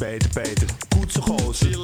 Peter, 0.00 0.28
Peter, 0.42 0.66
poetsengozer. 0.88 1.78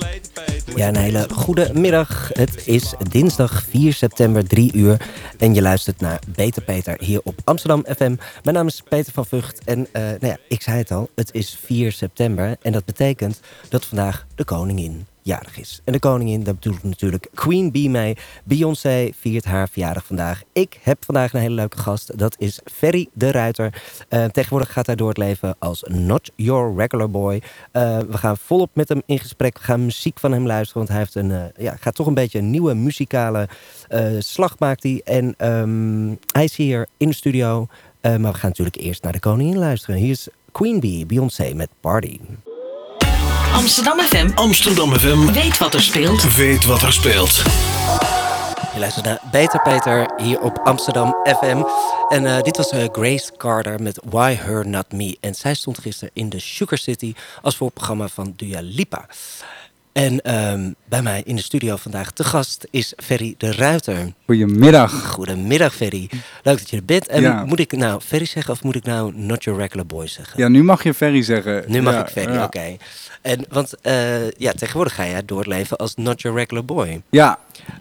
Ja, 0.74 0.88
een 0.88 0.96
hele 0.96 1.28
goede 1.32 1.70
middag. 1.74 2.30
Het 2.32 2.66
is 2.66 2.94
dinsdag 3.08 3.62
4 3.62 3.92
september, 3.92 4.46
3 4.46 4.72
uur. 4.74 5.00
En 5.38 5.54
je 5.54 5.62
luistert 5.62 6.00
naar 6.00 6.20
Beter 6.28 6.62
Peter 6.62 6.96
hier 6.98 7.20
op 7.24 7.34
Amsterdam 7.44 7.84
FM. 7.96 8.16
Mijn 8.42 8.56
naam 8.56 8.66
is 8.66 8.82
Peter 8.88 9.12
van 9.12 9.26
Vught. 9.26 9.64
En 9.64 9.86
eh, 9.92 10.02
nou 10.02 10.26
ja, 10.26 10.36
ik 10.48 10.62
zei 10.62 10.78
het 10.78 10.90
al, 10.90 11.10
het 11.14 11.34
is 11.34 11.58
4 11.64 11.92
september. 11.92 12.56
En 12.62 12.72
dat 12.72 12.84
betekent 12.84 13.40
dat 13.68 13.84
vandaag 13.84 14.26
de 14.34 14.44
koningin 14.44 15.06
jarig 15.26 15.58
is. 15.58 15.80
En 15.84 15.92
de 15.92 15.98
koningin, 15.98 16.42
daar 16.42 16.54
bedoel 16.54 16.74
ik 16.74 16.82
natuurlijk 16.82 17.28
Queen 17.34 17.72
Bee 17.72 17.90
mee. 17.90 18.16
Beyoncé 18.44 19.10
viert 19.18 19.44
haar 19.44 19.68
verjaardag 19.68 20.04
vandaag. 20.04 20.42
Ik 20.52 20.78
heb 20.82 21.04
vandaag 21.04 21.32
een 21.32 21.40
hele 21.40 21.54
leuke 21.54 21.78
gast. 21.78 22.18
Dat 22.18 22.36
is 22.38 22.60
Ferry 22.64 23.08
de 23.12 23.30
Ruiter. 23.30 23.82
Uh, 24.10 24.24
tegenwoordig 24.24 24.72
gaat 24.72 24.86
hij 24.86 24.94
door 24.94 25.08
het 25.08 25.16
leven 25.16 25.56
als 25.58 25.82
Not 25.88 26.30
Your 26.34 26.76
Regular 26.76 27.10
Boy. 27.10 27.34
Uh, 27.34 27.98
we 27.98 28.18
gaan 28.18 28.36
volop 28.36 28.70
met 28.72 28.88
hem 28.88 29.02
in 29.06 29.18
gesprek. 29.18 29.58
We 29.58 29.64
gaan 29.64 29.84
muziek 29.84 30.18
van 30.18 30.32
hem 30.32 30.46
luisteren. 30.46 30.86
Want 30.86 30.88
hij 30.88 30.98
heeft 30.98 31.14
een, 31.14 31.30
uh, 31.30 31.64
ja, 31.64 31.76
gaat 31.80 31.94
toch 31.94 32.06
een 32.06 32.14
beetje 32.14 32.38
een 32.38 32.50
nieuwe 32.50 32.74
muzikale 32.74 33.48
slag 34.18 34.58
maakt 34.58 34.82
hij. 34.82 35.00
En 35.04 35.34
um, 35.50 36.18
hij 36.32 36.44
is 36.44 36.56
hier 36.56 36.86
in 36.96 37.08
de 37.08 37.14
studio. 37.14 37.66
maar 38.00 38.20
we 38.20 38.34
gaan 38.34 38.48
natuurlijk 38.48 38.76
eerst 38.76 39.02
naar 39.02 39.12
de 39.12 39.20
koningin 39.20 39.58
luisteren. 39.58 40.00
Hier 40.00 40.10
is 40.10 40.28
Queen 40.52 40.80
Bee, 40.80 41.06
Beyoncé 41.06 41.54
met 41.54 41.68
Party. 41.80 42.18
Amsterdam 43.56 44.00
FM. 44.00 44.30
Amsterdam 44.34 44.94
FM. 44.94 45.32
Weet 45.32 45.58
wat 45.58 45.74
er 45.74 45.82
speelt. 45.82 46.34
Weet 46.36 46.64
wat 46.64 46.82
er 46.82 46.92
speelt. 46.92 47.42
Je 48.74 48.78
luistert 48.78 49.04
naar 49.04 49.20
Beter 49.30 49.62
Peter 49.62 50.10
hier 50.16 50.40
op 50.40 50.58
Amsterdam 50.58 51.16
FM. 51.24 51.62
En 52.08 52.22
uh, 52.22 52.40
dit 52.42 52.56
was 52.56 52.72
uh, 52.72 52.84
Grace 52.92 53.32
Carter 53.36 53.82
met 53.82 54.00
Why 54.04 54.34
Her 54.34 54.68
Not 54.68 54.92
Me. 54.92 55.16
En 55.20 55.34
zij 55.34 55.54
stond 55.54 55.78
gisteren 55.78 56.10
in 56.14 56.28
de 56.28 56.38
Sugar 56.38 56.78
City 56.78 57.14
als 57.42 57.56
voorprogramma 57.56 58.08
van 58.08 58.32
Dua 58.36 58.60
Lipa. 58.62 59.06
En 59.96 60.34
um, 60.52 60.74
bij 60.88 61.02
mij 61.02 61.22
in 61.24 61.36
de 61.36 61.42
studio 61.42 61.76
vandaag 61.76 62.10
te 62.10 62.24
gast 62.24 62.66
is 62.70 62.92
Ferry 62.96 63.34
de 63.38 63.52
Ruiter. 63.52 64.12
Goedemiddag. 64.24 65.06
Goedemiddag 65.06 65.74
Ferry. 65.74 66.10
Leuk 66.42 66.58
dat 66.58 66.70
je 66.70 66.76
er 66.76 66.84
bent. 66.84 67.06
En 67.06 67.22
ja. 67.22 67.44
moet 67.44 67.58
ik 67.58 67.72
nou 67.72 68.00
Ferry 68.00 68.24
zeggen 68.24 68.52
of 68.52 68.62
moet 68.62 68.74
ik 68.74 68.84
nou 68.84 69.12
Not 69.14 69.44
Your 69.44 69.60
Regular 69.60 69.86
Boy 69.86 70.06
zeggen? 70.06 70.42
Ja, 70.42 70.48
nu 70.48 70.62
mag 70.62 70.82
je 70.82 70.94
Ferry 70.94 71.22
zeggen. 71.22 71.64
Nu 71.66 71.82
mag 71.82 71.94
ja, 71.94 72.00
ik 72.00 72.12
Ferry, 72.12 72.32
ja. 72.32 72.44
oké. 72.44 72.56
Okay. 72.56 72.78
En 73.22 73.44
want 73.48 73.74
uh, 73.82 74.30
ja, 74.30 74.52
tegenwoordig 74.52 74.94
ga 74.94 75.02
je 75.02 75.24
door 75.24 75.38
het 75.38 75.46
leven 75.46 75.76
als 75.76 75.94
Not 75.94 76.20
Your 76.20 76.38
Regular 76.38 76.64
Boy. 76.64 77.02
Ja. 77.10 77.38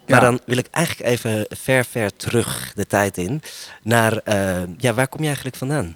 Maar 0.08 0.22
dan 0.22 0.40
wil 0.46 0.58
ik 0.58 0.68
eigenlijk 0.72 1.10
even 1.10 1.46
ver, 1.50 1.86
ver 1.86 2.16
terug 2.16 2.72
de 2.76 2.88
tijd 2.88 3.18
in. 3.18 3.42
Naar, 3.84 4.22
uh, 4.26 4.62
ja, 4.78 4.94
waar 4.94 5.08
kom 5.08 5.20
je 5.20 5.26
eigenlijk 5.26 5.56
vandaan? 5.56 5.96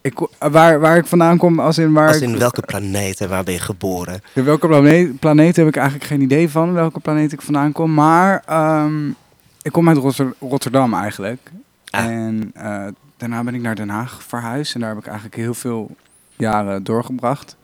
Ik, 0.00 0.28
waar, 0.38 0.80
waar 0.80 0.96
ik 0.96 1.06
vandaan 1.06 1.38
kom, 1.38 1.60
als 1.60 1.78
in 1.78 1.92
waar. 1.92 2.08
Als 2.08 2.20
in 2.20 2.32
ik, 2.32 2.38
welke 2.38 2.62
planeet 2.62 3.20
en 3.20 3.28
waar 3.28 3.44
ben 3.44 3.54
je 3.54 3.60
geboren? 3.60 4.20
In 4.34 4.44
welke 4.44 4.66
planeet, 4.66 5.18
planeet 5.18 5.56
heb 5.56 5.66
ik 5.66 5.76
eigenlijk 5.76 6.06
geen 6.06 6.20
idee 6.20 6.50
van, 6.50 6.72
welke 6.72 7.00
planeet 7.00 7.32
ik 7.32 7.42
vandaan 7.42 7.72
kom. 7.72 7.94
Maar 7.94 8.44
um, 8.84 9.16
ik 9.62 9.72
kom 9.72 9.88
uit 9.88 9.96
Rotter, 9.96 10.34
Rotterdam 10.40 10.94
eigenlijk. 10.94 11.50
Ah. 11.90 12.04
En 12.04 12.52
uh, 12.56 12.86
daarna 13.16 13.42
ben 13.44 13.54
ik 13.54 13.60
naar 13.60 13.74
Den 13.74 13.88
Haag 13.88 14.22
verhuisd. 14.22 14.74
En 14.74 14.80
daar 14.80 14.88
heb 14.88 14.98
ik 14.98 15.06
eigenlijk 15.06 15.36
heel 15.36 15.54
veel 15.54 15.96
jaren 16.36 16.84
doorgebracht. 16.84 17.56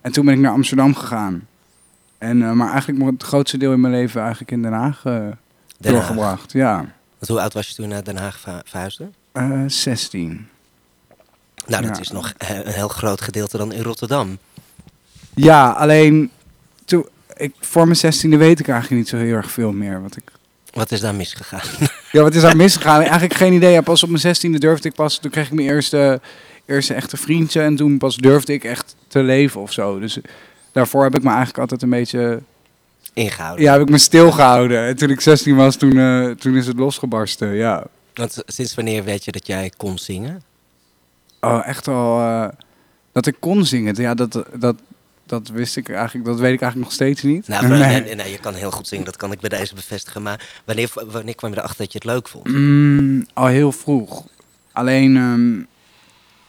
En 0.00 0.12
toen 0.12 0.24
ben 0.24 0.34
ik 0.34 0.40
naar 0.40 0.52
Amsterdam 0.52 0.94
gegaan. 0.94 1.46
En, 2.18 2.40
uh, 2.40 2.52
maar 2.52 2.70
eigenlijk 2.72 3.10
het 3.10 3.22
grootste 3.22 3.56
deel 3.56 3.72
in 3.72 3.80
mijn 3.80 3.92
leven 3.92 4.20
eigenlijk 4.20 4.50
in 4.50 4.62
Den 4.62 4.72
Haag 4.72 5.04
uh, 5.04 5.12
Den 5.12 5.92
doorgebracht. 5.92 6.52
Haag. 6.52 6.62
Ja. 6.62 6.76
Want 7.18 7.28
hoe 7.28 7.40
oud 7.40 7.52
was 7.52 7.68
je 7.68 7.74
toen 7.74 7.88
naar 7.88 8.04
Den 8.04 8.16
Haag 8.16 8.40
verhuisde? 8.64 9.10
Uh, 9.32 9.62
16. 9.66 10.48
Nou, 11.66 11.82
dat 11.82 11.96
ja. 11.96 12.02
is 12.02 12.10
nog 12.10 12.32
een 12.38 12.72
heel 12.72 12.88
groot 12.88 13.20
gedeelte 13.20 13.56
dan 13.56 13.72
in 13.72 13.82
Rotterdam. 13.82 14.38
Ja, 15.34 15.70
alleen 15.70 16.30
toen, 16.84 17.06
ik, 17.36 17.54
voor 17.60 17.84
mijn 17.84 17.96
zestiende 17.96 18.36
weet 18.36 18.60
ik 18.60 18.68
eigenlijk 18.68 19.00
niet 19.00 19.10
zo 19.10 19.16
heel 19.16 19.34
erg 19.34 19.50
veel 19.50 19.72
meer. 19.72 20.02
Wat, 20.02 20.16
ik... 20.16 20.22
wat 20.72 20.92
is 20.92 21.00
daar 21.00 21.14
misgegaan? 21.14 21.60
Ja, 22.12 22.22
wat 22.22 22.34
is 22.34 22.42
daar 22.42 22.56
misgegaan? 22.56 23.00
eigenlijk 23.00 23.34
geen 23.34 23.52
idee. 23.52 23.72
Ja, 23.72 23.80
pas 23.80 24.02
op 24.02 24.08
mijn 24.08 24.20
zestiende 24.20 24.58
durfde 24.58 24.88
ik 24.88 24.94
pas, 24.94 25.18
toen 25.18 25.30
kreeg 25.30 25.46
ik 25.46 25.52
mijn 25.52 25.68
eerste, 25.68 26.20
eerste 26.66 26.94
echte 26.94 27.16
vriendje. 27.16 27.60
En 27.60 27.76
toen 27.76 27.98
pas 27.98 28.16
durfde 28.16 28.52
ik 28.52 28.64
echt 28.64 28.96
te 29.08 29.22
leven 29.22 29.60
of 29.60 29.72
zo. 29.72 29.98
Dus 29.98 30.18
daarvoor 30.72 31.02
heb 31.02 31.14
ik 31.14 31.22
me 31.22 31.28
eigenlijk 31.28 31.58
altijd 31.58 31.82
een 31.82 31.90
beetje... 31.90 32.40
Ingehouden? 33.12 33.64
Ja, 33.64 33.72
heb 33.72 33.82
ik 33.82 33.88
me 33.88 33.98
stilgehouden. 33.98 34.86
En 34.86 34.96
toen 34.96 35.10
ik 35.10 35.20
16 35.20 35.56
was, 35.56 35.76
toen, 35.76 35.96
uh, 35.96 36.30
toen 36.30 36.56
is 36.56 36.66
het 36.66 36.76
losgebarsten, 36.76 37.54
ja. 37.54 37.86
Want 38.14 38.42
sinds 38.46 38.74
wanneer 38.74 39.04
weet 39.04 39.24
je 39.24 39.32
dat 39.32 39.46
jij 39.46 39.72
kon 39.76 39.98
zingen? 39.98 40.42
Oh, 41.46 41.66
echt 41.66 41.88
al. 41.88 42.20
Uh, 42.20 42.48
dat 43.12 43.26
ik 43.26 43.36
kon 43.40 43.64
zingen. 43.64 43.94
Ja, 43.96 44.14
dat, 44.14 44.44
dat, 44.54 44.76
dat 45.26 45.48
wist 45.48 45.76
ik 45.76 45.88
eigenlijk. 45.88 46.26
Dat 46.26 46.38
weet 46.38 46.52
ik 46.52 46.60
eigenlijk 46.60 46.90
nog 46.90 46.92
steeds 46.92 47.22
niet. 47.22 47.48
Nou, 47.48 47.66
nee. 47.66 47.78
Nee, 47.78 48.14
nee, 48.14 48.30
je 48.30 48.38
kan 48.38 48.54
heel 48.54 48.70
goed 48.70 48.88
zingen. 48.88 49.04
Dat 49.04 49.16
kan 49.16 49.32
ik 49.32 49.40
bij 49.40 49.48
deze 49.48 49.74
bevestigen. 49.74 50.22
Maar 50.22 50.60
wanneer, 50.64 50.90
wanneer 51.10 51.34
kwam 51.34 51.50
je 51.50 51.56
erachter 51.56 51.78
dat 51.78 51.92
je 51.92 51.98
het 51.98 52.06
leuk 52.06 52.28
vond? 52.28 52.46
Mm, 52.46 53.26
al 53.32 53.46
heel 53.46 53.72
vroeg. 53.72 54.26
Alleen, 54.72 55.16
um, 55.16 55.66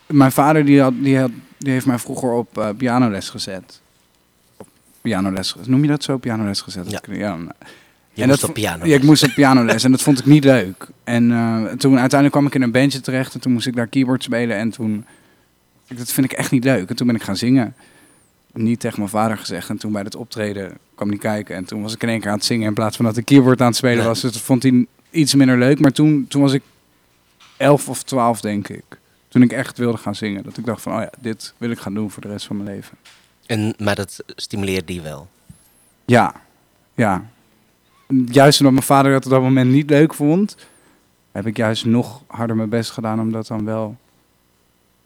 mijn 0.06 0.32
vader 0.32 0.66
die 0.66 0.82
had, 0.82 0.94
die 1.00 1.20
had, 1.20 1.32
die 1.58 1.72
heeft 1.72 1.86
mij 1.86 2.00
vroeger 2.00 2.32
op 2.32 2.58
uh, 2.58 2.70
pianoles 2.78 3.30
gezet. 3.30 3.82
Op 4.58 4.68
pianoles. 5.02 5.56
Noem 5.66 5.82
je 5.82 5.88
dat 5.88 6.04
zo? 6.04 6.18
Pianoles 6.18 6.62
gezet? 6.62 6.92
Ja. 6.92 7.02
ja. 7.12 7.38
Je 8.18 8.24
en 8.24 8.30
moest 8.30 8.42
dat, 8.42 8.50
op 8.50 8.56
piano. 8.56 8.86
Ja, 8.86 8.96
ik 8.96 9.04
moest 9.04 9.24
op 9.24 9.34
pianoles 9.34 9.84
en 9.84 9.92
dat 9.92 10.02
vond 10.02 10.20
ik 10.20 10.26
niet 10.26 10.44
leuk. 10.44 10.88
En 11.04 11.30
uh, 11.32 11.66
toen 11.66 12.00
uiteindelijk 12.00 12.32
kwam 12.32 12.46
ik 12.46 12.56
in 12.56 12.62
een 12.62 12.72
bandje 12.72 13.02
terecht 13.02 13.34
en 13.34 13.40
toen 13.40 13.52
moest 13.52 13.68
ik 13.68 13.76
daar 13.76 13.88
keyboard 13.88 14.24
spelen 14.24 14.58
en 14.58 14.70
toen 14.70 15.06
dat 15.88 16.12
vind 16.12 16.32
ik 16.32 16.38
echt 16.38 16.52
niet 16.52 16.64
leuk. 16.64 16.90
En 16.90 16.96
toen 16.96 17.08
ben 17.08 17.16
ik 17.16 17.24
gaan 17.24 17.38
zingen. 17.38 17.76
Niet 18.54 18.80
tegen 18.80 19.00
mijn 19.00 19.10
vader 19.10 19.38
gezegd 19.38 19.70
en 19.70 19.78
toen 19.78 19.92
bij 19.92 20.02
het 20.02 20.16
optreden 20.16 20.78
kwam 20.96 21.10
hij 21.10 21.18
kijken 21.18 21.56
en 21.56 21.66
toen 21.66 21.82
was 21.82 21.94
ik 21.94 22.04
in 22.04 22.10
één 22.10 22.20
keer 22.20 22.30
aan 22.30 22.36
het 22.36 22.46
zingen 22.46 22.68
in 22.68 22.74
plaats 22.74 22.96
van 22.96 23.06
dat 23.06 23.18
ik 23.18 23.26
keyboard 23.26 23.62
aan 23.62 23.68
het 23.68 23.76
spelen 23.76 24.06
was. 24.06 24.22
Dus 24.22 24.32
dat 24.32 24.42
vond 24.42 24.64
hij 24.64 24.86
iets 25.10 25.36
minder 25.36 25.58
leuk. 25.58 25.80
Maar 25.80 25.92
toen, 25.92 26.26
toen 26.28 26.42
was 26.42 26.54
ik 26.54 26.64
elf 27.58 27.90
of 27.90 28.04
twaalf 28.04 28.42
denk 28.42 28.68
ik. 28.68 28.84
Toen 29.28 29.42
ik 29.42 29.52
echt 29.52 29.78
wilde 29.78 29.98
gaan 29.98 30.16
zingen. 30.16 30.44
Dat 30.44 30.58
ik 30.58 30.66
dacht 30.66 30.82
van, 30.82 30.94
oh 30.94 31.02
ja, 31.02 31.12
dit 31.20 31.54
wil 31.58 31.70
ik 31.70 31.80
gaan 31.80 31.94
doen 31.94 32.12
voor 32.12 32.22
de 32.22 32.28
rest 32.28 32.46
van 32.46 32.58
mijn 32.58 32.70
leven. 32.70 32.98
En, 33.46 33.74
maar 33.78 33.96
dat 33.96 34.24
stimuleert 34.36 34.88
die 34.88 35.02
wel? 35.02 35.28
Ja, 36.06 36.34
ja 36.94 37.26
juist 38.08 38.60
omdat 38.60 38.74
mijn 38.74 38.86
vader 38.86 39.12
dat 39.12 39.26
op 39.26 39.32
dat 39.32 39.42
moment 39.42 39.72
niet 39.72 39.90
leuk 39.90 40.14
vond, 40.14 40.56
heb 41.32 41.48
ik 41.48 41.58
juist 41.58 41.86
nog 41.86 42.22
harder 42.28 42.56
mijn 42.56 42.70
best 42.70 42.92
gedaan 42.92 43.20
om 43.20 43.32
dat 43.32 43.48
dan 43.48 43.66
wel. 43.66 43.98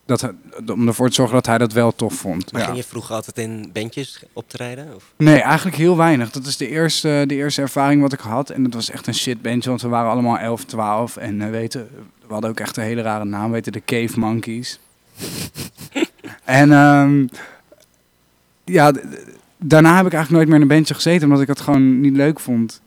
Dat, 0.05 0.33
om 0.71 0.87
ervoor 0.87 1.07
te 1.07 1.13
zorgen 1.13 1.35
dat 1.35 1.45
hij 1.45 1.57
dat 1.57 1.73
wel 1.73 1.95
tof 1.95 2.13
vond. 2.13 2.51
Maar 2.51 2.61
ja. 2.61 2.67
ging 2.67 2.79
je 2.79 2.87
vroeger 2.87 3.15
altijd 3.15 3.37
in 3.37 3.69
bandjes 3.73 4.23
op 4.33 4.49
te 4.49 4.57
rijden? 4.57 4.95
Of? 4.95 5.13
Nee, 5.17 5.41
eigenlijk 5.41 5.77
heel 5.77 5.97
weinig. 5.97 6.31
Dat 6.31 6.45
is 6.45 6.57
de 6.57 6.67
eerste, 6.67 7.23
de 7.27 7.35
eerste 7.35 7.61
ervaring 7.61 8.01
wat 8.01 8.13
ik 8.13 8.19
had. 8.19 8.49
En 8.49 8.63
dat 8.63 8.73
was 8.73 8.89
echt 8.89 9.07
een 9.07 9.13
shit 9.13 9.41
bandje, 9.41 9.69
want 9.69 9.81
we 9.81 9.87
waren 9.87 10.11
allemaal 10.11 10.37
11, 10.37 10.65
12. 10.65 11.17
En 11.17 11.41
uh, 11.41 11.49
weten, 11.49 11.89
we 12.27 12.33
hadden 12.33 12.49
ook 12.49 12.59
echt 12.59 12.77
een 12.77 12.83
hele 12.83 13.01
rare 13.01 13.25
naam, 13.25 13.51
weten 13.51 13.71
de 13.71 13.81
Cave 13.85 14.19
Monkeys. 14.19 14.79
en 16.43 16.71
um, 16.71 17.29
ja, 18.63 18.91
daarna 19.57 19.95
heb 19.95 20.05
ik 20.05 20.13
eigenlijk 20.13 20.31
nooit 20.31 20.47
meer 20.47 20.55
in 20.55 20.61
een 20.61 20.77
bandje 20.77 20.93
gezeten, 20.93 21.27
omdat 21.27 21.41
ik 21.41 21.47
het 21.47 21.61
gewoon 21.61 22.01
niet 22.01 22.15
leuk 22.15 22.39
vond 22.39 22.81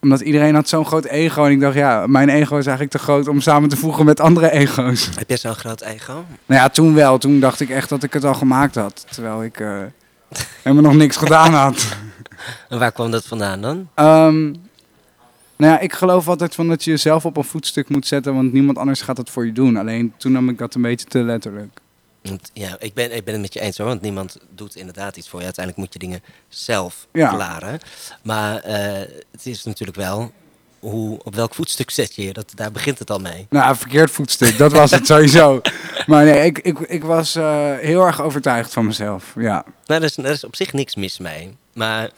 omdat 0.00 0.20
iedereen 0.20 0.54
had 0.54 0.68
zo'n 0.68 0.86
groot 0.86 1.04
ego. 1.04 1.44
En 1.44 1.50
ik 1.50 1.60
dacht, 1.60 1.74
ja, 1.74 2.06
mijn 2.06 2.28
ego 2.28 2.56
is 2.56 2.66
eigenlijk 2.66 2.90
te 2.90 2.98
groot 2.98 3.28
om 3.28 3.40
samen 3.40 3.68
te 3.68 3.76
voegen 3.76 4.04
met 4.04 4.20
andere 4.20 4.50
ego's. 4.50 5.08
Heb 5.14 5.28
je 5.28 5.36
zo'n 5.36 5.54
groot 5.54 5.80
ego? 5.80 6.12
Nou 6.46 6.60
ja, 6.60 6.68
toen 6.68 6.94
wel. 6.94 7.18
Toen 7.18 7.40
dacht 7.40 7.60
ik 7.60 7.70
echt 7.70 7.88
dat 7.88 8.02
ik 8.02 8.12
het 8.12 8.24
al 8.24 8.34
gemaakt 8.34 8.74
had. 8.74 9.06
Terwijl 9.10 9.44
ik 9.44 9.60
uh, 9.60 9.78
helemaal 10.62 10.90
nog 10.90 11.00
niks 11.00 11.16
gedaan 11.16 11.52
had. 11.52 11.86
En 12.68 12.78
waar 12.78 12.92
kwam 12.92 13.10
dat 13.10 13.26
vandaan 13.26 13.60
dan? 13.60 13.76
Um, 13.76 14.56
nou 15.56 15.72
ja, 15.72 15.78
ik 15.78 15.92
geloof 15.92 16.28
altijd 16.28 16.54
van 16.54 16.68
dat 16.68 16.84
je 16.84 16.90
jezelf 16.90 17.24
op 17.24 17.36
een 17.36 17.44
voetstuk 17.44 17.88
moet 17.88 18.06
zetten. 18.06 18.34
Want 18.34 18.52
niemand 18.52 18.78
anders 18.78 19.00
gaat 19.00 19.16
het 19.16 19.30
voor 19.30 19.46
je 19.46 19.52
doen. 19.52 19.76
Alleen 19.76 20.12
toen 20.16 20.32
nam 20.32 20.48
ik 20.48 20.58
dat 20.58 20.74
een 20.74 20.82
beetje 20.82 21.06
te 21.06 21.22
letterlijk. 21.22 21.80
Want, 22.22 22.50
ja, 22.52 22.76
ik 22.78 22.94
ben, 22.94 23.16
ik 23.16 23.24
ben 23.24 23.34
het 23.34 23.42
met 23.42 23.52
je 23.52 23.60
eens 23.60 23.78
hoor, 23.78 23.86
want 23.86 24.00
niemand 24.00 24.38
doet 24.54 24.76
inderdaad 24.76 25.16
iets 25.16 25.28
voor 25.28 25.38
je. 25.38 25.44
Uiteindelijk 25.44 25.84
moet 25.84 25.92
je 25.92 26.08
dingen 26.08 26.22
zelf 26.48 27.06
ja. 27.12 27.28
klaren. 27.28 27.80
Maar 28.22 28.66
uh, 28.66 28.72
het 29.30 29.46
is 29.46 29.64
natuurlijk 29.64 29.98
wel, 29.98 30.32
hoe, 30.78 31.20
op 31.24 31.34
welk 31.34 31.54
voetstuk 31.54 31.90
zet 31.90 32.14
je 32.14 32.22
je? 32.22 32.32
Dat, 32.32 32.52
daar 32.54 32.72
begint 32.72 32.98
het 32.98 33.10
al 33.10 33.18
mee. 33.18 33.46
Nou, 33.50 33.76
verkeerd 33.76 34.10
voetstuk, 34.10 34.58
dat 34.58 34.72
was 34.72 34.90
het 34.90 35.06
sowieso. 35.12 35.60
Maar 36.06 36.24
nee, 36.24 36.44
ik, 36.44 36.58
ik, 36.58 36.78
ik 36.78 37.04
was 37.04 37.36
uh, 37.36 37.76
heel 37.78 38.06
erg 38.06 38.20
overtuigd 38.20 38.72
van 38.72 38.86
mezelf, 38.86 39.32
ja. 39.36 39.64
Nou, 39.86 40.00
er 40.00 40.06
is, 40.06 40.16
er 40.16 40.24
is 40.24 40.44
op 40.44 40.56
zich 40.56 40.72
niks 40.72 40.94
mis 40.94 41.18
mee. 41.18 41.56
Maar, 41.74 42.10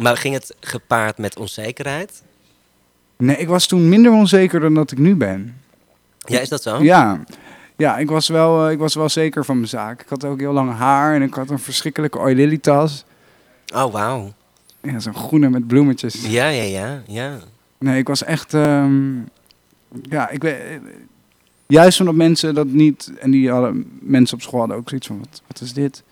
maar 0.00 0.16
ging 0.16 0.34
het 0.34 0.54
gepaard 0.60 1.18
met 1.18 1.38
onzekerheid? 1.38 2.22
Nee, 3.16 3.36
ik 3.36 3.48
was 3.48 3.66
toen 3.66 3.88
minder 3.88 4.12
onzeker 4.12 4.60
dan 4.60 4.74
dat 4.74 4.90
ik 4.90 4.98
nu 4.98 5.16
ben. 5.16 5.60
Ja, 6.24 6.40
is 6.40 6.48
dat 6.48 6.62
zo? 6.62 6.82
Ja. 6.82 7.24
Ja, 7.76 7.98
ik 7.98 8.08
was, 8.10 8.28
wel, 8.28 8.66
uh, 8.66 8.72
ik 8.72 8.78
was 8.78 8.94
wel 8.94 9.08
zeker 9.08 9.44
van 9.44 9.56
mijn 9.56 9.68
zaak. 9.68 10.00
Ik 10.02 10.08
had 10.08 10.24
ook 10.24 10.40
heel 10.40 10.52
lang 10.52 10.72
haar 10.72 11.14
en 11.14 11.22
ik 11.22 11.34
had 11.34 11.50
een 11.50 11.58
verschrikkelijke 11.58 12.18
oilily 12.18 12.58
tas. 12.58 13.04
Oh, 13.74 13.92
wauw. 13.92 14.32
Ja, 14.82 14.98
zo'n 14.98 15.14
groene 15.14 15.48
met 15.50 15.66
bloemetjes. 15.66 16.26
Ja, 16.26 16.48
ja, 16.48 16.62
ja, 16.62 17.02
ja. 17.06 17.38
Nee, 17.78 17.98
ik 17.98 18.08
was 18.08 18.24
echt... 18.24 18.52
Um, 18.52 19.28
ja, 20.02 20.28
ik 20.28 20.42
weet... 20.42 20.58
Juist 21.66 22.00
omdat 22.00 22.14
mensen 22.14 22.54
dat 22.54 22.66
niet... 22.66 23.12
En 23.18 23.30
die 23.30 23.50
hadden, 23.50 23.98
mensen 24.00 24.36
op 24.36 24.42
school 24.42 24.58
hadden 24.58 24.76
ook 24.76 24.88
zoiets 24.88 25.06
van, 25.06 25.18
wat, 25.18 25.42
wat 25.46 25.60
is 25.60 25.72
dit? 25.72 26.02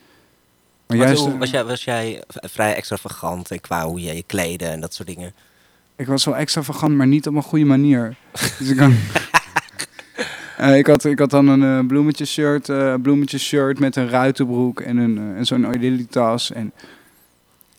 Maar 0.87 0.97
juist, 0.97 1.23
hoe- 1.23 1.33
eh, 1.33 1.39
was, 1.39 1.51
jij, 1.51 1.65
was 1.65 1.85
jij 1.85 2.23
vrij 2.29 2.75
extravagant 2.75 3.61
qua 3.61 3.87
hoe 3.87 4.01
je 4.01 4.15
je 4.15 4.23
kleden 4.27 4.71
en 4.71 4.81
dat 4.81 4.95
soort 4.95 5.09
dingen? 5.09 5.35
Ik 5.97 6.07
was 6.07 6.25
wel 6.25 6.37
extravagant, 6.37 6.95
maar 6.95 7.07
niet 7.07 7.27
op 7.27 7.35
een 7.35 7.43
goede 7.43 7.65
manier. 7.65 8.17
Dus 8.59 8.69
ik, 8.69 8.77
kan... 8.77 8.95
Eh, 10.71 10.79
ik, 10.79 10.87
had, 10.87 11.05
ik 11.05 11.19
had 11.19 11.31
dan 11.31 11.49
een 11.49 11.79
eh, 11.81 11.87
bloemetjes 11.87 12.33
shirt, 12.33 12.69
eh, 12.69 12.95
bloemetjes 13.03 13.43
shirt 13.45 13.79
met 13.79 13.97
een 13.97 14.09
ruitenbroek 14.09 14.81
en, 14.81 14.97
een, 14.97 15.19
eh, 15.19 15.37
en 15.39 15.47
zo'n 15.47 15.67
Oedili 15.67 16.07
tas. 16.07 16.53
En... 16.53 16.73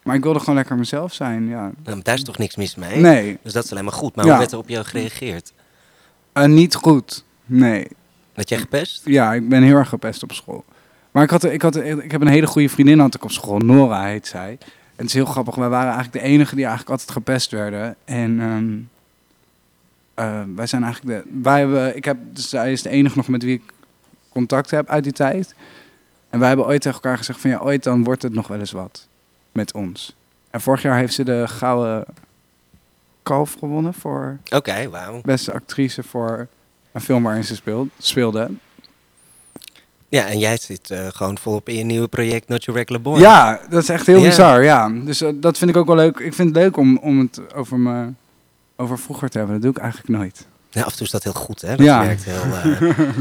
Maar 0.04 0.16
ik 0.16 0.24
wilde 0.24 0.40
gewoon 0.40 0.56
lekker 0.56 0.76
mezelf 0.78 1.14
zijn, 1.14 1.48
ja. 1.48 1.72
Nou, 1.84 2.00
daar 2.04 2.16
is 2.16 2.24
toch 2.24 2.38
niks 2.38 2.56
mis 2.56 2.76
mee? 2.76 2.98
Nee, 3.00 3.38
Dus 3.44 3.54
dat 3.54 3.64
is 3.64 3.72
alleen 3.72 3.84
maar 3.84 3.94
goed. 3.94 4.16
Maar 4.16 4.26
Ja. 4.26 4.32
hoe 4.32 4.40
werd 4.40 4.52
er 4.52 4.58
op 4.58 4.70
jou 4.70 4.86
gereageerd? 4.86 5.54
eh, 6.34 6.46
niet 6.46 6.76
goed. 6.76 7.24
Nee. 7.46 7.88
Werd 8.34 8.50
jij 8.50 8.58
gepest? 8.58 9.02
Ja, 9.06 9.34
ik 9.34 9.50
ben 9.50 9.64
heel 9.64 9.76
erg 9.76 9.90
gepest 9.90 10.24
op 10.24 10.32
school. 10.32 10.64
Maar 11.12 11.24
ik, 11.24 11.30
had, 11.30 11.44
ik, 11.44 11.62
had, 11.62 11.76
ik 11.76 12.12
heb 12.12 12.22
een 12.22 12.28
hele 12.28 12.48
goede 12.48 12.70
vriendin 12.70 13.00
had 13.00 13.16
ik 13.16 13.24
op 13.24 13.32
school. 13.32 13.58
Nora 13.58 14.06
heet 14.06 14.28
zij. 14.28 14.50
En 14.50 14.58
het 14.96 15.06
is 15.08 15.14
heel 15.14 15.26
grappig. 15.26 15.56
Wij 15.56 15.70
waren 15.70 15.94
eigenlijk 15.94 16.14
de 16.26 16.32
enige 16.32 16.56
die 16.56 16.64
eigenlijk 16.66 16.92
altijd 16.92 17.12
gepest 17.12 17.52
werden. 17.52 17.96
En 18.06 18.40
ehm, 18.40 18.74
eh, 20.16 20.42
wij 20.56 20.68
zijn 20.68 20.84
eigenlijk 20.84 21.24
de... 21.24 21.30
Wij 21.42 21.60
hebben, 21.60 21.96
ik 21.96 22.06
heb, 22.06 22.18
dus 22.32 22.50
zij 22.50 22.72
is 22.72 22.82
de 22.82 22.90
enige 22.90 23.18
nog 23.18 23.28
met 23.28 23.44
wie 23.44 23.54
ik 23.54 23.74
contact 24.30 24.72
heb 24.72 24.90
uit 24.90 25.04
die 25.04 25.14
tijd. 25.14 25.56
En 26.30 26.40
wij 26.40 26.48
hebben 26.48 26.66
ooit 26.66 26.82
tegen 26.82 27.02
elkaar 27.02 27.18
gezegd 27.18 27.40
van... 27.40 27.50
Ja, 27.50 27.58
ooit 27.58 27.84
dan 27.84 28.04
wordt 28.04 28.22
het 28.22 28.34
nog 28.34 28.48
wel 28.48 28.60
eens 28.60 28.72
wat 28.72 29.08
met 29.52 29.74
ons. 29.74 30.16
En 30.50 30.62
vorig 30.62 30.82
jaar 30.82 30.98
heeft 30.98 31.14
ze 31.14 31.24
de 31.24 31.48
Gouden 31.48 32.06
Kalf 33.24 33.56
gewonnen 33.60 33.94
voor 33.94 34.38
Oké, 34.50 34.90
wauw. 34.90 35.22
beste 35.22 35.54
actrice 35.54 36.04
voor 36.04 36.48
een 36.92 37.02
film 37.02 37.24
waarin 37.24 37.44
ze 37.44 37.62
speelde. 37.98 38.50
Ja, 40.10 40.28
en 40.28 40.40
jij 40.40 40.58
zit 40.58 40.92
eh, 40.92 41.08
gewoon 41.08 41.38
volop 41.38 41.70
in 41.70 41.76
je 41.76 41.84
nieuwe 41.84 42.08
project 42.08 42.48
Not 42.48 42.64
Your 42.64 42.80
Regular 42.80 43.02
Boy. 43.02 43.20
Ja, 43.20 43.60
dat 43.70 43.84
is 43.84 43.90
echt 43.90 44.08
heel 44.08 44.22
bizar, 44.22 44.64
ja. 44.64 44.90
Dus 44.90 45.22
eh, 45.22 45.30
dat 45.36 45.58
vind 45.58 45.70
ik 45.70 45.78
ook 45.78 45.88
wel 45.88 45.96
leuk. 45.96 46.20
Ik 46.20 46.34
vind 46.34 46.48
het 46.48 46.58
leuk 46.58 46.78
om, 46.78 46.98
om 46.98 47.20
het 47.20 47.54
over, 47.54 47.80
me, 47.80 48.08
over 48.76 49.00
vroeger 49.00 49.30
te 49.30 49.38
hebben. 49.38 49.56
Dat 49.56 49.64
doe 49.66 49.72
ik 49.74 49.78
eigenlijk 49.78 50.10
nooit. 50.20 50.48
Ja, 50.70 50.82
af 50.82 50.92
en 50.92 50.96
toe 50.98 51.06
is 51.06 51.12
dat 51.12 51.24
heel 51.24 51.34
goed, 51.34 51.62
hè? 51.62 51.76
Dat 51.76 51.86
Ja. 51.86 52.06
werkt 52.06 52.24
heel... 52.24 52.42
eh, 52.54 53.18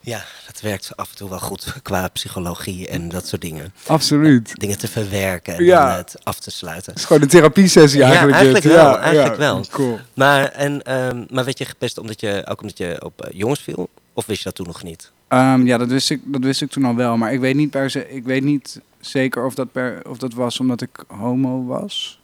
ja, 0.00 0.24
dat 0.46 0.60
werkt 0.60 0.96
af 0.96 1.10
en 1.10 1.16
toe 1.16 1.28
wel 1.28 1.38
goed 1.40 1.74
qua 1.82 2.08
psychologie 2.08 2.88
en 2.88 3.08
dat 3.08 3.26
soort 3.26 3.42
dingen. 3.42 3.72
Absoluut. 3.86 4.50
Het 4.50 4.60
Dingen 4.60 4.78
te 4.78 4.88
verwerken 4.88 5.54
en 5.56 5.64
Ja. 5.64 5.96
het 5.96 6.14
af 6.22 6.40
te 6.40 6.50
sluiten. 6.50 6.94
is 6.94 7.04
gewoon 7.04 7.22
een 7.22 7.28
therapiesessie 7.28 7.98
Ja, 8.00 8.06
eigenlijk. 8.06 8.34
eigenlijk 8.36 8.64
dit. 8.64 8.74
wel, 8.74 8.98
eigenlijk 8.98 9.36
wel. 9.36 9.64
Cool. 9.70 9.98
Maar, 10.14 10.44
en, 10.44 10.82
ehm, 10.82 11.24
maar 11.30 11.44
werd 11.44 11.58
je 11.58 11.64
gepest 11.64 11.98
omdat 11.98 12.20
je, 12.20 12.44
ook 12.48 12.60
omdat 12.60 12.78
je 12.78 13.04
op 13.04 13.22
eh, 13.22 13.38
jongens 13.38 13.60
viel? 13.60 13.88
Of 14.12 14.26
wist 14.26 14.38
je 14.38 14.44
dat 14.44 14.54
toen 14.54 14.66
nog 14.66 14.82
niet? 14.82 15.10
Ehm, 15.28 15.66
ja, 15.66 15.78
dat 15.78 15.88
wist, 15.88 16.10
ik, 16.10 16.20
dat 16.24 16.40
wist 16.42 16.62
ik 16.62 16.70
toen 16.70 16.84
al 16.84 16.94
wel. 16.94 17.16
Maar 17.16 17.32
ik 17.32 17.40
weet 17.40 17.54
niet, 17.54 17.70
per 17.70 17.90
se, 17.90 18.08
ik 18.10 18.24
weet 18.24 18.42
niet 18.42 18.80
zeker 19.00 19.44
of 19.44 19.54
dat, 19.54 19.72
per, 19.72 20.02
of 20.08 20.18
dat 20.18 20.32
was 20.34 20.60
omdat 20.60 20.80
ik 20.82 21.04
homo 21.08 21.64
was. 21.64 22.20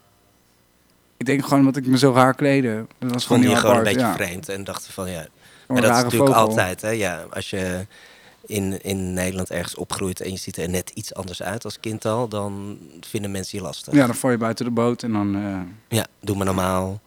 Ik 1.22 1.28
denk 1.28 1.42
gewoon 1.42 1.58
omdat 1.58 1.76
ik 1.76 1.86
me 1.86 1.98
zo 1.98 2.12
raar 2.12 2.34
kleden. 2.34 2.88
Dat 2.98 3.12
was 3.12 3.26
je 3.26 3.56
gewoon 3.56 3.76
een 3.76 3.82
beetje 3.82 4.00
ja. 4.00 4.14
vreemd 4.14 4.48
en 4.48 4.64
dachten 4.64 4.92
van 4.92 5.10
ja... 5.10 5.26
Maar 5.66 5.82
dat 5.82 5.90
is 5.96 6.02
natuurlijk 6.02 6.32
vogel. 6.32 6.48
altijd, 6.48 6.80
hè? 6.80 6.88
Ja, 6.90 7.24
als 7.30 7.50
je 7.50 7.86
in, 8.46 8.82
in 8.82 9.12
Nederland 9.12 9.50
ergens 9.50 9.74
opgroeit 9.74 10.20
en 10.20 10.30
je 10.30 10.36
ziet 10.36 10.56
er 10.56 10.68
net 10.68 10.90
iets 10.94 11.14
anders 11.14 11.42
uit 11.42 11.64
als 11.64 11.80
kind 11.80 12.04
al, 12.04 12.28
dan 12.28 12.78
vinden 13.00 13.30
mensen 13.30 13.58
je 13.58 13.64
lastig. 13.64 13.94
Ja, 13.94 14.06
dan 14.06 14.14
val 14.14 14.30
je 14.30 14.36
buiten 14.36 14.64
de 14.64 14.70
boot 14.70 15.02
en 15.02 15.12
dan... 15.12 15.34
eh, 15.36 15.96
Ja, 15.98 16.06
doe 16.20 16.36
maar 16.36 16.46
normaal. 16.46 17.00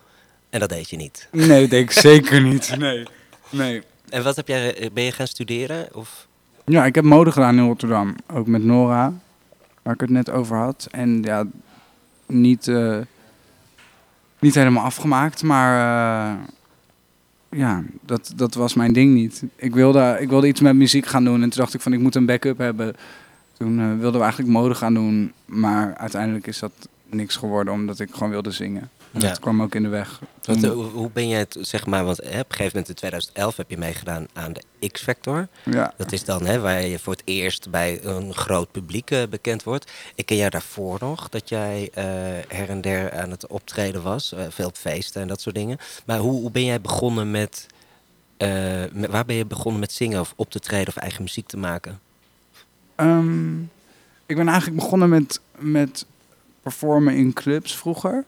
En 0.50 0.60
dat 0.60 0.70
deed 0.70 0.90
je 0.90 0.98
niet. 0.98 1.28
Nee, 1.32 1.62
dat 1.62 1.70
denk 1.70 1.90
ik 1.92 2.00
zeker 2.12 2.42
niet. 2.42 2.76
Nee. 2.78 3.08
nee. 3.50 3.82
En 4.10 4.24
wat 4.24 4.36
heb 4.36 4.48
jij, 4.48 4.90
ben 4.94 5.04
je 5.04 5.12
gaan 5.12 5.28
studeren? 5.28 5.88
Of? 5.94 6.28
Ja, 6.66 6.86
ik 6.86 6.96
heb 6.96 7.04
mode 7.04 7.32
gedaan 7.32 7.58
in 7.58 7.66
Rotterdam. 7.66 8.16
Ook 8.34 8.48
met 8.48 8.64
Nora, 8.64 9.14
waar 9.82 9.94
ik 9.94 10.00
het 10.02 10.10
net 10.10 10.30
over 10.30 10.58
had. 10.58 10.88
En 10.92 11.22
ja, 11.24 11.46
niet, 12.26 12.68
eh, 12.68 12.98
niet 14.40 14.56
helemaal 14.56 14.84
afgemaakt, 14.84 15.44
maar 15.44 15.74
eh, 15.80 16.40
ja, 17.50 17.84
dat, 18.02 18.34
dat 18.36 18.54
was 18.54 18.74
mijn 18.74 18.94
ding 18.94 19.14
niet. 19.14 19.44
Ik 19.56 19.74
wilde, 19.74 20.18
ik 20.20 20.30
wilde 20.30 20.48
iets 20.48 20.62
met 20.62 20.76
muziek 20.76 21.06
gaan 21.06 21.24
doen 21.24 21.42
en 21.44 21.50
toen 21.50 21.62
dacht 21.62 21.74
ik 21.74 21.82
van 21.82 21.94
ik 21.94 22.00
moet 22.00 22.16
een 22.16 22.26
backup 22.26 22.58
hebben. 22.58 22.96
Toen 23.58 23.80
eh, 23.80 23.88
wilden 23.88 24.14
we 24.14 24.26
eigenlijk 24.26 24.52
mode 24.52 24.76
gaan 24.76 24.94
doen, 24.94 25.34
maar 25.46 25.96
uiteindelijk 25.98 26.48
is 26.48 26.60
dat 26.60 26.88
niks 27.10 27.36
geworden 27.36 27.74
omdat 27.74 28.00
ik 28.00 28.10
gewoon 28.14 28.30
wilde 28.30 28.52
zingen. 28.52 28.90
En 29.12 29.22
Ja. 29.22 29.28
Dat 29.28 29.40
kwam 29.40 29.62
ook 29.62 29.76
in 29.76 29.84
de 29.84 29.90
weg. 29.90 30.20
Want, 30.42 30.64
eh, 30.64 30.70
hoe, 30.72 31.10
ben 31.14 31.28
jij 31.28 31.40
het, 31.40 31.58
zeg 31.62 31.86
maar, 31.86 32.06
want 32.06 32.18
hè, 32.18 32.24
op 32.24 32.30
een 32.50 32.56
gegeven 32.56 32.66
moment 32.66 32.90
in 32.90 32.96
2011 32.96 33.58
heb 33.58 33.70
je 33.70 33.78
meegedaan 33.78 34.28
aan 34.34 34.54
de 34.54 34.88
X-Factor. 34.92 35.48
ja. 35.64 35.94
Dat 35.98 36.12
is 36.12 36.24
dan 36.26 36.46
hè, 36.46 36.60
waar 36.60 36.82
je 36.86 37.00
voor 37.00 37.14
het 37.14 37.22
eerst 37.26 37.70
bij 37.70 38.04
een 38.04 38.34
groot 38.34 38.72
publiek 38.72 39.12
eh, 39.12 39.24
bekend 39.30 39.64
wordt. 39.64 39.92
Ik 40.16 40.26
ken 40.26 40.38
jou 40.38 40.50
daarvoor 40.50 40.98
nog, 41.02 41.30
dat 41.30 41.50
jij 41.50 41.90
eh, 41.94 42.04
her 42.48 42.70
en 42.70 42.82
der 42.82 43.14
aan 43.14 43.32
het 43.32 43.48
optreden 43.48 44.02
was. 44.04 44.32
eh, 44.34 44.46
veel 44.50 44.68
op 44.68 44.76
feesten 44.78 45.22
en 45.22 45.28
dat 45.28 45.42
soort 45.42 45.56
dingen. 45.56 45.78
Maar 46.06 46.18
hoe, 46.20 46.42
hoe 46.42 46.52
ben 46.52 46.66
jij 46.66 46.82
begonnen 46.82 47.32
met, 47.32 47.66
eh, 48.38 48.84
met... 48.92 49.12
Waar 49.12 49.26
ben 49.26 49.36
je 49.36 49.46
begonnen 49.46 49.80
met 49.80 49.92
zingen 49.92 50.20
of 50.20 50.34
op 50.36 50.52
te 50.52 50.60
treden 50.60 50.88
of 50.88 50.96
eigen 50.96 51.24
muziek 51.24 51.48
te 51.48 51.58
maken? 51.58 52.00
Ehm, 52.96 53.60
ik 54.26 54.36
ben 54.36 54.48
eigenlijk 54.48 54.80
begonnen 54.80 55.10
met, 55.10 55.40
met 55.58 56.06
performen 56.66 57.16
in 57.16 57.34
clubs 57.34 57.76
vroeger. 57.76 58.24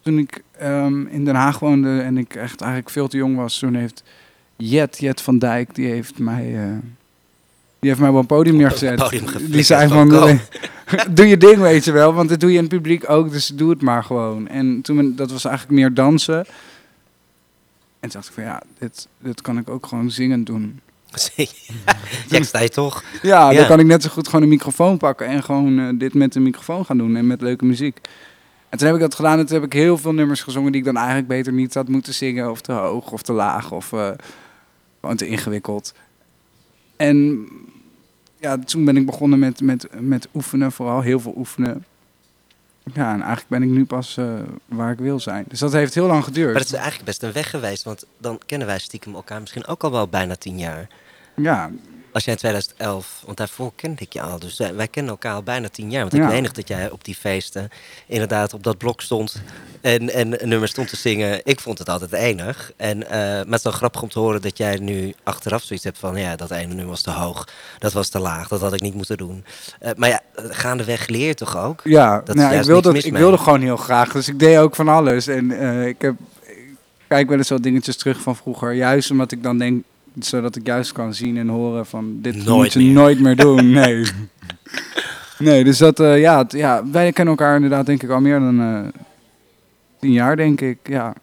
Toen 0.00 0.18
ik 0.18 0.42
ehm, 0.58 1.06
in 1.06 1.24
Den 1.24 1.34
Haag 1.34 1.58
woonde 1.58 2.00
en 2.00 2.18
ik 2.18 2.34
echt 2.34 2.60
eigenlijk 2.60 2.90
veel 2.90 3.08
te 3.08 3.16
jong 3.16 3.36
was, 3.36 3.58
toen 3.58 3.74
heeft 3.74 4.02
Jet, 4.56 4.98
Jet 4.98 5.20
van 5.20 5.38
Dijk, 5.38 5.74
die 5.74 5.86
heeft 5.86 6.18
mij, 6.18 6.64
eh, 6.64 6.78
die 7.78 7.88
heeft 7.90 8.00
mij 8.00 8.08
op 8.08 8.16
een 8.16 8.26
podium 8.26 8.56
neergezet. 8.56 8.96
podium 8.96 9.26
die 9.50 9.62
zei 9.62 9.88
van, 9.88 10.14
eh, 10.14 10.38
doe 11.16 11.26
je 11.26 11.36
ding 11.36 11.56
weet 11.56 11.84
je 11.84 11.92
wel, 11.92 12.12
want 12.12 12.28
dit 12.28 12.40
doe 12.40 12.50
je 12.50 12.56
in 12.56 12.64
het 12.64 12.72
publiek 12.72 13.10
ook, 13.10 13.30
dus 13.30 13.46
doe 13.46 13.70
het 13.70 13.82
maar 13.82 14.04
gewoon. 14.04 14.48
En 14.48 14.80
toen, 14.82 15.16
dat 15.16 15.30
was 15.30 15.44
eigenlijk 15.44 15.76
meer 15.78 15.94
dansen. 15.94 16.38
En 18.00 18.08
toen 18.08 18.10
dacht 18.10 18.28
ik 18.28 18.32
van 18.32 18.42
ja, 18.42 18.62
dit, 18.78 19.08
dit 19.18 19.40
kan 19.40 19.58
ik 19.58 19.70
ook 19.70 19.86
gewoon 19.86 20.10
zingend 20.10 20.46
doen. 20.46 20.80
Ja, 22.28 22.42
sta 22.42 22.60
je 22.60 22.68
toch? 22.68 23.04
Ja, 23.22 23.50
Ja. 23.50 23.58
dan 23.58 23.66
kan 23.66 23.80
ik 23.80 23.86
net 23.86 24.02
zo 24.02 24.08
goed 24.08 24.26
gewoon 24.26 24.42
een 24.42 24.48
microfoon 24.48 24.96
pakken 24.96 25.26
en 25.26 25.42
gewoon 25.42 25.78
eh, 25.78 25.88
dit 25.94 26.14
met 26.14 26.34
een 26.34 26.42
microfoon 26.42 26.84
gaan 26.84 26.98
doen 26.98 27.16
en 27.16 27.26
met 27.26 27.40
leuke 27.40 27.64
muziek. 27.64 28.00
En 28.68 28.78
toen 28.78 28.86
heb 28.86 28.96
ik 28.96 29.02
dat 29.02 29.14
gedaan 29.14 29.38
en 29.38 29.46
toen 29.46 29.54
heb 29.56 29.64
ik 29.64 29.72
heel 29.72 29.98
veel 29.98 30.12
nummers 30.12 30.42
gezongen 30.42 30.72
die 30.72 30.80
ik 30.80 30.86
dan 30.86 30.96
eigenlijk 30.96 31.28
beter 31.28 31.52
niet 31.52 31.74
had 31.74 31.88
moeten 31.88 32.14
zingen. 32.14 32.50
Of 32.50 32.60
te 32.60 32.72
hoog 32.72 33.10
of 33.12 33.22
te 33.22 33.32
laag 33.32 33.72
of 33.72 33.92
eh, 33.92 34.10
gewoon 35.00 35.16
te 35.16 35.26
ingewikkeld. 35.26 35.94
En 36.96 37.46
ja, 38.38 38.58
toen 38.58 38.84
ben 38.84 38.96
ik 38.96 39.06
begonnen 39.06 39.38
met, 39.38 39.60
met, 39.60 39.86
met 40.00 40.28
oefenen, 40.34 40.72
vooral 40.72 41.00
heel 41.00 41.20
veel 41.20 41.34
oefenen. 41.36 41.84
Ja, 42.94 43.06
en 43.12 43.20
eigenlijk 43.20 43.48
ben 43.48 43.62
ik 43.62 43.68
nu 43.68 43.84
pas 43.84 44.16
eh, 44.16 44.34
waar 44.66 44.92
ik 44.92 44.98
wil 44.98 45.20
zijn. 45.20 45.44
Dus 45.48 45.58
dat 45.58 45.72
heeft 45.72 45.94
heel 45.94 46.06
lang 46.06 46.24
geduurd. 46.24 46.52
Maar 46.52 46.60
het 46.60 46.70
is 46.70 46.76
eigenlijk 46.76 47.04
best 47.04 47.22
een 47.22 47.32
weg 47.32 47.50
geweest, 47.50 47.82
want 47.82 48.04
dan 48.18 48.40
kennen 48.46 48.66
wij 48.66 48.78
stiekem 48.78 49.14
elkaar 49.14 49.40
misschien 49.40 49.66
ook 49.66 49.84
al 49.84 49.90
wel 49.90 50.08
bijna 50.08 50.36
tien 50.36 50.58
jaar. 50.58 50.88
Ja, 51.36 51.70
Als 52.14 52.24
jij 52.24 52.32
in 52.32 52.38
2011, 52.38 53.22
want 53.26 53.36
daarvoor 53.36 53.72
kende 53.76 54.02
ik 54.02 54.12
je 54.12 54.20
al, 54.20 54.38
dus 54.38 54.58
wij 54.58 54.74
wij 54.74 54.88
kennen 54.88 55.12
elkaar 55.12 55.34
al 55.34 55.42
bijna 55.42 55.68
tien 55.68 55.90
jaar. 55.90 56.00
Want 56.00 56.12
ik 56.14 56.20
Ja. 56.20 56.28
weet 56.28 56.42
nog 56.42 56.52
dat 56.52 56.68
jij 56.68 56.90
op 56.90 57.04
die 57.04 57.14
feesten 57.14 57.68
inderdaad 58.06 58.54
op 58.54 58.62
dat 58.62 58.78
blok 58.78 59.00
stond 59.00 59.42
en, 59.80 60.10
en 60.10 60.42
een 60.42 60.48
nummer 60.48 60.68
stond 60.68 60.88
te 60.88 60.96
zingen. 60.96 61.40
Ik 61.44 61.60
vond 61.60 61.78
het 61.78 61.88
altijd 61.88 62.12
enig. 62.12 62.72
En, 62.76 63.06
eh, 63.10 63.18
maar 63.18 63.58
het 63.58 63.64
is 63.64 63.72
grappig 63.74 64.02
om 64.02 64.08
te 64.08 64.18
horen 64.18 64.42
dat 64.42 64.56
jij 64.58 64.76
nu 64.76 65.14
achteraf 65.22 65.62
zoiets 65.62 65.84
hebt 65.84 65.98
van, 65.98 66.16
ja, 66.16 66.36
dat 66.36 66.50
ene 66.50 66.66
nummer 66.66 66.86
was 66.86 67.02
te 67.02 67.10
hoog, 67.10 67.48
dat 67.78 67.92
was 67.92 68.08
te 68.08 68.18
laag, 68.18 68.48
dat 68.48 68.60
had 68.60 68.74
ik 68.74 68.80
niet 68.80 68.94
moeten 68.94 69.16
doen. 69.16 69.44
Eh, 69.80 69.90
maar 69.96 70.08
ja, 70.08 70.20
gaandeweg 70.34 71.06
leer 71.08 71.26
je 71.26 71.34
toch 71.34 71.56
ook? 71.56 71.80
Ja, 71.84 72.20
Dat 72.24 72.36
nou, 72.36 72.54
ik, 72.54 72.62
wilde, 72.62 72.98
ik 72.98 73.12
wilde 73.16 73.38
gewoon 73.38 73.60
heel 73.60 73.76
graag. 73.76 74.12
Dus 74.12 74.28
ik 74.28 74.38
deed 74.38 74.58
ook 74.58 74.74
van 74.74 74.88
alles. 74.88 75.26
En 75.26 75.50
eh, 75.50 75.86
ik, 75.86 76.00
heb, 76.02 76.14
ik 76.42 76.74
kijk 77.08 77.28
wel 77.28 77.38
eens 77.38 77.48
wat 77.48 77.62
dingetjes 77.62 77.96
terug 77.96 78.20
van 78.20 78.36
vroeger. 78.36 78.72
Juist 78.72 79.10
omdat 79.10 79.32
ik 79.32 79.42
dan 79.42 79.58
denk, 79.58 79.84
zodat 80.18 80.56
ik 80.56 80.66
juist 80.66 80.92
kan 80.92 81.14
zien 81.14 81.36
en 81.36 81.48
horen 81.48 81.86
van 81.86 82.18
dit 82.22 82.34
Nooit 82.44 82.46
moet 82.46 82.72
je 82.72 82.78
meer. 82.78 82.92
nooit 82.92 83.20
meer 83.20 83.36
doen. 83.36 83.70
Nee. 83.80 84.04
nee, 85.38 85.64
dus 85.64 85.78
dat, 85.78 86.00
eh, 86.00 86.20
ja, 86.20 86.44
ja, 86.48 86.82
wij 86.90 87.12
kennen 87.12 87.34
elkaar 87.36 87.54
inderdaad 87.54 87.86
denk 87.86 88.02
ik 88.02 88.10
al 88.10 88.20
meer 88.20 88.38
dan 88.38 88.60
eh, 88.60 89.00
tien 90.00 90.12
jaar, 90.12 90.36
denk 90.36 90.60
ik. 90.60 90.78
Ja. 90.84 91.14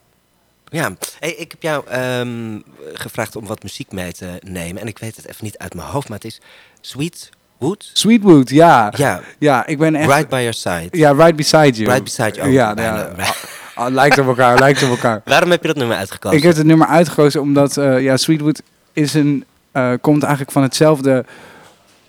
Ja, 0.71 0.91
hey, 1.19 1.31
ik 1.31 1.51
heb 1.51 1.61
jou 1.61 1.87
ehm, 1.87 2.59
gevraagd 2.93 3.35
om 3.35 3.45
wat 3.45 3.63
muziek 3.63 3.91
mee 3.91 4.11
te 4.11 4.27
nemen. 4.43 4.81
En 4.81 4.87
ik 4.87 4.99
weet 4.99 5.15
het 5.15 5.27
even 5.27 5.43
niet 5.45 5.57
uit 5.57 5.73
mijn 5.73 5.87
hoofd, 5.87 6.09
maar 6.09 6.17
het 6.17 6.27
is 6.27 6.41
Sweet 6.81 7.29
Wood. 7.57 7.89
Sweetwood, 7.93 8.49
ja. 8.49 8.93
Ja, 8.95 9.21
Ja, 9.39 9.65
ik 9.65 9.77
ben 9.77 9.95
echt... 9.95 10.09
Right 10.11 10.29
by 10.29 10.35
Your 10.35 10.53
Side. 10.53 10.87
Ja, 10.91 11.11
Right 11.11 11.35
Beside 11.35 11.71
You. 11.71 11.85
Right 11.89 12.03
Beside 12.03 12.31
You. 12.35 12.47
Oh, 12.47 12.53
Ja, 12.53 12.73
bijna. 12.73 13.09
ja. 13.17 13.33
Ah, 13.75 13.91
lijkt 13.93 14.17
op 14.17 14.27
elkaar, 14.27 14.59
lijkt 14.59 14.83
op 14.83 14.89
elkaar. 14.89 15.21
Waarom 15.25 15.51
heb 15.51 15.61
je 15.61 15.67
dat 15.67 15.77
nummer 15.77 15.97
uitgekozen? 15.97 16.37
Ik 16.37 16.43
heb 16.43 16.55
het 16.55 16.65
nummer 16.65 16.87
uitgekozen 16.87 17.41
omdat 17.41 17.77
eh, 17.77 18.01
ja, 18.01 18.17
Sweetwood 18.17 18.61
is 18.99 19.13
een, 19.13 19.45
eh, 19.71 19.93
komt 20.01 20.21
eigenlijk 20.23 20.51
van 20.51 20.63
hetzelfde 20.63 21.25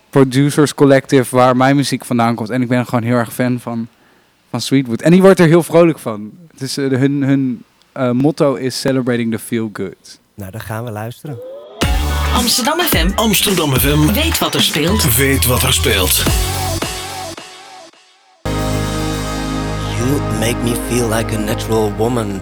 producers 0.09 0.73
collective 0.73 1.35
waar 1.35 1.57
mijn 1.57 1.75
muziek 1.75 2.05
vandaan 2.05 2.35
komt. 2.35 2.49
En 2.49 2.61
ik 2.61 2.67
ben 2.67 2.85
gewoon 2.85 3.03
heel 3.03 3.15
erg 3.15 3.33
fan 3.33 3.59
van, 3.59 3.87
van 4.49 4.61
Sweetwood. 4.61 5.01
En 5.01 5.11
die 5.11 5.21
wordt 5.21 5.39
er 5.39 5.47
heel 5.47 5.63
vrolijk 5.63 5.99
van. 5.99 6.31
Dus 6.57 6.77
uh, 6.77 6.99
hun, 6.99 7.23
hun 7.23 7.63
eh, 7.91 8.11
motto 8.11 8.55
is 8.55 8.79
Celebrating 8.79 9.31
the 9.31 9.39
Feel 9.39 9.69
Good. 9.73 10.19
Nou, 10.33 10.51
dan 10.51 10.61
gaan 10.61 10.83
we 10.83 10.91
luisteren. 10.91 11.39
Amsterdam 12.33 12.79
FM. 12.79 13.09
Amsterdam 13.15 13.75
FM. 13.75 14.13
Weet 14.13 14.39
wat 14.39 14.53
er 14.53 14.63
speelt. 14.63 15.15
Weet 15.15 15.45
wat 15.45 15.63
er 15.63 15.73
speelt. 15.73 16.23
You 19.97 20.21
make 20.39 20.57
me 20.63 20.75
feel 20.89 21.07
like 21.09 21.35
a 21.35 21.39
natural 21.39 21.93
woman. 21.97 22.41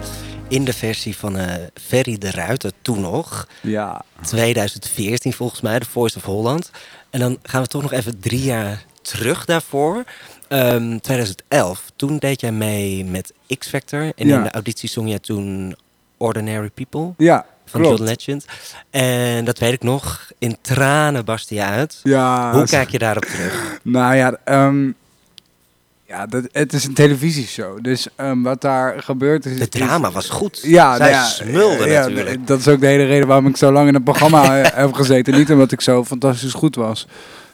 In 0.50 0.64
de 0.64 0.72
versie 0.72 1.16
van 1.16 1.36
eh 1.36 1.54
Ferry 1.82 2.18
de 2.18 2.30
Ruiter 2.30 2.72
toen 2.82 3.00
nog. 3.00 3.46
Ja. 3.62 4.02
2014 4.22 5.32
volgens 5.32 5.60
mij, 5.60 5.78
de 5.78 5.84
Voice 5.84 6.16
of 6.16 6.24
Holland. 6.24 6.70
En 7.10 7.20
dan 7.20 7.38
gaan 7.42 7.62
we 7.62 7.68
toch 7.68 7.82
nog 7.82 7.92
even 7.92 8.20
drie 8.20 8.42
jaar 8.42 8.84
terug 9.02 9.44
daarvoor. 9.44 10.04
Ehm, 10.48 10.98
2011, 10.98 11.82
toen 11.96 12.18
deed 12.18 12.40
jij 12.40 12.52
mee 12.52 13.04
met 13.04 13.32
X 13.58 13.68
Factor. 13.68 14.00
En 14.16 14.26
Ja. 14.28 14.36
in 14.36 14.42
de 14.42 14.50
auditie 14.50 14.88
zong 14.88 15.08
jij 15.08 15.18
toen 15.18 15.76
Ordinary 16.16 16.70
People 16.70 17.12
Ja, 17.16 17.46
van. 17.66 17.82
John 17.82 18.02
Legend. 18.02 18.44
En 18.90 19.44
dat 19.44 19.58
weet 19.58 19.72
ik 19.72 19.82
nog, 19.82 20.30
in 20.38 20.56
tranen 20.60 21.24
barstte 21.24 21.54
je 21.54 21.62
uit. 21.64 22.00
Ja, 22.02 22.52
Hoe 22.52 22.64
kijk 22.66 22.90
je 22.90 22.98
daarop 22.98 23.24
terug? 23.24 23.78
Nou 23.82 24.14
ja, 24.14 24.36
ehm, 24.44 24.90
ja 26.10 26.26
dat, 26.26 26.48
het 26.52 26.72
is 26.72 26.84
een 26.84 26.94
televisieshow. 26.94 27.78
Dus 27.82 28.08
ehm, 28.16 28.42
wat 28.42 28.60
daar 28.60 29.02
gebeurt 29.02 29.44
is... 29.46 29.56
De 29.56 29.60
is- 29.60 29.68
drama 29.68 30.10
was 30.10 30.28
goed. 30.28 30.60
Ja, 30.62 30.96
Zij 30.96 31.10
nou 31.10 31.20
ja, 31.20 31.24
smulde 31.28 31.88
ja, 31.88 32.00
natuurlijk. 32.00 32.46
Dat 32.46 32.58
is 32.58 32.68
ook 32.68 32.80
de 32.80 32.86
hele 32.86 33.04
reden 33.04 33.26
waarom 33.26 33.46
ik 33.46 33.56
zo 33.56 33.72
lang 33.72 33.88
in 33.88 33.94
het 33.94 34.04
programma 34.04 34.60
eh, 34.60 34.76
heb 34.80 34.92
gezeten. 34.92 35.34
Niet 35.34 35.50
omdat 35.50 35.72
ik 35.72 35.80
zo 35.80 36.04
fantastisch 36.04 36.52
goed 36.52 36.74
was. 36.74 37.06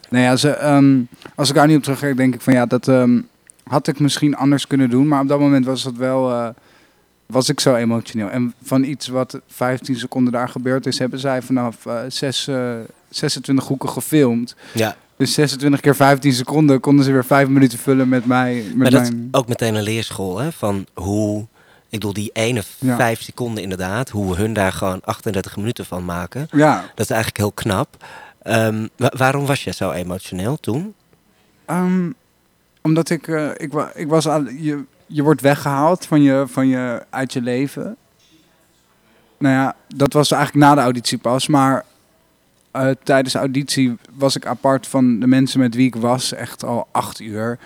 Nou 0.08 0.24
ja, 0.24 0.36
ze, 0.36 0.50
ehm, 0.50 0.98
als 1.34 1.48
ik 1.48 1.54
daar 1.54 1.66
niet 1.66 1.76
op 1.76 1.82
terugkijk, 1.82 2.16
denk 2.16 2.34
ik 2.34 2.40
van 2.40 2.52
ja, 2.52 2.66
dat 2.66 2.88
ehm, 2.88 3.20
had 3.64 3.86
ik 3.88 4.00
misschien 4.00 4.36
anders 4.36 4.66
kunnen 4.66 4.90
doen. 4.90 5.08
Maar 5.08 5.20
op 5.20 5.28
dat 5.28 5.38
moment 5.40 5.66
was 5.66 5.84
het 5.84 5.96
wel, 5.96 6.30
eh, 6.30 6.48
was 7.26 7.48
ik 7.48 7.60
zo 7.60 7.74
emotioneel. 7.74 8.28
En 8.28 8.54
van 8.62 8.84
iets 8.84 9.08
wat 9.08 9.40
15 9.48 9.96
seconden 9.96 10.32
daar 10.32 10.48
gebeurd 10.48 10.86
is, 10.86 10.98
hebben 10.98 11.18
zij 11.18 11.42
vanaf 11.42 11.76
zes, 12.08 12.48
eh, 12.48 12.72
26 13.08 13.66
hoeken 13.66 13.88
gefilmd. 13.88 14.54
Ja, 14.72 14.96
Dus 15.16 15.32
26 15.34 15.80
keer 15.80 15.94
15 15.96 16.32
seconden 16.32 16.80
konden 16.80 17.04
ze 17.04 17.12
weer 17.12 17.24
5 17.24 17.48
minuten 17.48 17.78
vullen 17.78 18.08
met 18.08 18.26
mij. 18.26 18.54
Met 18.66 18.76
maar 18.76 18.90
dat 18.90 19.02
is 19.02 19.10
ook 19.30 19.48
meteen 19.48 19.74
een 19.74 19.82
leerschool, 19.82 20.38
hè? 20.38 20.52
Van 20.52 20.86
hoe, 20.94 21.40
ik 21.40 21.46
bedoel, 21.90 22.12
die 22.12 22.30
ene 22.32 22.62
Ja. 22.78 22.96
vijf 22.96 23.20
seconden 23.22 23.62
inderdaad, 23.62 24.08
hoe 24.08 24.36
hun 24.36 24.52
daar 24.52 24.72
gewoon 24.72 25.00
38 25.04 25.56
minuten 25.56 25.84
van 25.84 26.04
maken. 26.04 26.48
Ja, 26.50 26.80
Dat 26.94 27.04
is 27.04 27.10
eigenlijk 27.10 27.36
heel 27.40 27.52
knap. 27.52 28.04
Ehm, 28.42 28.86
wa- 28.96 29.12
waarom 29.16 29.46
was 29.46 29.64
je 29.64 29.72
zo 29.72 29.90
emotioneel 29.90 30.56
toen? 30.60 30.94
Ehm, 31.64 32.10
omdat 32.82 33.10
ik, 33.10 33.28
eh, 33.28 33.50
ik, 33.56 33.72
wa- 33.72 33.90
ik 33.94 34.08
was 34.08 34.28
al, 34.28 34.48
je, 34.48 34.84
je 35.06 35.22
wordt 35.22 35.40
weggehaald 35.40 36.06
van 36.06 36.22
je, 36.22 36.44
van 36.48 36.68
je, 36.68 37.02
uit 37.10 37.32
je 37.32 37.40
leven. 37.42 37.96
Nou 39.38 39.54
ja, 39.54 39.76
dat 39.88 40.12
was 40.12 40.30
eigenlijk 40.30 40.64
na 40.66 40.74
de 40.74 40.80
auditie 40.80 41.18
pas. 41.18 41.46
Maar 41.46 41.84
eh, 42.76 42.90
tijdens 43.02 43.32
de 43.32 43.38
auditie 43.38 43.96
was 44.14 44.36
ik 44.36 44.46
apart 44.46 44.86
van 44.86 45.20
de 45.20 45.26
mensen 45.26 45.60
met 45.60 45.74
wie 45.74 45.86
ik 45.86 45.94
was. 45.94 46.32
Echt 46.32 46.64
al 46.64 46.88
acht 46.92 47.20
uur. 47.20 47.58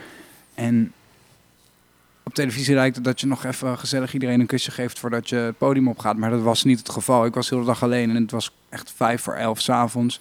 En 0.55 0.93
op 2.23 2.35
televisie 2.35 2.75
lijkt 2.75 2.97
het 2.97 3.05
dat 3.05 3.21
je 3.21 3.27
nog 3.27 3.45
even 3.45 3.79
gezellig 3.79 4.13
iedereen 4.13 4.41
een 4.41 4.47
kusje 4.47 4.71
geeft 4.71 4.99
voordat 4.99 5.29
je 5.29 5.37
het 5.37 5.59
podium 5.59 5.89
opgaat. 5.89 6.17
Maar 6.17 6.31
dat 6.31 6.43
was 6.43 6.65
niet 6.65 6.79
het 6.79 6.91
geval. 6.91 7.25
Ik 7.25 7.35
was 7.35 7.49
de 7.49 7.55
hele 7.55 7.67
dag 7.67 7.83
alleen 7.83 8.11
en 8.11 8.23
het 8.23 8.31
was 8.31 8.55
echt 8.69 8.93
vijf 8.97 9.23
voor 9.23 9.35
elf 9.35 9.61
s'avonds. 9.61 10.21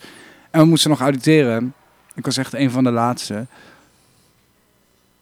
En 0.51 0.61
we 0.61 0.67
moesten 0.67 0.89
nog 0.89 0.99
auditeren. 0.99 1.73
Ik 2.15 2.25
was 2.25 2.37
echt 2.37 2.53
een 2.53 2.71
van 2.71 2.83
de 2.83 2.91
laatste. 2.91 3.45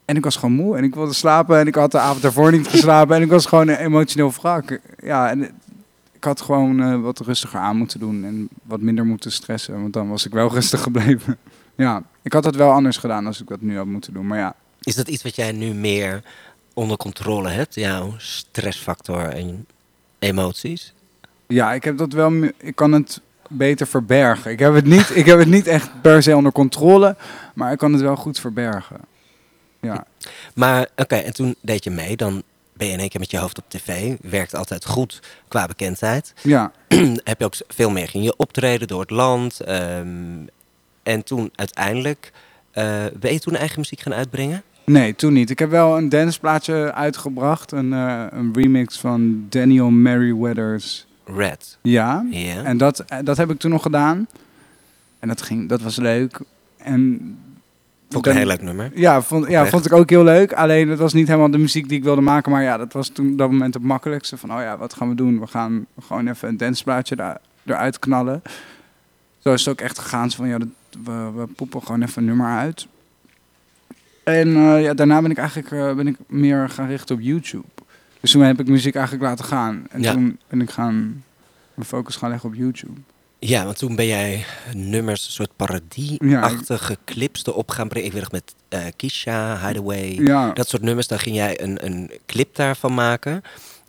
En 0.05 0.15
ik 0.15 0.23
was 0.23 0.35
gewoon 0.35 0.55
moe 0.55 0.77
en 0.77 0.83
ik 0.83 0.95
wilde 0.95 1.13
slapen 1.13 1.59
en 1.59 1.67
ik 1.67 1.75
had 1.75 1.91
de 1.91 1.99
avond 1.99 2.21
daarvoor 2.21 2.51
niet 2.51 2.67
geslapen 2.67 3.15
en 3.15 3.21
ik 3.21 3.29
was 3.29 3.45
gewoon 3.45 3.69
emotioneel 3.69 4.31
wrak. 4.31 4.79
Ja, 5.03 5.29
en 5.29 5.49
ik 6.17 6.23
had 6.23 6.41
gewoon 6.41 6.81
eh, 6.81 7.01
wat 7.01 7.19
rustiger 7.19 7.59
aan 7.59 7.77
moeten 7.77 7.99
doen 7.99 8.25
en 8.25 8.49
wat 8.63 8.81
minder 8.81 9.05
moeten 9.05 9.31
stressen, 9.31 9.81
want 9.81 9.93
dan 9.93 10.09
was 10.09 10.25
ik 10.25 10.31
wel 10.31 10.49
rustig 10.57 10.81
gebleven. 10.81 11.37
Ja, 11.75 12.03
ik 12.21 12.33
had 12.33 12.43
dat 12.43 12.55
wel 12.55 12.71
anders 12.71 12.97
gedaan 12.97 13.25
als 13.25 13.41
ik 13.41 13.47
dat 13.47 13.61
nu 13.61 13.77
had 13.77 13.85
moeten 13.85 14.13
doen, 14.13 14.27
maar 14.27 14.37
ja. 14.37 14.55
Is 14.81 14.95
dat 14.95 15.07
iets 15.07 15.23
wat 15.23 15.35
jij 15.35 15.51
nu 15.51 15.73
meer 15.73 16.23
onder 16.73 16.97
controle 16.97 17.49
hebt? 17.49 17.75
Jouw 17.75 18.13
stressfactor 18.17 19.23
en 19.23 19.65
emoties? 20.19 20.93
Ja, 21.47 21.73
ik 21.73 21.83
heb 21.83 21.97
dat 21.97 22.13
wel, 22.13 22.33
ik 22.57 22.75
kan 22.75 22.91
het 22.91 23.21
beter 23.49 23.87
verbergen. 23.87 24.51
Ik 24.51 24.59
heb 24.59 24.73
het 24.73 24.85
niet, 24.85 25.15
ik 25.15 25.25
heb 25.25 25.39
het 25.39 25.47
niet 25.47 25.67
echt 25.67 25.89
per 26.01 26.23
se 26.23 26.35
onder 26.35 26.51
controle, 26.51 27.15
maar 27.53 27.71
ik 27.71 27.77
kan 27.77 27.93
het 27.93 28.01
wel 28.01 28.15
goed 28.15 28.39
verbergen. 28.39 28.99
Ja, 29.79 30.05
Maar 30.55 30.87
oké, 30.95 31.15
en 31.15 31.33
toen 31.33 31.55
deed 31.61 31.83
je 31.83 31.91
mee. 31.91 32.15
Dan 32.15 32.43
ben 32.77 32.87
je 32.87 32.93
in 32.93 32.99
één 32.99 33.09
keer 33.09 33.19
met 33.19 33.31
je 33.31 33.37
hoofd 33.37 33.57
op 33.57 33.65
tv. 33.67 34.15
Werkt 34.21 34.55
altijd 34.55 34.85
goed 34.85 35.21
qua 35.47 35.65
bekendheid. 35.67 36.33
ja. 36.43 36.71
Heb 37.23 37.39
je 37.39 37.45
ook 37.45 37.55
veel 37.67 37.89
meer 37.89 38.07
ging 38.07 38.23
je 38.23 38.35
optreden 38.37 38.87
door 38.87 39.01
het 39.01 39.09
land. 39.09 39.59
ehm, 39.59 40.07
en 41.03 41.23
toen 41.23 41.51
uiteindelijk... 41.55 42.31
eh, 42.71 43.05
ben 43.19 43.33
je 43.33 43.39
toen 43.39 43.55
eigen 43.55 43.79
muziek 43.79 43.99
gaan 44.01 44.13
uitbrengen? 44.13 44.63
Nee, 44.85 45.15
toen 45.15 45.33
niet. 45.33 45.49
Ik 45.49 45.59
heb 45.59 45.69
wel 45.69 45.97
een 45.97 46.09
danceplaatje 46.09 46.93
uitgebracht, 46.93 47.71
een, 47.71 47.93
eh, 47.93 48.25
een 48.29 48.53
remix 48.53 48.97
van 48.97 49.45
Daniel 49.49 49.89
Merriweather's 49.89 51.05
Red. 51.25 51.77
Ja. 51.81 52.25
Ja. 52.31 52.63
En 52.63 52.77
dat, 52.77 52.99
eh, 52.99 53.17
dat 53.23 53.37
heb 53.37 53.49
ik 53.51 53.59
toen 53.59 53.71
nog 53.71 53.81
gedaan. 53.81 54.27
En 55.19 55.27
dat, 55.27 55.41
ging, 55.41 55.69
dat 55.69 55.81
was 55.81 55.95
leuk. 55.95 56.39
En 56.77 57.37
Vond 58.09 58.25
ik 58.25 58.31
een 58.31 58.37
heel 58.37 58.47
leuk 58.47 58.61
nummer. 58.61 58.91
Ja, 58.93 59.21
vond, 59.21 59.47
ja, 59.47 59.65
vond 59.65 59.85
ik 59.85 59.93
ook 59.93 60.09
heel 60.09 60.23
leuk. 60.23 60.53
Alleen 60.53 60.89
het 60.89 60.99
was 60.99 61.13
niet 61.13 61.27
helemaal 61.27 61.51
de 61.51 61.57
muziek 61.57 61.87
die 61.89 61.97
ik 61.97 62.03
wilde 62.03 62.21
maken. 62.21 62.51
Maar 62.51 62.63
ja, 62.63 62.77
dat 62.77 62.93
was 62.93 63.07
toen 63.09 63.31
op 63.31 63.37
dat 63.37 63.51
moment 63.51 63.73
het 63.73 63.83
makkelijkste. 63.83 64.37
Van, 64.37 64.51
oh 64.53 64.59
ja, 64.59 64.77
wat 64.77 64.93
gaan 64.93 65.09
we 65.09 65.15
doen? 65.15 65.39
We 65.39 65.47
gaan 65.47 65.85
gewoon 66.01 66.27
even 66.27 66.47
een 66.47 66.57
danceplaatje 66.57 67.15
daar, 67.15 67.37
eruit 67.65 67.99
knallen. 67.99 68.41
Zo 69.37 69.53
is 69.53 69.65
het 69.65 69.69
ook 69.73 69.81
echt 69.81 69.99
gegaan. 69.99 70.31
Van, 70.31 70.47
ja, 70.47 70.57
dat, 70.57 70.67
we, 71.03 71.31
we 71.35 71.47
poepen 71.55 71.81
gewoon 71.83 72.01
even 72.01 72.21
een 72.21 72.27
nummer 72.27 72.47
uit. 72.57 72.87
En 74.23 74.55
eh, 74.55 74.81
ja, 74.81 74.93
daarna 74.93 75.21
ben 75.21 75.31
ik 75.31 75.37
eigenlijk 75.37 75.71
eh, 75.71 75.93
ben 75.95 76.07
ik 76.07 76.15
meer 76.27 76.69
gaan 76.69 76.87
richten 76.87 77.15
op 77.15 77.21
YouTube. 77.21 77.65
Dus 78.19 78.31
toen 78.31 78.41
heb 78.41 78.59
ik 78.59 78.67
muziek 78.67 78.95
eigenlijk 78.95 79.25
laten 79.25 79.45
gaan. 79.45 79.85
En 79.89 80.01
Ja. 80.01 80.11
toen 80.11 80.39
ben 80.47 80.61
ik 80.61 80.69
gaan 80.69 81.23
mijn 81.73 81.87
focus 81.87 82.15
gaan 82.15 82.29
leggen 82.29 82.49
op 82.49 82.55
YouTube. 82.55 82.99
Ja, 83.39 83.63
want 83.65 83.77
toen 83.77 83.95
ben 83.95 84.07
jij 84.07 84.45
nummers, 84.73 85.25
een 85.25 85.31
soort 85.31 85.55
parodie-achtige 85.55 86.97
clips 87.05 87.45
erop 87.45 87.71
gaan 87.71 87.87
brengen. 87.87 88.07
Ik 88.07 88.13
weet 88.13 88.21
nog 88.21 88.31
met 88.31 88.55
eh 88.69 88.79
Kisha, 88.95 89.59
Hideaway, 89.67 90.17
Ja, 90.21 90.51
dat 90.53 90.67
soort 90.69 90.81
nummers. 90.81 91.07
Dan 91.07 91.19
ging 91.19 91.35
jij 91.35 91.61
een, 91.61 91.85
een 91.85 92.11
clip 92.25 92.55
daarvan 92.55 92.93
maken. 92.93 93.41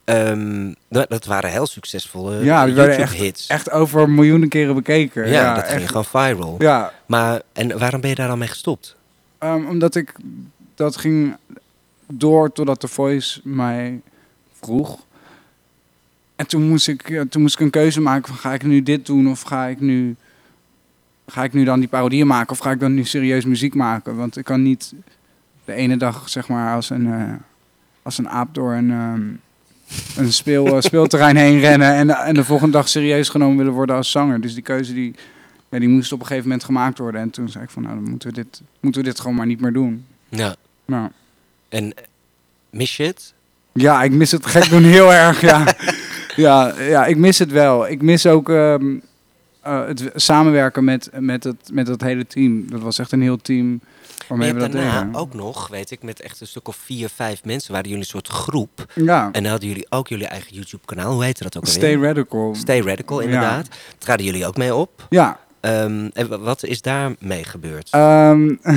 Ehm, 0.05 0.73
dat, 0.89 1.09
dat 1.11 1.25
waren 1.25 1.51
heel 1.51 1.67
succesvolle 1.67 2.45
Ja, 2.45 2.65
die 2.65 2.75
werden 2.75 2.97
YouTube-hits. 2.99 3.47
echt 3.47 3.71
over 3.71 4.11
miljoenen 4.11 4.49
keren 4.49 4.75
bekeken. 4.75 5.29
ja, 5.29 5.55
dat 5.55 5.65
echt. 5.65 5.73
ging 5.77 5.87
gewoon 5.89 6.05
viral. 6.05 6.55
Ja, 6.59 6.93
Maar, 7.07 7.43
en 7.53 7.79
waarom 7.79 8.01
ben 8.01 8.11
je 8.11 8.17
daar 8.17 8.29
dan 8.29 8.39
mee 8.39 8.49
gestopt? 8.49 8.97
Ehm, 9.39 9.67
omdat 9.67 9.95
ik 9.95 10.15
dat 10.75 10.97
ging 10.97 11.37
door 12.13 12.53
totdat 12.53 12.81
The 12.81 12.89
Voice 12.89 13.41
mij 13.45 14.01
vroeg. 14.61 14.99
En 16.39 16.47
toen 16.47 16.69
moest 16.69 16.89
ik, 16.89 17.09
ja, 17.09 17.25
toen 17.31 17.43
moest 17.43 17.55
ik 17.55 17.61
een 17.61 17.71
keuze 17.71 18.01
maken 18.01 18.29
van 18.29 18.37
ga 18.37 18.55
ik 18.55 18.63
nu 18.63 18.83
dit 18.83 19.07
doen 19.07 19.29
of 19.29 19.41
ga 19.41 19.67
ik 19.67 19.81
nu, 19.81 20.17
ga 21.27 21.45
ik 21.45 21.53
nu 21.53 21.65
dan 21.65 21.79
die 21.79 21.89
parodieën 21.89 22.27
maken 22.27 22.51
of 22.51 22.59
ga 22.59 22.71
ik 22.71 22.81
dan 22.81 22.95
nu 22.95 23.05
serieus 23.05 23.45
muziek 23.45 23.75
maken? 23.75 24.17
Want 24.17 24.37
ik 24.37 24.45
kan 24.45 24.63
niet 24.63 24.95
de 25.65 25.73
ene 25.73 25.97
dag 25.97 26.29
zeg 26.29 26.49
maar 26.49 26.75
als 26.75 26.91
een, 26.91 27.13
eh, 27.13 27.33
als 28.03 28.19
een 28.19 28.29
aap 28.29 28.55
door 28.55 28.73
een, 28.73 28.91
ehm, 28.91 29.23
een 30.17 30.33
speel, 30.33 30.67
eh, 30.67 30.81
speelterrein 30.81 31.37
heen 31.37 31.61
rennen 31.61 31.95
en, 31.95 32.11
en 32.11 32.35
de 32.35 32.45
volgende 32.45 32.73
dag 32.73 32.89
serieus 32.89 33.29
genomen 33.29 33.57
willen 33.57 33.73
worden 33.73 33.97
als 33.97 34.11
zanger. 34.11 34.41
Dus 34.41 34.55
die 34.55 34.63
keuze 34.63 34.95
die, 34.95 35.15
ja, 35.69 35.79
die 35.79 35.89
moest 35.89 36.13
op 36.13 36.21
een 36.21 36.27
gegeven 36.27 36.49
moment 36.49 36.65
gemaakt 36.65 36.99
worden. 36.99 37.21
En 37.21 37.31
toen 37.31 37.49
zei 37.49 37.65
ik 37.65 37.71
van 37.71 37.83
nou 37.83 37.95
dan 37.95 38.11
moeten 38.11 38.29
we 38.29 38.35
dit, 38.35 38.63
moeten 38.81 39.03
we 39.03 39.09
dit 39.09 39.21
gewoon 39.21 39.37
maar 39.37 39.47
niet 39.47 39.61
meer 39.61 39.73
doen. 39.73 40.05
Ja. 40.29 40.57
Nou, 40.85 41.11
En 41.69 41.95
eh, 41.95 42.05
mis 42.71 42.97
je 42.97 43.03
het? 43.05 43.35
Ja, 43.81 44.03
ik 44.03 44.13
mis 44.13 44.31
het 44.31 44.47
gek 44.47 44.69
doen 44.69 44.83
heel 44.83 45.13
erg. 45.25 45.41
Ja. 45.41 45.65
Ja, 46.37 46.75
ja, 46.81 47.07
ik 47.07 47.17
mis 47.17 47.39
het 47.39 47.51
wel. 47.51 47.89
Ik 47.89 48.03
mis 48.03 48.27
ook 48.27 48.49
ehm, 48.49 48.97
eh, 49.63 49.87
het 49.87 50.11
samenwerken 50.15 50.85
met, 50.85 51.11
met, 51.19 51.45
het, 51.45 51.71
met 51.73 51.87
het 51.89 52.01
hele 52.03 52.27
team. 52.27 52.71
Dat 52.71 52.81
was 52.81 52.99
echt 52.99 53.13
een 53.13 53.23
heel 53.23 53.37
team 53.37 53.81
waarmee 54.29 54.49
je 54.49 54.55
we 54.55 54.61
hebt 54.61 54.73
dat 54.73 54.83
daarna 54.83 55.03
deden. 55.05 55.21
ook 55.21 55.35
nog, 55.35 55.69
weet 55.69 55.91
ik, 55.91 56.03
met 56.03 56.21
echt 56.21 56.41
een 56.41 56.47
stuk 56.47 56.69
of 56.69 56.77
vier, 56.85 57.09
vijf 57.15 57.45
mensen. 57.45 57.73
Waren 57.73 57.87
jullie 57.89 58.03
een 58.03 58.09
soort 58.11 58.29
groep. 58.29 58.93
Ja, 58.95 59.25
En 59.33 59.43
dan 59.43 59.51
hadden 59.51 59.69
jullie 59.69 59.87
ook 59.91 60.09
jullie 60.09 60.27
eigen 60.27 60.55
YouTube-kanaal. 60.55 61.13
Hoe 61.13 61.25
heette 61.25 61.43
dat 61.43 61.57
ook 61.57 61.65
alweer? 61.65 61.79
Stay 61.83 61.97
Radical. 61.97 62.55
Stay 62.55 62.81
Radical, 62.81 63.19
Ja. 63.21 63.25
inderdaad. 63.25 63.69
Traden 63.99 64.25
jullie 64.25 64.47
ook 64.47 64.57
mee 64.57 64.75
op? 64.75 65.07
Ja. 65.09 65.39
Ehm, 65.61 66.09
en 66.13 66.29
wa- 66.29 66.39
wat 66.39 66.65
is 66.65 66.83
daarmee 66.83 67.45
gebeurd? 67.45 67.89
ehm, 67.91 68.55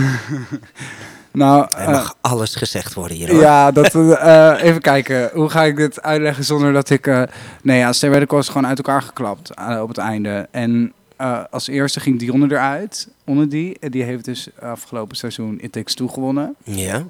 nou, 1.32 1.68
er 1.72 1.80
eh, 1.80 1.92
mag 1.92 2.16
alles 2.22 2.56
gezegd 2.56 2.94
worden 2.94 3.18
hier, 3.18 3.32
hoor. 3.32 3.42
Ja, 3.42 3.72
dat, 3.72 3.96
eh, 3.96 4.54
even 4.62 4.82
kijken. 4.82 5.30
Hoe 5.34 5.50
ga 5.50 5.64
ik 5.64 5.76
dit 5.76 6.02
uitleggen 6.02 6.44
zonder 6.44 6.74
dat 6.74 6.90
ik... 6.90 7.08
eh 7.08 7.24
nee, 7.64 7.78
ja, 7.78 7.92
Radical 8.00 8.40
is 8.40 8.48
gewoon 8.48 8.68
uit 8.68 8.78
elkaar 8.78 9.02
geklapt 9.02 9.50
eh, 9.50 9.80
op 9.82 9.88
het 9.88 9.98
einde. 9.98 10.48
En 10.52 10.94
eh, 11.16 11.44
als 11.50 11.68
eerste 11.68 12.00
ging 12.00 12.20
Dionne 12.20 12.52
eruit, 12.52 13.08
onder 13.26 13.50
die. 13.50 13.78
En 13.80 13.92
die 13.92 14.04
heeft 14.04 14.26
dus 14.26 14.50
afgelopen 14.60 15.18
seizoen 15.18 15.58
It 15.62 15.72
Takes 15.72 15.94
Two 15.94 16.08
gewonnen. 16.08 16.56
Ja? 16.64 17.04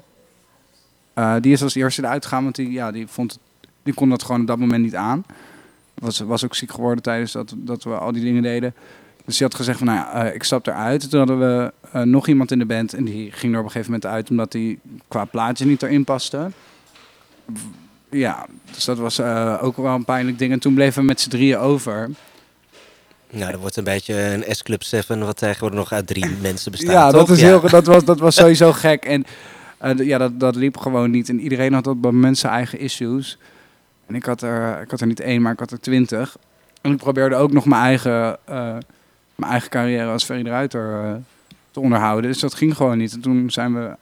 Eh, 1.14 1.34
die 1.40 1.52
is 1.52 1.62
als 1.62 1.74
eerste 1.74 2.02
eruit 2.02 2.24
gegaan, 2.24 2.42
want 2.42 2.54
die, 2.54 2.70
ja, 2.70 2.90
die, 2.90 3.06
vond 3.06 3.38
die 3.82 3.94
kon 3.94 4.08
dat 4.08 4.22
gewoon 4.22 4.40
op 4.40 4.46
dat 4.46 4.58
moment 4.58 4.82
niet 4.82 4.96
aan. 4.96 5.24
Was, 5.94 6.18
was 6.18 6.44
ook 6.44 6.54
ziek 6.54 6.70
geworden 6.70 7.02
tijdens 7.02 7.32
dat, 7.32 7.54
dat 7.56 7.82
we 7.82 7.90
al 7.90 8.12
die 8.12 8.22
dingen 8.22 8.42
deden. 8.42 8.74
Dus 9.24 9.36
die 9.36 9.46
had 9.46 9.56
gezegd 9.56 9.78
van, 9.78 9.86
nou 9.86 9.98
ja, 9.98 10.24
eh, 10.24 10.34
ik 10.34 10.42
stap 10.42 10.66
eruit. 10.66 11.10
Toen 11.10 11.18
hadden 11.18 11.38
we 11.38 11.72
eh, 11.92 12.02
nog 12.02 12.28
iemand 12.28 12.50
in 12.50 12.58
de 12.58 12.66
band 12.66 12.94
en 12.94 13.04
die 13.04 13.32
ging 13.32 13.52
er 13.52 13.58
op 13.58 13.64
een 13.64 13.70
gegeven 13.70 13.92
moment 13.92 14.12
uit... 14.12 14.30
omdat 14.30 14.52
die 14.52 14.78
qua 15.08 15.24
plaatje 15.24 15.66
niet 15.66 15.82
erin 15.82 16.04
paste. 16.04 16.50
ja, 18.10 18.46
dus 18.74 18.84
dat 18.84 18.98
was 18.98 19.18
eh, 19.18 19.58
ook 19.62 19.76
wel 19.76 19.94
een 19.94 20.04
pijnlijk 20.04 20.38
ding. 20.38 20.52
En 20.52 20.58
toen 20.58 20.74
bleven 20.74 21.00
we 21.00 21.06
met 21.06 21.20
z'n 21.20 21.28
drieën 21.28 21.58
over. 21.58 22.10
Nou, 23.30 23.50
dat 23.50 23.60
wordt 23.60 23.76
een 23.76 23.84
beetje 23.84 24.14
een 24.14 24.54
S-Club 24.54 24.82
7, 24.82 25.24
wat 25.24 25.36
tegenwoordig 25.36 25.78
nog 25.78 25.92
uit 25.92 26.06
drie 26.06 26.26
mensen 26.40 26.70
bestaat. 26.70 26.90
ja, 26.92 27.10
toch? 27.10 27.26
dat, 27.26 27.36
is 27.36 27.42
Heel, 27.42 27.60
dat, 27.60 27.86
was, 27.86 28.04
dat 28.04 28.18
was 28.18 28.34
sowieso 28.42 28.72
gek. 28.72 29.04
En 29.04 29.24
ja, 29.96 30.18
dat, 30.18 30.40
dat 30.40 30.56
liep 30.56 30.76
gewoon 30.76 31.10
niet. 31.10 31.28
En 31.28 31.40
iedereen 31.40 31.72
had 31.72 31.86
op 31.86 32.02
dat 32.02 32.12
moment 32.12 32.38
zijn 32.38 32.52
eigen 32.52 32.78
issues. 32.78 33.38
En 34.06 34.14
ik 34.14 34.24
had, 34.24 34.42
er, 34.42 34.80
ik 34.82 34.90
had 34.90 35.00
er 35.00 35.06
niet 35.06 35.20
één, 35.20 35.42
maar 35.42 35.52
ik 35.52 35.58
had 35.58 35.70
er 35.70 35.80
twintig. 35.80 36.36
En 36.80 36.92
ik 36.92 36.96
probeerde 36.96 37.34
ook 37.34 37.52
nog 37.52 37.64
mijn 37.64 37.82
eigen, 37.82 38.38
mijn 39.34 39.50
eigen 39.50 39.70
carrière 39.70 40.10
als 40.10 40.24
Ferry 40.24 40.42
de 40.42 40.50
Ruiter 40.50 41.04
eh, 41.04 41.14
te 41.70 41.80
onderhouden. 41.80 42.30
Dus 42.30 42.40
dat 42.40 42.54
ging 42.54 42.76
gewoon 42.76 42.98
niet. 42.98 43.12
En 43.12 43.20
toen 43.20 43.50
zijn 43.50 43.74
we 43.74 43.96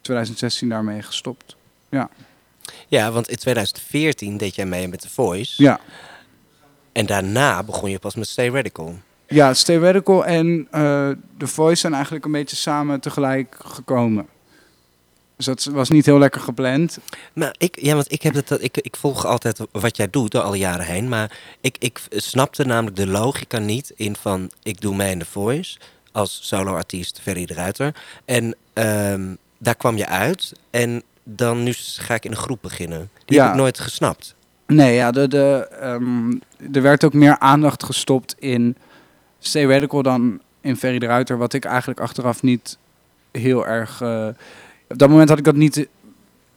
2016 0.00 0.68
daarmee 0.68 1.02
gestopt. 1.02 1.56
Ja, 2.88 3.12
want 3.12 3.28
in 3.28 3.36
2014 3.36 4.36
deed 4.36 4.54
jij 4.54 4.66
mee 4.66 4.88
met 4.88 5.00
The 5.00 5.10
Voice. 5.10 5.62
Ja, 5.62 5.80
En 6.92 7.06
daarna 7.06 7.62
begon 7.62 7.90
je 7.90 7.98
pas 7.98 8.14
met 8.14 8.26
Stay 8.28 8.48
Radical. 8.48 8.94
ja 9.26 9.54
Stay 9.54 9.76
Radical 9.78 10.24
en 10.26 10.68
eh 10.70 11.08
The 11.38 11.46
Voice 11.46 11.80
zijn 11.80 11.92
eigenlijk 11.94 12.24
een 12.24 12.32
beetje 12.32 12.56
samen 12.56 13.00
tegelijk 13.00 13.56
gekomen. 13.64 14.26
Dus 15.36 15.46
dat 15.46 15.64
was 15.64 15.88
niet 15.90 16.06
heel 16.06 16.18
lekker 16.18 16.40
gepland. 16.40 16.98
Maar 17.32 17.54
ik, 17.58 17.78
ja, 17.80 17.94
want 17.94 18.12
ik, 18.12 18.22
heb 18.22 18.34
het, 18.34 18.50
ik, 18.62 18.76
ik 18.76 18.96
volg 18.96 19.24
altijd 19.26 19.60
wat 19.72 19.96
jij 19.96 20.10
doet 20.10 20.30
door 20.30 20.42
alle 20.42 20.58
jaren 20.58 20.86
heen. 20.86 21.08
Maar 21.08 21.38
ik, 21.60 21.76
ik 21.78 22.00
snapte 22.10 22.64
namelijk 22.64 22.96
de 22.96 23.06
logica 23.06 23.58
niet 23.58 23.92
in 23.96 24.16
van... 24.16 24.50
ik 24.62 24.80
doe 24.80 24.94
mee 24.96 25.10
in 25.10 25.18
The 25.18 25.24
Voice 25.24 25.78
als 26.12 26.38
solo-artiest 26.42 27.20
Ferry 27.22 27.46
de 27.46 27.54
Ruiter. 27.54 27.94
En 28.24 28.54
ehm, 28.72 29.34
daar 29.58 29.74
kwam 29.74 29.96
je 29.96 30.06
uit. 30.06 30.52
En 30.70 31.02
dan 31.24 31.62
nu 31.62 31.72
ga 31.76 32.14
ik 32.14 32.24
in 32.24 32.30
een 32.30 32.36
groep 32.36 32.62
beginnen. 32.62 33.10
Die 33.24 33.36
Ja. 33.36 33.42
heb 33.42 33.52
ik 33.52 33.58
nooit 33.60 33.80
gesnapt. 33.80 34.34
Nee, 34.66 34.94
ja, 34.94 35.10
de, 35.10 35.28
de, 35.28 35.68
ehm, 35.80 36.30
er 36.72 36.82
werd 36.82 37.04
ook 37.04 37.12
meer 37.12 37.38
aandacht 37.38 37.82
gestopt 37.84 38.34
in 38.38 38.76
Stay 39.38 39.64
Radical 39.66 40.02
dan 40.02 40.40
in 40.60 40.76
Ferry 40.76 40.98
de 40.98 41.06
Ruiter. 41.06 41.38
Wat 41.38 41.52
ik 41.52 41.64
eigenlijk 41.64 42.00
achteraf 42.00 42.42
niet 42.42 42.78
heel 43.32 43.66
erg... 43.66 44.00
eh, 44.00 44.28
op 44.88 44.98
dat 44.98 45.08
moment 45.08 45.28
had 45.28 45.38
ik 45.38 45.44
dat 45.44 45.54
niet, 45.54 45.88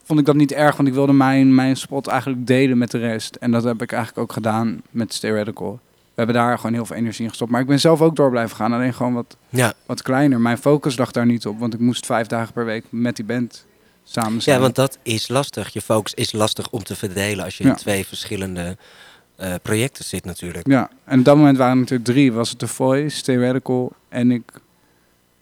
vond 0.04 0.20
ik 0.20 0.26
dat 0.26 0.34
niet 0.34 0.52
erg, 0.52 0.76
want 0.76 0.88
ik 0.88 0.94
wilde 0.94 1.12
mijn, 1.12 1.54
mijn 1.54 1.76
spot 1.76 2.06
eigenlijk 2.06 2.46
delen 2.46 2.78
met 2.78 2.90
de 2.90 2.98
rest. 2.98 3.34
En 3.36 3.50
dat 3.50 3.64
heb 3.64 3.82
ik 3.82 3.92
eigenlijk 3.92 4.22
ook 4.22 4.32
gedaan 4.32 4.82
met 4.90 5.14
Stay 5.14 5.30
Radical. 5.30 5.80
We 6.14 6.26
hebben 6.26 6.34
daar 6.34 6.56
gewoon 6.56 6.72
heel 6.74 6.86
veel 6.86 6.96
energie 6.96 7.22
in 7.22 7.28
gestopt. 7.28 7.50
Maar 7.50 7.60
ik 7.60 7.66
ben 7.66 7.80
zelf 7.80 8.00
ook 8.00 8.16
door 8.16 8.30
blijven 8.30 8.56
gaan, 8.56 8.72
alleen 8.72 8.94
gewoon 8.94 9.14
wat, 9.14 9.36
Ja, 9.48 9.72
wat 9.86 10.02
kleiner. 10.02 10.40
Mijn 10.40 10.58
focus 10.58 10.96
lag 10.96 11.10
daar 11.10 11.26
niet 11.26 11.46
op, 11.46 11.58
want 11.58 11.74
ik 11.74 11.80
moest 11.80 12.06
vijf 12.06 12.26
dagen 12.26 12.52
per 12.52 12.64
week 12.64 12.84
met 12.88 13.16
die 13.16 13.24
band 13.24 13.66
samen 14.04 14.42
zijn. 14.42 14.56
ja, 14.56 14.62
want 14.62 14.74
dat 14.74 14.98
is 15.02 15.28
lastig. 15.28 15.72
Je 15.72 15.80
focus 15.80 16.14
is 16.14 16.32
lastig 16.32 16.70
om 16.70 16.82
te 16.82 16.96
verdelen 16.96 17.44
als 17.44 17.58
je 17.58 17.64
Ja. 17.64 17.70
in 17.70 17.76
twee 17.76 18.06
verschillende 18.06 18.76
eh, 19.36 19.54
projecten 19.62 20.04
zit 20.04 20.24
natuurlijk. 20.24 20.66
Ja, 20.66 20.90
en 21.04 21.18
op 21.18 21.24
dat 21.24 21.36
moment 21.36 21.56
waren 21.56 21.72
er 21.72 21.78
natuurlijk 21.80 22.08
drie. 22.10 22.32
Was 22.32 22.50
het 22.50 22.58
The 22.58 22.66
Voice, 22.68 23.16
Stay 23.16 23.36
Radical 23.36 23.92
en 24.08 24.30
ik 24.30 24.42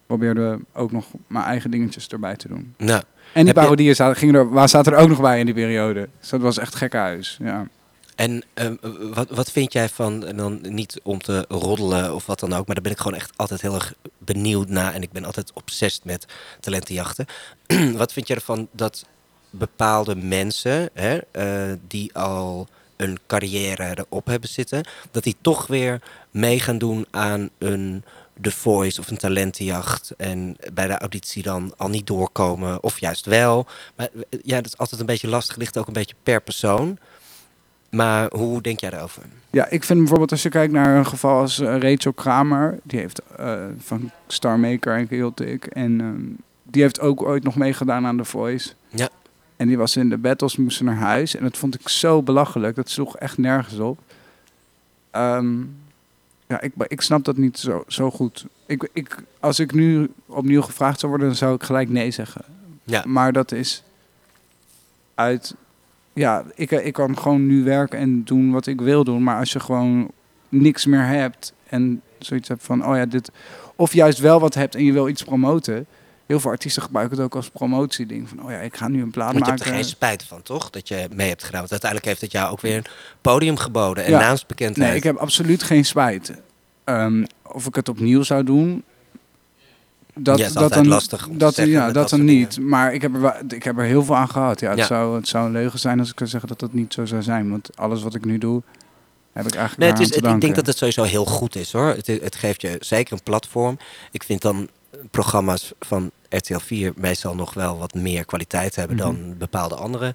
probeerde 0.08 0.58
ook 0.74 0.92
nog 0.92 1.06
mijn 1.26 1.44
eigen 1.44 1.70
dingetjes 1.70 2.06
erbij 2.08 2.36
te 2.36 2.48
doen. 2.48 2.74
Nou, 2.78 3.02
En 3.32 3.44
die 3.44 3.54
je- 3.54 3.60
parodieën 3.60 3.94
zaten, 3.94 4.16
gingen 4.16 4.34
er, 4.34 4.50
waar 4.50 4.68
zaten 4.68 4.92
er 4.92 4.98
ook 4.98 5.08
nog 5.08 5.20
bij 5.20 5.38
in 5.38 5.44
die 5.44 5.54
periode. 5.54 6.08
Dus 6.20 6.28
dat 6.28 6.40
was 6.40 6.58
echt 6.58 6.74
gek 6.74 6.92
huis. 6.92 7.38
Ja. 7.42 7.68
En 8.16 8.42
ehm, 8.54 8.74
wat, 9.14 9.30
wat 9.30 9.50
vind 9.50 9.72
jij 9.72 9.88
van, 9.88 10.26
en 10.26 10.36
dan 10.36 10.58
niet 10.62 11.00
om 11.02 11.20
te 11.20 11.44
roddelen 11.48 12.14
of 12.14 12.26
wat 12.26 12.40
dan 12.40 12.52
ook, 12.52 12.66
maar 12.66 12.74
daar 12.74 12.84
ben 12.84 12.92
ik 12.92 12.98
gewoon 12.98 13.18
echt 13.18 13.32
altijd 13.36 13.60
heel 13.60 13.74
erg 13.74 13.94
benieuwd 14.18 14.68
naar 14.68 14.94
en 14.94 15.02
ik 15.02 15.12
ben 15.12 15.24
altijd 15.24 15.52
obsessief 15.52 16.04
met 16.04 16.26
talentenjachten. 16.60 17.26
wat 17.96 18.12
vind 18.12 18.26
jij 18.26 18.36
ervan 18.36 18.68
dat 18.72 19.04
bepaalde 19.50 20.16
mensen, 20.16 20.90
hè, 20.92 21.18
eh, 21.30 21.76
die 21.88 22.14
al 22.14 22.68
een 22.96 23.18
carrière 23.26 23.96
erop 24.08 24.26
hebben 24.26 24.48
zitten, 24.48 24.86
dat 25.10 25.22
die 25.22 25.36
toch 25.40 25.66
weer 25.66 26.02
mee 26.30 26.60
gaan 26.60 26.78
doen 26.78 27.06
aan 27.10 27.50
een 27.58 28.04
The 28.40 28.50
Voice 28.50 29.00
of 29.00 29.10
een 29.10 29.16
talentenjacht 29.16 30.14
en 30.16 30.56
bij 30.72 30.86
de 30.86 30.98
auditie 30.98 31.42
dan 31.42 31.72
al 31.76 31.88
niet 31.88 32.06
doorkomen 32.06 32.82
of 32.82 33.00
juist 33.00 33.26
wel. 33.26 33.66
Maar 33.96 34.08
ja, 34.42 34.56
dat 34.56 34.66
is 34.66 34.78
altijd 34.78 35.00
een 35.00 35.06
beetje 35.06 35.28
lastig, 35.28 35.56
ligt 35.56 35.78
ook 35.78 35.86
een 35.86 35.92
beetje 35.92 36.14
per 36.22 36.42
persoon. 36.42 36.98
Maar 37.90 38.30
hoe 38.32 38.62
denk 38.62 38.80
jij 38.80 38.90
daarover? 38.90 39.22
ja, 39.50 39.68
ik 39.68 39.84
vind 39.84 39.98
bijvoorbeeld 39.98 40.30
als 40.30 40.42
je 40.42 40.48
kijkt 40.48 40.72
naar 40.72 40.96
een 40.96 41.06
geval 41.06 41.40
als 41.40 41.60
eh, 41.60 41.78
Rachel 41.78 42.12
Kramer. 42.12 42.78
Die 42.82 43.00
heeft 43.00 43.22
eh, 43.36 43.64
van 43.78 44.10
Star 44.26 44.58
Maker 44.58 44.96
en 44.96 45.06
Chaotic. 45.06 45.64
En 45.64 46.00
ehm, 46.00 46.24
die 46.62 46.82
heeft 46.82 47.00
ook 47.00 47.22
ooit 47.22 47.44
nog 47.44 47.56
meegedaan 47.56 48.06
aan 48.06 48.16
The 48.16 48.24
Voice. 48.24 48.72
Ja. 48.88 49.08
En 49.56 49.68
die 49.68 49.78
was 49.78 49.96
in 49.96 50.08
de 50.08 50.18
battles, 50.18 50.56
moest 50.56 50.80
naar 50.80 50.96
huis. 50.96 51.36
En 51.36 51.42
dat 51.42 51.56
vond 51.56 51.74
ik 51.74 51.88
zo 51.88 52.22
belachelijk. 52.22 52.76
Dat 52.76 52.90
sloeg 52.90 53.16
echt 53.16 53.38
nergens 53.38 53.78
op. 53.78 53.98
Ehm, 55.10 55.56
ja, 56.48 56.60
ik, 56.60 56.72
ik 56.86 57.00
snap 57.00 57.24
dat 57.24 57.36
niet 57.36 57.58
zo, 57.58 57.84
zo 57.86 58.10
goed. 58.10 58.46
Ik, 58.66 58.88
ik, 58.92 59.22
als 59.40 59.58
ik 59.58 59.72
nu 59.72 60.10
opnieuw 60.26 60.62
gevraagd 60.62 60.98
zou 60.98 61.10
worden, 61.10 61.28
dan 61.28 61.36
zou 61.36 61.54
ik 61.54 61.62
gelijk 61.62 61.88
nee 61.88 62.10
zeggen. 62.10 62.44
Ja. 62.84 63.04
Maar 63.06 63.32
dat 63.32 63.52
is 63.52 63.82
uit... 65.14 65.54
Ja, 66.12 66.44
ik, 66.54 66.70
ik 66.70 66.92
kan 66.92 67.18
gewoon 67.18 67.46
nu 67.46 67.64
werken 67.64 67.98
en 67.98 68.24
doen 68.24 68.50
wat 68.50 68.66
ik 68.66 68.80
wil 68.80 69.04
doen. 69.04 69.22
Maar 69.22 69.38
als 69.38 69.52
je 69.52 69.60
gewoon 69.60 70.10
niks 70.48 70.86
meer 70.86 71.06
hebt 71.06 71.52
en 71.68 72.02
zoiets 72.18 72.48
hebt 72.48 72.64
van... 72.64 72.86
Oh 72.86 72.96
ja, 72.96 73.06
dit... 73.06 73.30
Of 73.76 73.92
juist 73.92 74.18
wel 74.18 74.40
wat 74.40 74.54
hebt 74.54 74.74
en 74.74 74.84
je 74.84 74.92
wil 74.92 75.08
iets 75.08 75.24
promoten. 75.24 75.86
Heel 76.28 76.40
veel 76.40 76.50
artiesten 76.50 76.82
gebruiken 76.82 77.16
het 77.16 77.24
ook 77.24 77.34
als 77.34 77.50
promotieding. 77.50 78.28
Van, 78.28 78.42
oh 78.44 78.50
ja, 78.50 78.58
ik 78.58 78.76
ga 78.76 78.88
nu 78.88 79.02
een 79.02 79.10
plaat 79.10 79.32
Want 79.32 79.44
je 79.44 79.50
hebt 79.50 79.58
maken. 79.58 79.72
er 79.74 79.78
geen 79.80 79.88
spijt 79.90 80.22
van, 80.22 80.42
toch? 80.42 80.70
Dat 80.70 80.88
je 80.88 81.08
mee 81.12 81.28
hebt 81.28 81.44
gedaan. 81.44 81.58
Want 81.60 81.70
uiteindelijk 81.70 82.10
heeft 82.10 82.20
het 82.20 82.32
jou 82.32 82.50
ook 82.52 82.60
weer 82.60 82.76
een 82.76 82.84
podium 83.20 83.56
geboden 83.56 84.04
en 84.04 84.10
Ja. 84.10 84.18
naamsbekendheid. 84.20 84.88
Nee, 84.88 84.96
ik 84.96 85.02
heb 85.02 85.16
absoluut 85.16 85.62
geen 85.62 85.84
spijt. 85.84 86.32
Ehm, 86.84 87.24
of 87.42 87.66
ik 87.66 87.74
het 87.74 87.88
opnieuw 87.88 88.22
zou 88.22 88.44
doen. 88.44 88.82
Dat, 90.14 90.38
Ja, 90.38 90.46
is 90.46 90.52
dat 90.52 90.72
dan, 90.72 90.88
lastig 90.88 91.28
dat, 91.30 91.54
zeggen 91.54 91.74
ja, 91.74 91.84
dat 91.84 91.94
dat 91.94 92.08
dan 92.10 92.24
niet. 92.24 92.60
Maar 92.60 92.94
ik 92.94 93.02
heb, 93.02 93.14
er, 93.14 93.36
ik 93.48 93.62
heb 93.62 93.78
er 93.78 93.84
heel 93.84 94.04
veel 94.04 94.16
aan 94.16 94.28
gehad. 94.30 94.60
Ja, 94.60 94.68
het, 94.70 94.78
Ja. 94.78 94.86
Zou, 94.86 95.16
het 95.16 95.28
zou 95.28 95.46
een 95.46 95.52
leugen 95.52 95.78
zijn 95.78 95.98
als 95.98 96.10
ik 96.10 96.18
zou 96.18 96.30
zeggen 96.30 96.48
dat 96.48 96.58
dat 96.58 96.72
niet 96.72 96.92
zo 96.92 97.04
zou 97.06 97.22
zijn. 97.22 97.50
Want 97.50 97.76
alles 97.76 98.02
wat 98.02 98.14
ik 98.14 98.24
nu 98.24 98.38
doe, 98.38 98.62
heb 99.32 99.46
ik 99.46 99.54
eigenlijk 99.54 99.78
Nee, 99.78 99.90
het 99.90 100.00
is, 100.10 100.16
het- 100.22 100.34
ik 100.34 100.40
denk 100.40 100.54
dat 100.54 100.66
het 100.66 100.76
sowieso 100.76 101.02
heel 101.02 101.24
goed 101.24 101.56
is 101.56 101.72
hoor. 101.72 101.86
Het, 101.86 102.06
het 102.06 102.36
geeft 102.36 102.60
je 102.62 102.76
zeker 102.80 103.12
een 103.12 103.22
platform. 103.22 103.78
Ik 104.10 104.22
vind 104.22 104.42
dan 104.42 104.68
programma's 105.10 105.72
van 105.80 106.10
RTL 106.28 106.58
4 106.58 106.92
meestal 106.96 107.34
nog 107.34 107.54
wel 107.54 107.78
wat 107.78 107.94
meer 107.94 108.24
kwaliteit 108.24 108.76
hebben 108.76 108.96
Mhm. 108.96 109.04
dan 109.06 109.34
bepaalde 109.38 109.74
andere 109.74 110.14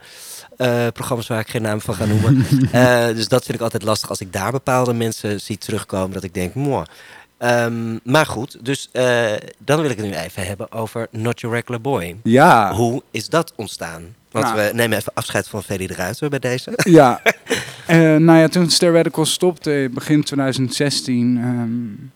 eh, 0.57 0.87
programma's 0.93 1.27
waar 1.27 1.39
ik 1.39 1.49
geen 1.49 1.61
naam 1.61 1.81
van 1.81 1.95
ga 1.95 2.05
noemen. 2.05 2.45
Eh, 2.71 3.05
dus 3.07 3.27
dat 3.27 3.43
vind 3.43 3.57
ik 3.57 3.63
altijd 3.63 3.83
lastig 3.83 4.09
als 4.09 4.21
ik 4.21 4.33
daar 4.33 4.51
bepaalde 4.51 4.93
mensen 4.93 5.41
zie 5.41 5.57
terugkomen. 5.57 6.11
Dat 6.13 6.23
ik 6.23 6.33
denk, 6.33 6.53
mooi. 6.53 6.85
Ehm, 7.37 7.97
maar 8.03 8.25
goed, 8.25 8.57
dus 8.65 8.89
eh, 8.91 9.31
dan 9.57 9.81
wil 9.81 9.89
ik 9.89 9.97
het 9.97 10.05
nu 10.05 10.13
even 10.13 10.45
hebben 10.45 10.71
over 10.71 11.07
Not 11.11 11.39
Your 11.41 11.55
Regular 11.55 11.81
Boy. 11.81 12.15
Ja, 12.23 12.73
Hoe 12.73 13.01
is 13.11 13.29
dat 13.29 13.53
ontstaan? 13.55 14.03
Want 14.31 14.45
Nou. 14.45 14.57
we 14.57 14.71
nemen 14.73 14.97
even 14.97 15.11
afscheid 15.15 15.47
van 15.47 15.63
Ferry 15.63 15.87
de 15.87 15.93
Ruiter 15.95 16.29
bij 16.29 16.39
deze. 16.39 16.71
ja. 16.83 17.21
Nou 18.17 18.37
ja, 18.39 18.47
toen 18.47 18.69
Stair 18.69 18.93
Radical 18.93 19.25
stopte, 19.25 19.89
begin 19.93 20.23
2016, 20.23 21.37
ehm, 21.37 22.07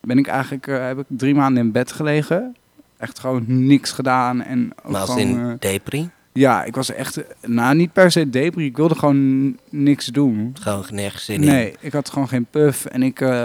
ben 0.00 0.18
ik 0.18 0.26
eigenlijk, 0.26 0.66
heb 0.66 0.98
ik 0.98 1.04
drie 1.08 1.34
maanden 1.34 1.62
in 1.64 1.72
bed 1.72 1.92
gelegen. 1.92 2.56
Echt 3.00 3.18
gewoon 3.18 3.44
niks 3.46 3.90
gedaan. 3.90 4.42
En 4.42 4.72
ook 4.82 4.92
Maar 4.92 5.00
als 5.00 5.10
gewoon, 5.10 5.28
in 5.28 5.50
eh, 5.50 5.52
Depri, 5.58 6.10
Ja, 6.32 6.64
ik 6.64 6.74
was 6.74 6.90
echt, 6.92 7.20
nou 7.46 7.74
niet 7.74 7.92
per 7.92 8.10
se 8.10 8.30
depri. 8.30 8.64
Ik 8.64 8.76
wilde 8.76 8.94
gewoon 8.94 9.56
niks 9.68 10.06
doen. 10.06 10.56
gewoon 10.60 10.84
nergens 10.90 11.24
zin 11.24 11.42
in. 11.42 11.48
Nee, 11.48 11.74
ik 11.80 11.92
had 11.92 12.10
gewoon 12.10 12.28
geen 12.28 12.46
puff. 12.50 12.84
En 12.84 13.02
ik, 13.02 13.20
eh, 13.20 13.44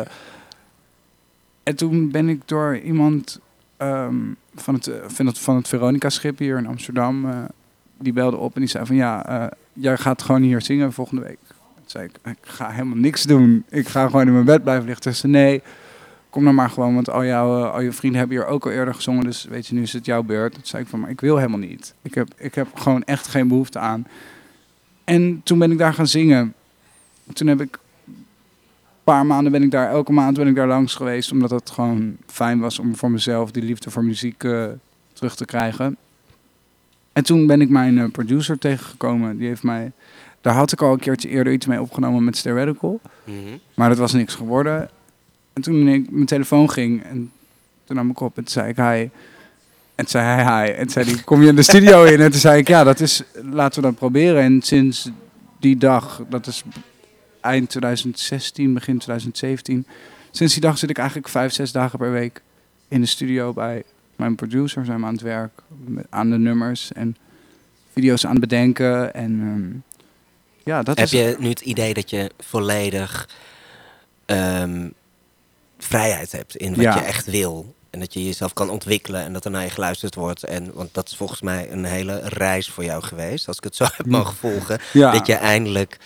en 1.63 1.75
toen 1.75 2.11
ben 2.11 2.29
ik 2.29 2.41
door 2.45 2.77
iemand 2.77 3.39
ehm, 3.77 4.15
van 4.55 4.73
het, 4.73 4.87
eh, 4.87 4.95
van 5.07 5.25
het, 5.25 5.39
van 5.39 5.55
het 5.55 5.67
Veronica-schip 5.67 6.37
hier 6.37 6.57
in 6.57 6.67
Amsterdam, 6.67 7.47
die 7.99 8.13
belde 8.13 8.37
op 8.37 8.53
en 8.53 8.61
die 8.61 8.69
zei 8.69 8.85
van 8.85 8.95
ja, 8.95 9.49
jij 9.73 9.97
gaat 9.97 10.21
gewoon 10.21 10.41
hier 10.41 10.61
zingen 10.61 10.93
volgende 10.93 11.21
week. 11.21 11.39
Toen 11.75 11.83
zei 11.85 12.05
ik, 12.05 12.31
ik 12.31 12.37
ga 12.41 12.69
helemaal 12.69 12.97
niks 12.97 13.23
doen. 13.23 13.65
Ik 13.69 13.87
ga 13.87 14.05
gewoon 14.05 14.27
in 14.27 14.33
mijn 14.33 14.45
bed 14.45 14.63
blijven 14.63 14.85
liggen. 14.85 15.03
Toen 15.03 15.13
zei 15.13 15.33
ze, 15.33 15.39
nee, 15.39 15.61
kom 16.35 16.43
dan 16.43 16.55
maar 16.55 16.69
gewoon, 16.69 16.93
want 16.93 17.09
al, 17.09 17.25
jouw, 17.25 17.65
eh, 17.65 17.73
al 17.73 17.81
je 17.81 17.91
vrienden 17.91 18.19
hebben 18.19 18.37
hier 18.37 18.45
ook 18.45 18.65
al 18.65 18.71
eerder 18.71 18.93
gezongen, 18.93 19.23
dus 19.23 19.43
weet 19.43 19.67
je, 19.67 19.75
nu 19.75 19.81
is 19.81 19.93
het 19.93 20.05
jouw 20.05 20.23
beurt. 20.23 20.53
Toen 20.53 20.61
zei 20.65 20.83
ik 20.83 20.89
van, 20.89 20.99
maar 20.99 21.09
ik 21.09 21.21
wil 21.21 21.37
helemaal 21.37 21.59
niet. 21.59 21.93
Ik 22.01 22.13
heb, 22.13 22.27
ik 22.37 22.55
heb 22.55 22.67
gewoon 22.75 23.03
echt 23.03 23.27
geen 23.27 23.47
behoefte 23.47 23.79
aan. 23.79 24.07
En 25.03 25.41
toen 25.43 25.59
ben 25.59 25.71
ik 25.71 25.77
daar 25.77 25.93
gaan 25.93 26.07
zingen. 26.07 26.53
Toen 27.33 27.47
heb 27.47 27.61
ik 27.61 27.79
een 28.07 28.25
paar 29.03 29.25
maanden 29.25 29.51
ben 29.51 29.63
ik 29.63 29.71
daar, 29.71 29.89
elke 29.89 30.11
maand 30.11 30.37
ben 30.37 30.47
ik 30.47 30.55
daar 30.55 30.67
langs 30.67 30.95
geweest, 30.95 31.31
omdat 31.31 31.49
het 31.49 31.69
gewoon 31.69 32.17
fijn 32.27 32.59
was 32.59 32.79
om 32.79 32.95
voor 32.95 33.11
mezelf 33.11 33.51
die 33.51 33.63
liefde 33.63 33.91
voor 33.91 34.03
muziek 34.03 34.43
eh, 34.43 34.65
terug 35.13 35.35
te 35.35 35.45
krijgen. 35.45 35.97
En 37.13 37.23
toen 37.23 37.47
ben 37.47 37.61
ik 37.61 37.69
mijn 37.69 37.99
eh, 37.99 38.09
producer 38.11 38.57
tegengekomen. 38.57 39.37
Die 39.37 39.47
heeft 39.47 39.63
mij, 39.63 39.91
daar 40.41 40.53
had 40.53 40.71
ik 40.71 40.81
al 40.81 40.93
een 40.93 40.99
keertje 40.99 41.29
eerder 41.29 41.53
iets 41.53 41.65
mee 41.65 41.81
opgenomen 41.81 42.23
met 42.23 42.37
Stair 42.37 42.55
Radical. 42.55 42.99
Mhm. 43.23 43.57
Maar 43.73 43.89
dat 43.89 43.97
was 43.97 44.13
niks 44.13 44.35
geworden. 44.35 44.89
En 45.55 45.61
toen 45.61 45.87
ik 45.87 46.11
mijn 46.11 46.25
telefoon 46.25 46.69
ging 46.69 47.03
en 47.03 47.31
toen 47.83 47.95
nam 47.95 48.09
ik 48.09 48.19
op 48.19 48.37
en 48.37 48.43
toen 48.43 48.51
zei 48.51 48.69
ik, 48.69 48.75
hi, 48.75 49.09
En 49.95 50.05
toen 50.05 50.07
zei 50.07 50.25
hij 50.25 50.65
hi. 50.65 50.71
En 50.71 50.81
toen 50.81 50.89
zei 50.89 51.05
hij, 51.05 51.23
kom 51.23 51.41
je 51.41 51.47
in 51.47 51.55
de 51.55 51.61
studio 51.61 52.03
in? 52.03 52.21
En 52.21 52.31
toen 52.31 52.39
zei 52.39 52.59
ik, 52.59 52.67
ja, 52.67 52.83
dat 52.83 52.99
is, 52.99 53.23
laten 53.51 53.81
we 53.81 53.87
dat 53.87 53.97
proberen. 53.97 54.41
En 54.41 54.61
sinds 54.61 55.09
die 55.59 55.77
dag, 55.77 56.21
dat 56.29 56.47
is 56.47 56.63
eind 57.41 57.69
2016, 57.69 58.73
begin 58.73 58.97
2017. 58.97 59.85
Sinds 60.31 60.53
die 60.53 60.61
dag 60.61 60.77
zit 60.77 60.89
ik 60.89 60.97
eigenlijk 60.97 61.29
vijf, 61.29 61.53
zes 61.53 61.71
dagen 61.71 61.99
per 61.99 62.11
week 62.11 62.41
in 62.87 63.01
de 63.01 63.07
studio 63.07 63.53
bij 63.53 63.83
mijn 64.15 64.35
producer. 64.35 64.85
Zijn 64.85 64.99
we 64.99 65.05
aan 65.05 65.13
het 65.13 65.21
werk, 65.21 65.61
aan 66.09 66.29
de 66.29 66.37
nummers 66.37 66.91
en 66.93 67.17
video's 67.93 68.25
aan 68.25 68.31
het 68.31 68.39
bedenken. 68.39 69.13
En 69.13 69.39
ehm, 69.41 69.95
ja, 70.63 70.83
dat 70.83 70.97
Heb 70.97 71.05
is... 71.05 71.11
je 71.11 71.35
nu 71.39 71.47
het 71.47 71.61
idee 71.61 71.93
dat 71.93 72.09
je 72.09 72.31
volledig 72.39 73.29
ehm, 74.25 74.87
vrijheid 75.85 76.31
hebt 76.31 76.55
in 76.55 76.69
wat 76.75 76.83
Ja. 76.83 76.95
je 76.95 77.01
echt 77.01 77.25
wil? 77.25 77.73
En 77.89 77.99
dat 77.99 78.13
je 78.13 78.25
jezelf 78.25 78.53
kan 78.53 78.69
ontwikkelen 78.69 79.21
en 79.23 79.33
dat 79.33 79.45
er 79.45 79.51
naar 79.51 79.63
je 79.63 79.69
geluisterd 79.69 80.15
wordt. 80.15 80.43
En, 80.43 80.71
want 80.73 80.93
dat 80.93 81.09
is 81.09 81.15
volgens 81.15 81.41
mij 81.41 81.71
een 81.71 81.83
hele 81.85 82.21
reis 82.23 82.69
voor 82.69 82.83
jou 82.83 83.03
geweest. 83.03 83.47
Als 83.47 83.57
ik 83.57 83.63
het 83.63 83.75
zo 83.75 83.85
heb 83.97 84.05
mogen 84.05 84.35
volgen. 84.35 84.79
Ja. 84.93 85.11
Dat 85.11 85.27
je 85.27 85.33
eindelijk, 85.33 85.97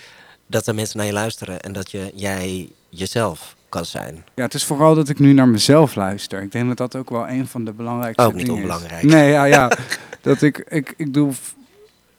dat 0.48 0.68
er 0.68 0.76
mensen 0.76 0.98
naar 0.98 1.06
je 1.06 1.14
luisteren. 1.14 1.60
En 1.60 1.74
dat 1.74 1.92
je, 1.92 2.12
jij 2.16 2.70
jezelf 2.90 3.56
kan 3.70 3.86
zijn. 3.86 4.24
Ja, 4.36 4.44
het 4.44 4.54
is 4.54 4.64
vooral 4.66 4.96
dat 4.96 5.10
ik 5.10 5.20
nu 5.20 5.34
naar 5.34 5.48
mezelf 5.48 5.96
luister. 5.96 6.42
Ik 6.42 6.52
denk 6.52 6.68
dat 6.68 6.78
dat 6.78 6.96
ook 6.96 7.10
wel 7.10 7.28
een 7.28 7.48
van 7.48 7.66
de 7.66 7.74
belangrijkste 7.74 8.24
Ook 8.24 8.34
niet 8.34 8.46
dingen 8.46 8.56
is. 8.56 8.62
onbelangrijk. 8.62 9.04
Nee, 9.04 9.30
ja, 9.32 9.44
ja. 9.44 9.72
dat 10.22 10.42
ik, 10.42 10.58
ik, 10.58 10.94
ik 10.98 11.14
doe... 11.14 11.32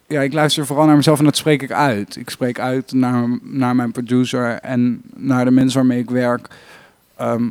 Ja, 0.06 0.20
ik 0.20 0.32
luister 0.32 0.66
vooral 0.66 0.86
naar 0.86 0.96
mezelf 0.96 1.18
en 1.18 1.24
dat 1.24 1.36
spreek 1.36 1.62
ik 1.62 1.72
uit. 1.72 2.16
Ik 2.16 2.30
spreek 2.30 2.58
uit 2.58 2.92
naar, 2.92 3.38
naar 3.42 3.76
mijn 3.76 3.92
producer 3.92 4.52
en 4.58 5.02
naar 5.16 5.44
de 5.44 5.50
mensen 5.50 5.78
waarmee 5.78 5.98
ik 5.98 6.10
werk. 6.10 6.48
Ehm, 7.20 7.48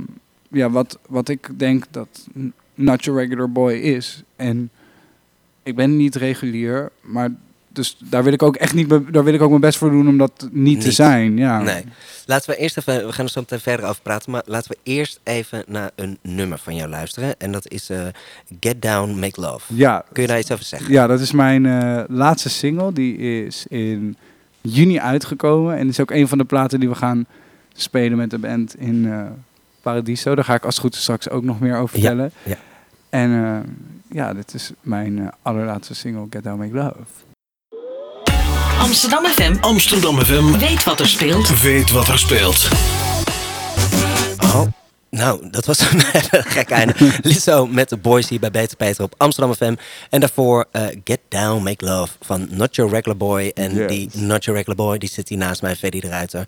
ja, 0.52 0.70
wat, 0.70 1.00
wat 1.08 1.30
ik 1.30 1.50
denk 1.58 1.86
dat 1.92 2.28
Not 2.76 3.04
Your 3.04 3.20
Regular 3.20 3.52
Boy 3.52 3.74
is. 3.74 4.24
En 4.36 4.70
ik 5.64 5.76
ben 5.76 5.98
niet 5.98 6.16
regulier, 6.16 6.92
maar 7.02 7.30
dus 7.68 7.98
daar 8.10 8.24
wil 8.24 8.34
ik 8.34 8.44
ook 8.44 8.56
echt 8.56 8.74
niet, 8.74 8.90
daar 8.90 9.24
wil 9.24 9.34
ik 9.34 9.42
ook 9.42 9.50
mijn 9.50 9.62
best 9.62 9.78
voor 9.78 9.90
doen 9.90 10.08
om 10.08 10.18
dat 10.18 10.50
niet, 10.52 10.82
te 10.82 10.92
zijn. 10.92 11.38
Ja. 11.38 11.62
Nee. 11.62 11.84
Laten 12.26 12.50
we 12.50 12.58
eerst 12.58 12.78
even, 12.78 13.06
we 13.06 13.12
gaan 13.12 13.26
er 13.26 13.32
zo 13.32 13.40
meteen 13.40 13.60
verder 13.60 13.86
over 13.90 14.02
praten. 14.02 14.32
Maar 14.32 14.42
laten 14.46 14.72
we 14.72 14.78
eerst 14.84 15.20
even 15.24 15.64
naar 15.68 15.92
een 15.96 16.18
nummer 16.22 16.58
van 16.58 16.76
jou 16.76 16.90
luisteren. 16.90 17.40
En 17.40 17.52
dat 17.52 17.72
is 17.72 17.90
eh, 17.90 18.08
Get 18.60 18.82
Down, 18.82 19.20
Make 19.20 19.42
Love. 19.42 19.76
Ja, 19.76 20.06
Kun 20.12 20.22
je 20.22 20.28
daar 20.28 20.40
iets 20.40 20.52
over 20.52 20.66
zeggen? 20.66 20.92
Ja, 20.92 21.08
dat 21.08 21.20
is 21.20 21.32
mijn 21.32 21.66
eh, 21.66 22.04
laatste 22.08 22.50
single. 22.50 22.94
Die 22.94 23.18
is 23.18 23.66
in 23.68 24.18
juni 24.62 25.00
uitgekomen. 25.00 25.78
En 25.78 25.88
is 25.88 26.00
ook 26.00 26.12
een 26.12 26.28
van 26.28 26.38
de 26.38 26.44
platen 26.44 26.80
die 26.80 26.90
we 26.90 26.96
gaan 26.96 27.26
spelen 27.74 28.18
met 28.18 28.30
de 28.30 28.38
band 28.38 28.76
in 28.80 29.12
eh, 29.12 29.26
Paradiso. 29.82 30.36
Daar 30.36 30.44
ga 30.46 30.54
ik 30.54 30.66
als 30.66 30.76
het 30.76 30.84
goed 30.84 30.94
is 30.96 31.02
straks 31.02 31.30
ook 31.30 31.44
nog 31.44 31.60
meer 31.60 31.78
over 31.78 31.90
vertellen. 32.00 32.32
ja. 32.44 32.56
En 33.10 33.44
eh, 33.46 33.72
ja, 34.18 34.34
dit 34.34 34.54
is 34.54 34.72
mijn 34.82 35.20
eh, 35.20 35.28
allerlaatste 35.42 35.96
single, 35.96 36.28
Get 36.30 36.44
Down 36.44 36.58
Make 36.60 36.74
Love. 36.74 36.96
Amsterdam 38.80 39.26
FM 39.26 39.56
Amsterdam 39.62 40.20
FM 40.20 40.58
weet 40.58 40.84
wat 40.84 41.00
er 41.00 41.08
speelt. 41.08 41.62
weet 41.62 41.92
wat 41.92 42.08
er 42.08 42.20
speelt. 42.20 42.68
Oh, 44.44 44.62
nou, 45.10 45.50
dat 45.50 45.66
was 45.66 45.80
een 45.92 46.00
gek 46.30 46.70
einde. 46.70 46.94
Lizzo 47.22 47.68
met 47.68 47.90
de 47.90 47.98
boys 47.98 48.30
hier 48.30 48.40
bij 48.40 48.52
Beter 48.52 48.78
Peter 48.78 49.04
op 49.04 49.14
Amsterdam 49.18 49.54
FM. 49.56 49.76
En 50.10 50.20
daarvoor 50.20 50.66
eh, 50.72 50.88
Get 51.04 51.20
Down, 51.30 51.64
Make 51.64 51.86
Love 51.86 52.14
van 52.22 52.48
Not 52.52 52.76
Your 52.76 52.92
Regular 52.92 53.18
Boy. 53.18 53.52
En 53.56 53.76
Yes. 53.76 53.88
die 53.92 54.10
Not 54.14 54.44
Your 54.44 54.60
Regular 54.60 54.86
Boy, 54.88 54.98
die 54.98 55.10
zit 55.10 55.30
hier 55.30 55.38
naast 55.38 55.62
mij, 55.62 55.76
Ferry 55.76 56.00
de 56.00 56.08
Ruiter. 56.08 56.48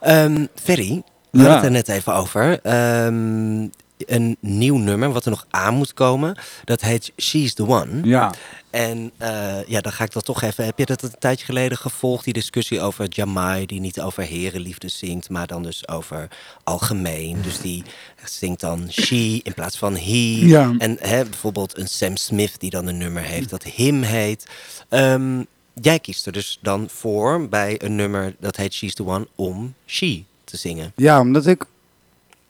Ehm 0.00 0.46
Ferry, 0.62 1.02
we 1.34 1.48
hadden 1.48 1.54
het 1.56 1.64
er 1.64 1.70
net 1.70 1.88
even 1.88 2.14
over. 2.14 2.60
Ehm, 2.62 3.66
een 4.06 4.36
nieuw 4.40 4.76
nummer 4.76 5.12
wat 5.12 5.24
er 5.24 5.30
nog 5.30 5.46
aan 5.50 5.74
moet 5.74 5.94
komen. 5.94 6.36
Dat 6.64 6.80
heet 6.80 7.12
She's 7.16 7.54
the 7.54 7.66
One. 7.68 8.00
Ja, 8.02 8.32
En 8.70 9.10
eh, 9.16 9.66
ja, 9.66 9.80
dan 9.80 9.92
ga 9.92 10.04
ik 10.04 10.12
dat 10.12 10.24
toch 10.24 10.42
even. 10.42 10.64
Heb 10.64 10.78
je 10.78 10.86
dat 10.86 11.02
een 11.02 11.14
tijdje 11.18 11.44
geleden 11.44 11.78
gevolgd? 11.78 12.24
Die 12.24 12.32
discussie 12.32 12.80
over 12.80 13.06
Jamai, 13.08 13.66
die 13.66 13.80
niet 13.80 14.00
over 14.00 14.22
herenliefde 14.22 14.88
zingt, 14.88 15.30
maar 15.30 15.46
dan 15.46 15.62
dus 15.62 15.88
over 15.88 16.28
algemeen. 16.64 17.42
Dus 17.42 17.60
die 17.60 17.82
zingt 18.24 18.60
dan 18.60 18.86
she 18.90 19.40
in 19.42 19.54
plaats 19.54 19.78
van 19.78 19.96
he. 19.96 20.40
Ja. 20.44 20.74
En 20.78 20.96
hè, 21.00 21.24
bijvoorbeeld 21.24 21.78
een 21.78 21.88
Sam 21.88 22.16
Smith 22.16 22.60
die 22.60 22.70
dan 22.70 22.86
een 22.86 22.98
nummer 22.98 23.22
heeft 23.22 23.50
dat 23.50 23.62
him 23.62 24.02
heet. 24.02 24.46
Ehm, 24.88 25.42
jij 25.80 25.98
kiest 25.98 26.26
er 26.26 26.32
dus 26.32 26.58
dan 26.62 26.88
voor 26.90 27.48
bij 27.48 27.82
een 27.82 27.94
nummer 27.94 28.34
dat 28.40 28.56
heet 28.56 28.74
She's 28.74 28.94
the 28.94 29.06
One 29.06 29.28
om 29.34 29.74
she 29.86 30.24
te 30.54 30.68
zingen. 30.68 30.92
ja 30.96 31.20
omdat 31.20 31.46
ik 31.46 31.64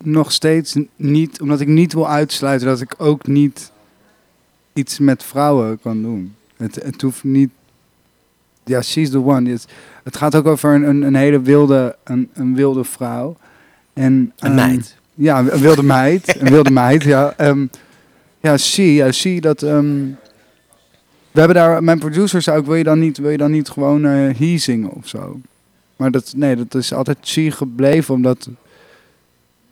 nog 0.02 0.32
steeds 0.32 0.76
niet, 0.96 1.40
omdat 1.40 1.60
ik 1.60 1.68
niet 1.68 1.92
wil 1.92 2.08
uitsluiten 2.08 2.68
dat 2.68 2.80
ik 2.80 2.94
ook 2.98 3.26
niet 3.26 3.72
iets 4.72 4.98
met 4.98 5.22
vrouwen 5.22 5.80
kan 5.80 6.02
doen. 6.02 6.34
Het, 6.56 6.74
het 6.74 7.02
hoeft 7.02 7.24
niet. 7.24 7.50
Ja, 8.64 8.82
she's 8.82 9.10
the 9.10 9.24
one. 9.24 9.50
Het, 9.50 9.66
het 10.04 10.16
gaat 10.16 10.34
ook 10.34 10.46
over 10.46 10.74
een, 10.74 10.88
een, 10.88 11.02
een 11.02 11.14
hele 11.14 11.40
wilde, 11.40 11.96
een, 12.04 12.30
een 12.34 12.54
wilde 12.54 12.84
vrouw. 12.84 13.36
En, 13.92 14.12
Een 14.12 14.32
ehm, 14.36 14.54
meid. 14.54 14.96
Ja, 15.14 15.38
een 15.38 15.60
wilde 15.60 15.82
meid. 15.82 16.40
Een 16.40 16.50
wilde 16.50 16.70
meid, 16.84 17.02
ja. 17.02 17.34
Ehm, 17.36 17.66
ja, 18.40 18.56
she, 18.56 18.82
ja, 18.82 19.12
she, 19.12 19.40
dat... 19.40 19.62
ehm, 19.62 20.06
we 21.30 21.38
hebben 21.38 21.56
daar... 21.56 21.84
Mijn 21.84 21.98
producer 21.98 22.42
zei 22.42 22.58
ook, 22.58 22.66
wil 22.66 22.74
je 22.74 22.84
dan 22.84 22.98
niet, 22.98 23.18
wil 23.18 23.30
je 23.30 23.36
dan 23.36 23.50
niet 23.50 23.68
gewoon 23.68 24.04
eh 24.04 24.38
he 24.38 24.58
zingen 24.58 24.90
of 24.90 25.08
zo? 25.08 25.40
Maar 25.96 26.10
dat, 26.10 26.32
nee, 26.36 26.56
dat 26.56 26.74
is 26.74 26.92
altijd 26.92 27.18
she 27.22 27.50
gebleven, 27.50 28.14
omdat... 28.14 28.48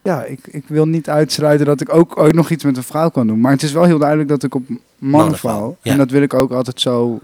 Ja, 0.03 0.25
ik, 0.25 0.47
ik 0.47 0.65
wil 0.67 0.87
niet 0.87 1.09
uitsluiten 1.09 1.67
dat 1.67 1.81
ik 1.81 1.95
ook 1.95 2.19
ooit 2.19 2.35
nog 2.35 2.51
iets 2.51 2.65
met 2.65 2.77
een 2.77 2.83
vrouw 2.83 3.09
kan 3.09 3.27
doen. 3.27 3.41
Maar 3.41 3.53
het 3.53 3.63
is 3.63 3.73
wel 3.73 3.85
heel 3.85 3.99
duidelijk 3.99 4.29
dat 4.29 4.43
ik 4.43 4.55
op 4.55 4.65
mannen 4.99 5.39
val. 5.39 5.59
val, 5.59 5.77
ja. 5.83 5.93
En 5.93 5.99
dat 5.99 6.11
wil 6.11 6.23
ik 6.23 6.35
ook 6.35 6.53
altijd 6.53 6.81
zo, 6.81 7.21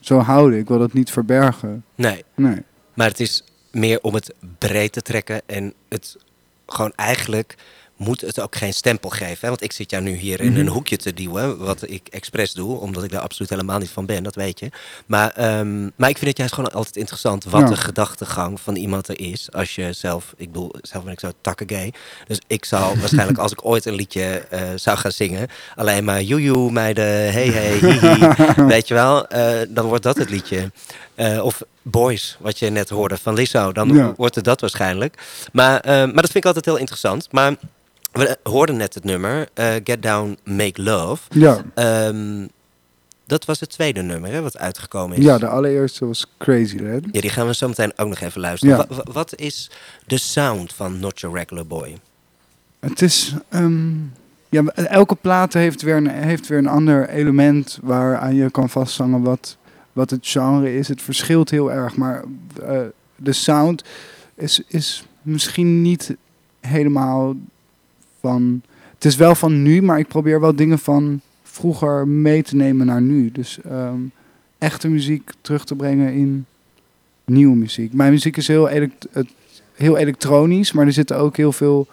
zo 0.00 0.18
houden. 0.18 0.58
Ik 0.58 0.68
wil 0.68 0.78
dat 0.78 0.92
niet 0.92 1.10
verbergen. 1.10 1.84
Nee, 1.94 2.24
Nee. 2.34 2.62
Maar 2.94 3.08
het 3.08 3.20
is 3.20 3.44
meer 3.70 3.98
om 4.02 4.14
het 4.14 4.34
breed 4.58 4.92
te 4.92 5.02
trekken 5.02 5.40
en 5.46 5.72
het 5.88 6.16
gewoon 6.66 6.92
eigenlijk 6.96 7.54
moet 7.98 8.20
het 8.20 8.40
ook 8.40 8.56
geen 8.56 8.72
stempel 8.74 9.10
geven. 9.10 9.38
Hè? 9.40 9.48
Want 9.48 9.62
ik 9.62 9.72
zit 9.72 9.90
jou 9.90 10.02
nu 10.02 10.14
hier 10.16 10.40
in 10.40 10.50
Mhm. 10.50 10.60
een 10.60 10.68
hoekje 10.68 10.96
te 10.96 11.14
duwen, 11.14 11.58
wat 11.58 11.90
ik 11.90 12.08
expres 12.10 12.52
doe, 12.52 12.78
omdat 12.78 13.04
ik 13.04 13.10
daar 13.10 13.20
absoluut 13.20 13.50
helemaal 13.50 13.78
niet 13.78 13.90
van 13.90 14.06
ben, 14.06 14.22
dat 14.22 14.34
weet 14.34 14.58
je. 14.60 14.68
Maar, 15.06 15.30
ehm, 15.30 15.82
maar 15.96 16.08
ik 16.08 16.16
vind 16.18 16.26
het 16.30 16.36
juist 16.38 16.54
gewoon 16.54 16.72
altijd 16.72 16.96
interessant 16.96 17.44
wat 17.44 17.60
Ja. 17.60 17.66
de 17.68 17.76
gedachtegang 17.76 18.60
van 18.60 18.76
iemand 18.76 19.08
er 19.08 19.20
is. 19.20 19.52
Als 19.52 19.74
je 19.74 19.92
zelf, 19.92 20.34
ik 20.36 20.46
bedoel, 20.52 20.74
zelf 20.82 21.04
ben 21.04 21.12
ik 21.12 21.20
zo 21.20 21.30
takkengay. 21.40 21.92
Dus 22.26 22.38
ik 22.46 22.64
zal 22.64 22.96
waarschijnlijk 23.00 23.38
als 23.38 23.52
ik 23.52 23.64
ooit 23.64 23.84
een 23.86 23.94
liedje 23.94 24.22
eh, 24.50 24.60
zou 24.76 24.98
gaan 24.98 25.12
zingen, 25.12 25.48
alleen 25.76 26.04
maar 26.04 26.22
joejoe 26.22 26.70
meiden, 26.72 27.04
hey 27.32 27.46
hey, 27.48 27.72
hihi, 27.78 28.64
weet 28.74 28.88
je 28.88 28.94
wel, 28.94 29.26
eh, 29.28 29.66
dan 29.68 29.86
wordt 29.86 30.02
dat 30.02 30.16
het 30.16 30.30
liedje. 30.30 30.70
Eh, 31.14 31.44
of 31.44 31.62
Boys, 31.82 32.36
wat 32.40 32.58
je 32.58 32.70
net 32.70 32.88
hoorde 32.88 33.16
van 33.16 33.34
Lizzo. 33.34 33.72
Dan 33.72 33.94
Ja. 33.94 34.14
wordt 34.16 34.34
het 34.34 34.44
dat 34.44 34.60
waarschijnlijk. 34.60 35.22
Maar, 35.52 35.80
maar 35.84 36.06
dat 36.12 36.24
vind 36.24 36.34
ik 36.36 36.44
altijd 36.44 36.64
heel 36.64 36.76
interessant. 36.76 37.28
Maar 37.30 37.54
we 38.18 38.38
hoorden 38.42 38.76
net 38.76 38.94
het 38.94 39.04
nummer 39.04 39.48
eh, 39.54 39.74
Get 39.84 40.02
Down, 40.02 40.38
Make 40.44 40.82
Love. 40.82 41.22
Ja. 41.28 41.62
Ehm, 41.74 42.46
dat 43.26 43.44
was 43.44 43.60
het 43.60 43.70
tweede 43.70 44.02
nummer 44.02 44.30
hè, 44.32 44.42
wat 44.42 44.58
uitgekomen 44.58 45.16
is. 45.16 45.24
ja, 45.24 45.38
de 45.38 45.46
allereerste 45.48 46.06
was 46.06 46.26
Crazy 46.38 46.78
Land. 46.78 47.06
Ja, 47.12 47.20
die 47.20 47.30
gaan 47.30 47.46
we 47.46 47.54
zo 47.54 47.68
meteen 47.68 47.92
ook 47.96 48.08
nog 48.08 48.20
even 48.20 48.40
luisteren. 48.40 48.76
Ja. 48.76 48.86
Wa- 48.88 48.94
wa- 48.96 49.12
wat 49.12 49.34
is 49.36 49.70
de 50.06 50.18
sound 50.18 50.72
van 50.72 50.98
Not 51.00 51.20
Your 51.20 51.36
Regular 51.36 51.66
Boy? 51.66 51.96
Het 52.80 53.02
is. 53.02 53.34
ehm, 53.48 53.90
ja, 54.48 54.62
elke 54.74 55.14
plaat 55.14 55.52
heeft 55.52 55.82
weer, 55.82 55.96
een, 55.96 56.08
heeft 56.08 56.46
weer 56.46 56.58
een 56.58 56.66
ander 56.66 57.08
element 57.08 57.78
waaraan 57.82 58.34
je 58.34 58.50
kan 58.50 58.70
vasthangen 58.70 59.22
wat, 59.22 59.56
wat 59.92 60.10
het 60.10 60.26
genre 60.28 60.74
is. 60.76 60.88
Het 60.88 61.02
verschilt 61.02 61.50
heel 61.50 61.72
erg, 61.72 61.96
maar 61.96 62.24
eh, 62.62 62.80
de 63.16 63.32
sound 63.32 63.82
is, 64.34 64.62
is 64.66 65.04
misschien 65.22 65.82
niet 65.82 66.16
helemaal 66.60 67.34
van. 68.20 68.62
Het 68.94 69.04
is 69.04 69.16
wel 69.16 69.34
van 69.34 69.62
nu, 69.62 69.82
maar 69.82 69.98
ik 69.98 70.08
probeer 70.08 70.40
wel 70.40 70.56
dingen 70.56 70.78
van 70.78 71.20
vroeger 71.42 72.08
mee 72.08 72.42
te 72.42 72.56
nemen 72.56 72.86
naar 72.86 73.00
nu. 73.02 73.32
Dus 73.32 73.58
ehm, 73.68 73.98
echte 74.58 74.88
muziek 74.88 75.30
terug 75.40 75.64
te 75.64 75.74
brengen 75.74 76.12
in 76.12 76.46
nieuwe 77.24 77.56
muziek. 77.56 77.92
Mijn 77.92 78.10
muziek 78.12 78.36
is 78.36 78.48
heel, 78.48 78.68
elekt- 78.68 79.06
heel 79.74 79.96
elektronisch, 79.96 80.72
maar 80.72 80.86
er 80.86 80.92
zitten 80.92 81.16
ook 81.16 81.36
heel 81.36 81.52
veel 81.52 81.86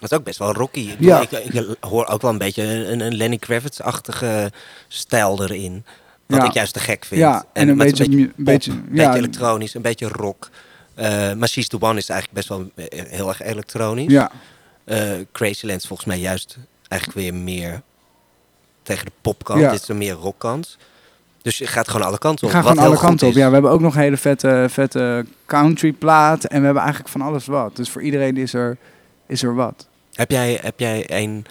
Dat 0.00 0.10
is 0.12 0.18
ook 0.18 0.24
best 0.24 0.38
wel 0.38 0.52
rocky. 0.52 0.80
Ik, 0.80 0.96
Ja. 0.98 1.20
ik, 1.20 1.30
ik 1.30 1.76
hoor 1.80 2.06
ook 2.06 2.22
wel 2.22 2.30
een 2.30 2.38
beetje 2.38 2.62
een, 2.62 3.00
een 3.00 3.14
Lenny 3.16 3.36
Kravitz-achtige 3.38 4.52
stijl 4.88 5.42
erin. 5.42 5.84
Wat 6.26 6.40
Ja. 6.40 6.46
ik 6.46 6.52
juist 6.52 6.72
te 6.72 6.80
gek 6.80 7.04
vind. 7.04 7.20
Ja, 7.20 7.44
en 7.52 7.68
een 7.68 7.76
beetje, 7.76 8.04
pop, 8.26 8.32
beetje, 8.36 8.70
een 8.70 8.84
ja, 8.92 9.04
beetje 9.04 9.18
elektronisch, 9.18 9.74
een 9.74 9.82
beetje 9.82 10.08
rock. 10.08 10.50
Eh, 10.94 11.32
maar 11.32 11.48
She's 11.48 11.68
the 11.68 11.80
One 11.80 11.98
is 11.98 12.08
eigenlijk 12.08 12.32
best 12.32 12.48
wel 12.48 12.70
eh, 12.74 13.02
heel 13.08 13.28
erg 13.28 13.42
elektronisch. 13.42 14.12
ja, 14.12 14.30
Eh, 14.84 15.12
Crazyland 15.32 15.80
is 15.80 15.86
volgens 15.86 16.08
mij 16.08 16.18
juist 16.18 16.58
eigenlijk 16.88 17.20
weer 17.20 17.34
meer 17.34 17.82
tegen 18.82 19.04
de 19.04 19.12
popkant. 19.20 19.60
Ja. 19.60 19.70
Dit 19.70 19.82
is 19.82 19.88
een 19.88 19.98
meer 19.98 20.12
rockkant. 20.14 20.76
Dus 21.42 21.58
je 21.58 21.66
gaat 21.66 21.88
gewoon 21.88 22.06
alle 22.06 22.18
kanten 22.18 22.46
op. 22.46 22.52
ga 22.52 22.62
wat 22.62 22.70
gewoon 22.72 22.86
alle 22.86 22.98
kanten 22.98 23.28
op. 23.28 23.34
Ja, 23.34 23.46
we 23.46 23.52
hebben 23.52 23.70
ook 23.70 23.80
nog 23.80 23.94
een 23.94 24.00
hele 24.00 24.16
vette, 24.16 24.66
vette 24.70 25.26
country 25.46 25.92
plaat 25.92 26.44
en 26.44 26.58
we 26.58 26.64
hebben 26.64 26.82
eigenlijk 26.82 27.12
van 27.12 27.20
alles 27.20 27.46
wat. 27.46 27.76
Dus 27.76 27.90
voor 27.90 28.02
iedereen 28.02 28.36
is 28.36 28.54
er, 28.54 28.76
is 29.26 29.42
er 29.42 29.54
wat. 29.54 29.86
Heb 30.12 30.30
jij, 30.30 30.58
heb 30.62 30.80
jij 30.80 31.04
een 31.22 31.44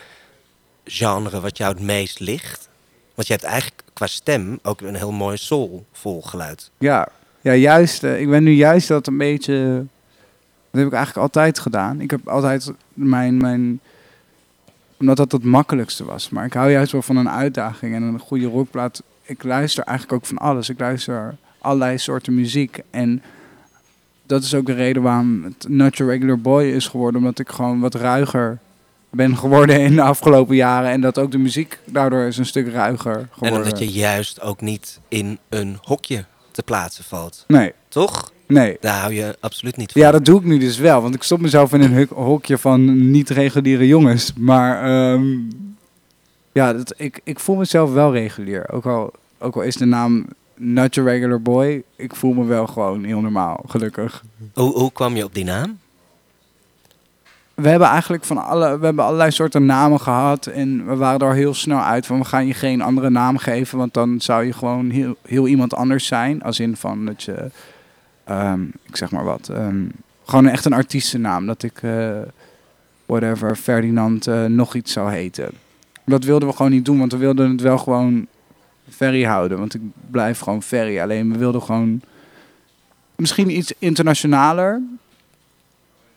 genre 0.86 1.40
wat 1.40 1.58
jou 1.58 1.74
het 1.74 1.84
meest 1.84 2.20
ligt? 2.20 2.70
Want 3.16 3.28
je 3.28 3.34
hebt 3.34 3.46
eigenlijk 3.46 3.84
qua 3.94 4.08
stem 4.08 4.60
ook 4.64 4.82
een 4.82 4.96
heel 4.96 5.12
mooi 5.12 5.38
soulvol 5.38 6.22
geluid. 6.22 6.72
Ja, 6.78 7.08
ja 7.42 7.54
juist. 7.54 8.04
eh, 8.04 8.22
ik 8.22 8.30
ben 8.30 8.44
nu 8.44 8.52
juist 8.52 8.88
dat 8.88 9.08
een 9.08 9.18
beetje... 9.18 9.86
Dat 10.74 10.82
heb 10.82 10.92
ik 10.92 10.98
eigenlijk 10.98 11.26
altijd 11.26 11.60
gedaan. 11.60 12.02
Ik 12.02 12.12
heb 12.12 12.28
altijd 12.28 12.72
mijn... 12.94 13.38
mijn 13.38 13.80
omdat 15.00 15.18
dat 15.18 15.32
het 15.32 15.44
makkelijkste 15.44 16.04
was. 16.06 16.30
Maar 16.30 16.46
ik 16.46 16.54
hou 16.54 16.72
juist 16.72 16.92
wel 16.92 17.02
van 17.02 17.16
een 17.16 17.30
uitdaging 17.30 17.96
en 17.96 18.02
een 18.02 18.20
goede 18.20 18.46
rockplaat. 18.46 19.04
Ik 19.24 19.44
luister 19.44 19.84
eigenlijk 19.84 20.18
ook 20.18 20.26
van 20.28 20.38
alles. 20.38 20.70
Ik 20.70 20.80
luister 20.80 21.36
allerlei 21.60 21.98
soorten 21.98 22.36
muziek. 22.36 22.80
En 22.90 23.22
dat 24.26 24.44
is 24.44 24.56
ook 24.56 24.66
de 24.66 24.74
reden 24.74 25.02
waarom 25.02 25.44
het 25.44 25.66
Not 25.70 25.98
Your 25.98 26.12
Regular 26.12 26.40
Boy 26.40 26.64
is 26.64 26.88
geworden. 26.88 27.20
Omdat 27.20 27.40
ik 27.40 27.50
gewoon 27.50 27.80
wat 27.80 27.96
ruiger 27.96 28.60
ben 29.10 29.38
geworden 29.38 29.80
in 29.82 29.96
de 29.96 30.02
afgelopen 30.02 30.56
jaren. 30.56 30.92
En 30.92 31.02
dat 31.02 31.20
ook 31.20 31.32
de 31.32 31.38
muziek 31.38 31.80
daardoor 31.86 32.22
is 32.22 32.38
een 32.38 32.46
stuk 32.46 32.68
ruiger 32.68 33.16
En 33.16 33.28
geworden. 33.32 33.58
omdat 33.58 33.80
je 33.80 33.92
juist 33.92 34.42
ook 34.42 34.62
niet 34.62 35.00
in 35.08 35.40
een 35.50 35.78
hokje 35.82 36.26
te 36.52 36.64
plaatsen 36.64 37.04
valt. 37.04 37.44
Nee, 37.48 37.74
Toch? 37.88 38.32
Nee. 38.48 38.78
Daar 38.80 39.00
hou 39.00 39.14
je 39.14 39.38
absoluut 39.40 39.78
niet 39.78 39.92
van. 39.92 40.02
Ja, 40.02 40.12
dat 40.12 40.26
doe 40.26 40.40
ik 40.40 40.46
nu 40.46 40.58
dus 40.58 40.78
wel. 40.78 41.02
Want 41.02 41.16
ik 41.16 41.24
stop 41.24 41.40
mezelf 41.40 41.74
in 41.74 41.82
een 41.82 42.08
hokje 42.14 42.58
van 42.58 43.12
niet-reguliere 43.12 43.88
jongens. 43.88 44.34
Maar 44.34 44.84
ehm, 44.84 45.40
ja, 46.52 46.74
dat, 46.74 46.94
ik, 46.98 47.22
ik 47.24 47.40
voel 47.40 47.56
mezelf 47.56 47.94
wel 47.94 48.12
regulier. 48.12 48.70
Ook 48.72 48.86
al, 48.86 49.12
ook 49.40 49.56
al 49.56 49.62
is 49.62 49.76
de 49.76 49.86
naam 49.86 50.26
Not 50.56 50.96
Your 50.96 51.10
Regular 51.10 51.42
Boy. 51.42 51.84
Ik 51.96 52.16
voel 52.16 52.34
me 52.34 52.46
wel 52.46 52.68
gewoon 52.68 53.04
heel 53.04 53.22
normaal, 53.22 53.64
gelukkig. 53.68 54.24
Hoe, 54.54 54.74
hoe 54.74 54.92
kwam 54.92 55.16
je 55.16 55.24
op 55.24 55.34
die 55.34 55.44
naam? 55.44 55.80
We 57.54 57.70
hebben 57.70 57.88
eigenlijk 57.88 58.24
van 58.24 58.38
alle, 58.38 58.80
we 58.80 58.86
hebben 58.86 59.06
allerlei 59.06 59.32
soorten 59.32 59.66
namen 59.66 60.00
gehad. 60.00 60.46
En 60.46 60.86
we 60.86 60.96
waren 60.96 61.28
er 61.28 61.34
heel 61.34 61.54
snel 61.54 61.82
uit 61.82 62.06
van 62.06 62.20
we 62.20 62.26
gaan 62.26 62.48
je 62.48 62.54
geen 62.54 62.82
andere 62.82 63.10
naam 63.10 63.38
geven. 63.38 63.78
Want 63.78 63.94
dan 63.94 64.22
zou 64.22 64.46
je 64.46 64.54
gewoon 64.54 64.90
heel, 64.90 65.16
heel 65.28 65.48
iemand 65.48 65.74
anders 65.74 66.06
zijn. 66.06 66.44
Als 66.44 66.60
in 66.60 66.76
van 66.76 67.06
dat 67.06 67.24
je, 67.24 67.52
ehm, 68.24 68.64
ik 68.64 68.96
zeg 68.96 69.12
maar 69.12 69.24
wat, 69.24 69.50
ehm, 69.50 69.86
gewoon 70.26 70.48
echt 70.48 70.66
een 70.66 70.74
artiestennaam. 70.74 71.46
Dat 71.46 71.64
ik, 71.64 71.84
eh, 71.84 72.20
whatever, 73.06 73.56
Ferdinand 73.56 74.28
eh, 74.28 74.46
nog 74.46 74.76
iets 74.76 74.92
zou 74.92 75.12
heten. 75.12 75.52
Dat 76.06 76.24
wilden 76.24 76.48
we 76.48 76.56
gewoon 76.56 76.72
niet 76.72 76.86
doen, 76.86 77.00
want 77.00 77.12
we 77.12 77.18
wilden 77.18 77.52
het 77.52 77.62
wel 77.62 77.78
gewoon 77.78 78.28
Ferry 78.90 79.24
houden. 79.24 79.60
Want 79.60 79.74
ik 79.74 79.82
blijf 80.12 80.40
gewoon 80.40 80.64
Ferry. 80.64 81.00
Alleen 81.00 81.32
we 81.32 81.38
wilden 81.38 81.62
gewoon 81.62 82.02
misschien 83.16 83.58
iets 83.58 83.74
internationaler. 83.80 84.82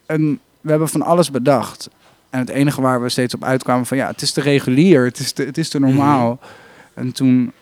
En 0.07 0.41
we 0.61 0.71
hebben 0.71 0.89
van 0.89 1.03
alles 1.03 1.31
bedacht. 1.31 1.91
En 2.31 2.39
het 2.39 2.49
enige 2.49 2.81
waar 2.81 3.03
we 3.03 3.09
steeds 3.09 3.35
op 3.35 3.45
uitkwamen 3.45 3.87
van 3.87 3.97
ja, 3.97 4.07
het 4.07 4.23
is 4.23 4.33
te 4.33 4.41
regulier, 4.41 5.05
het 5.05 5.19
is 5.19 5.33
te, 5.33 5.43
het 5.45 5.59
is 5.59 5.69
te 5.69 5.81
normaal. 5.81 6.39
En 6.95 7.13
toen 7.13 7.53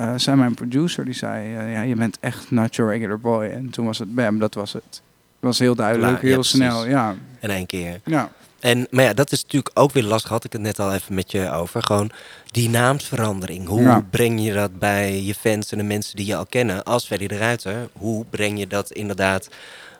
eh, 0.00 0.12
zei 0.16 0.36
mijn 0.36 0.54
producer, 0.54 1.04
die 1.04 1.14
zei, 1.14 1.56
eh, 1.56 1.72
ja, 1.72 1.80
je 1.82 1.94
bent 1.94 2.16
echt 2.20 2.50
not 2.50 2.74
your 2.76 2.90
regular 2.92 3.18
boy. 3.20 3.44
En 3.44 3.70
toen 3.70 3.86
was 3.86 3.98
het 3.98 4.14
bam, 4.14 4.38
dat 4.38 4.54
was 4.54 4.72
het. 4.72 4.82
Het 4.84 5.48
was 5.48 5.58
heel 5.58 5.74
duidelijk, 5.74 6.22
heel 6.22 6.42
snel, 6.42 6.86
ja. 6.86 7.14
In 7.40 7.50
één 7.50 7.66
keer. 7.66 8.00
ja. 8.04 8.30
En, 8.60 8.86
maar 8.90 9.04
ja, 9.04 9.12
dat 9.14 9.32
is 9.32 9.42
natuurlijk 9.42 9.78
ook 9.78 9.92
weer 9.92 10.02
lastig. 10.02 10.30
Had 10.30 10.44
ik 10.44 10.52
het 10.52 10.60
net 10.62 10.78
al 10.78 10.94
even 10.94 11.14
met 11.14 11.30
je 11.32 11.50
over. 11.50 11.82
Gewoon 11.82 12.10
die 12.46 12.68
naamsverandering. 12.68 13.66
Hoe 13.68 13.80
Ja. 13.82 14.04
breng 14.10 14.44
je 14.44 14.52
dat 14.52 14.78
bij 14.78 15.22
je 15.22 15.34
fans 15.34 15.72
en 15.72 15.78
de 15.78 15.84
mensen 15.84 16.16
die 16.16 16.26
je 16.26 16.36
al 16.36 16.46
kennen 16.46 16.84
als 16.84 17.06
Ferry 17.06 17.26
de 17.26 17.36
Ruiter? 17.36 17.88
Hoe 17.92 18.24
breng 18.30 18.58
je 18.58 18.66
dat 18.66 18.90
inderdaad 18.90 19.48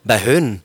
bij 0.03 0.19
hun? 0.19 0.63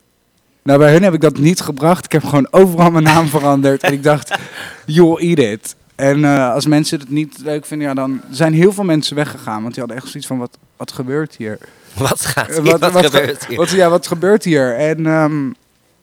Nou, 0.63 0.79
bij 0.79 0.91
hun 0.91 1.03
heb 1.03 1.13
ik 1.13 1.21
dat 1.21 1.37
niet 1.37 1.61
gebracht. 1.61 2.05
Ik 2.05 2.11
heb 2.11 2.23
gewoon 2.23 2.47
overal 2.51 2.91
mijn 2.91 3.03
naam 3.03 3.27
veranderd. 3.27 3.83
En 3.83 3.93
ik 3.93 4.03
dacht, 4.03 4.35
joh, 4.85 5.21
eat 5.21 5.37
it. 5.39 5.75
En 5.95 6.25
eh, 6.25 6.53
als 6.53 6.65
mensen 6.65 6.99
het 6.99 7.09
niet 7.09 7.39
leuk 7.43 7.65
vinden, 7.65 7.87
ja, 7.87 7.93
dan 7.93 8.21
zijn 8.29 8.53
heel 8.53 8.71
veel 8.71 8.83
mensen 8.83 9.15
weggegaan. 9.15 9.61
Want 9.61 9.73
die 9.73 9.83
hadden 9.83 9.97
echt 10.01 10.07
zoiets 10.11 10.27
van, 10.29 10.37
wat, 10.37 10.57
wat 10.77 10.91
gebeurt 10.91 11.35
hier? 11.35 11.57
Wat 11.97 12.25
gaat 12.25 12.47
Eh, 12.49 12.63
hier? 12.63 12.79
Wat, 12.79 12.91
ge- 12.95 13.03
gebeurt 13.03 13.45
hier? 13.45 13.57
Wat, 13.57 13.69
ja, 13.69 13.89
wat 13.89 14.07
gebeurt 14.07 14.43
hier? 14.43 14.75
En 14.75 15.05
ehm, 15.05 15.49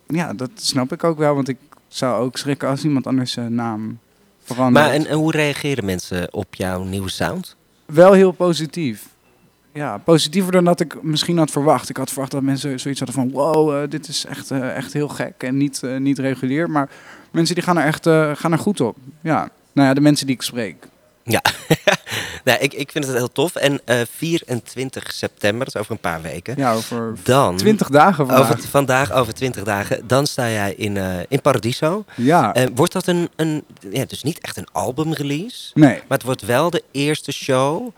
ja, 0.07 0.33
dat 0.33 0.51
snap 0.55 0.93
ik 0.93 1.05
ook 1.05 1.19
wel. 1.19 1.35
Want 1.35 1.49
ik 1.49 1.57
zou 1.89 2.23
ook 2.25 2.37
schrikken 2.39 2.69
als 2.69 2.85
iemand 2.85 3.07
anders 3.07 3.33
zijn 3.33 3.55
naam 3.55 3.99
verandert. 4.43 4.85
Maar 4.87 4.95
en, 4.95 5.07
en 5.07 5.17
hoe 5.17 5.31
reageren 5.33 5.85
mensen 5.85 6.33
op 6.35 6.55
jouw 6.55 6.83
nieuwe 6.83 7.09
sound? 7.11 7.57
Wel 7.87 8.13
heel 8.13 8.33
positief. 8.33 9.07
Ja, 9.73 9.99
positiever 9.99 10.53
dan 10.53 10.65
dat 10.65 10.81
ik 10.81 11.03
misschien 11.03 11.39
had 11.39 11.51
verwacht. 11.51 11.89
Ik 11.89 11.97
had 11.97 12.09
verwacht 12.11 12.31
dat 12.31 12.43
mensen 12.43 12.81
zoiets 12.81 13.01
hadden 13.01 13.19
van... 13.21 13.31
wow, 13.31 13.83
eh, 13.83 13.91
dit 13.91 14.09
is 14.09 14.25
echt, 14.27 14.51
echt 14.51 14.93
heel 14.93 15.09
gek 15.09 15.35
en 15.39 15.57
niet, 15.57 15.83
niet 15.99 16.19
regulier. 16.19 16.71
Maar 16.71 16.89
mensen 17.31 17.55
die 17.55 17.65
gaan 17.65 17.79
er 17.79 17.85
echt 17.87 18.07
gaan 18.39 18.53
er 18.53 18.59
goed 18.59 18.81
op. 18.81 18.97
Ja, 19.21 19.49
nou 19.73 19.89
ja, 19.89 19.95
de 19.95 20.01
mensen 20.01 20.27
die 20.27 20.35
ik 20.35 20.43
spreek. 20.43 20.77
Ja, 21.25 21.43
nou, 22.45 22.59
ik, 22.61 22.73
ik 22.73 22.91
vind 22.91 23.07
het 23.07 23.17
heel 23.17 23.33
tof. 23.33 23.55
En 23.55 23.81
eh 23.85 24.01
24 24.17 25.13
september, 25.13 25.65
dat 25.65 25.75
is 25.75 25.81
over 25.81 25.93
een 25.93 25.99
paar 26.01 26.23
weken. 26.23 26.55
Ja, 26.57 26.73
over 26.73 27.15
Dan, 27.23 27.57
20 27.57 27.89
dagen 27.89 28.27
vandaag. 28.27 28.51
over, 28.51 28.69
vandaag 28.69 29.13
over 29.13 29.35
20 29.35 29.63
dagen, 29.63 30.07
dan 30.07 30.27
sta 30.27 30.49
jij 30.51 30.75
in, 30.75 30.97
eh, 30.97 31.05
in 31.29 31.41
Paradiso. 31.41 32.05
Ja, 32.17 32.55
Eh, 32.55 32.67
wordt 32.75 32.93
dat 32.93 33.07
een, 33.07 33.29
een, 33.37 33.65
ja, 33.91 34.05
dus 34.05 34.23
niet 34.23 34.39
echt 34.41 34.57
een 34.57 34.69
albumrelease, 34.73 35.71
nee. 35.75 35.95
maar 35.95 36.19
het 36.19 36.23
wordt 36.23 36.43
wel 36.43 36.71
de 36.71 36.83
eerste 36.91 37.33
show 37.33 37.89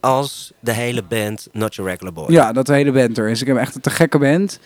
als 0.00 0.52
de 0.60 0.72
hele 0.72 1.02
band 1.02 1.48
Not 1.52 1.74
Your 1.74 1.90
Regular 1.90 2.12
Boy. 2.14 2.32
Ja, 2.32 2.52
dat 2.52 2.66
de 2.66 2.72
hele 2.74 2.92
band 2.92 3.18
er 3.18 3.28
is. 3.28 3.40
Ik 3.40 3.46
heb 3.46 3.56
echt 3.56 3.74
een 3.74 3.80
te 3.80 3.90
gekke 3.90 4.18
band. 4.18 4.58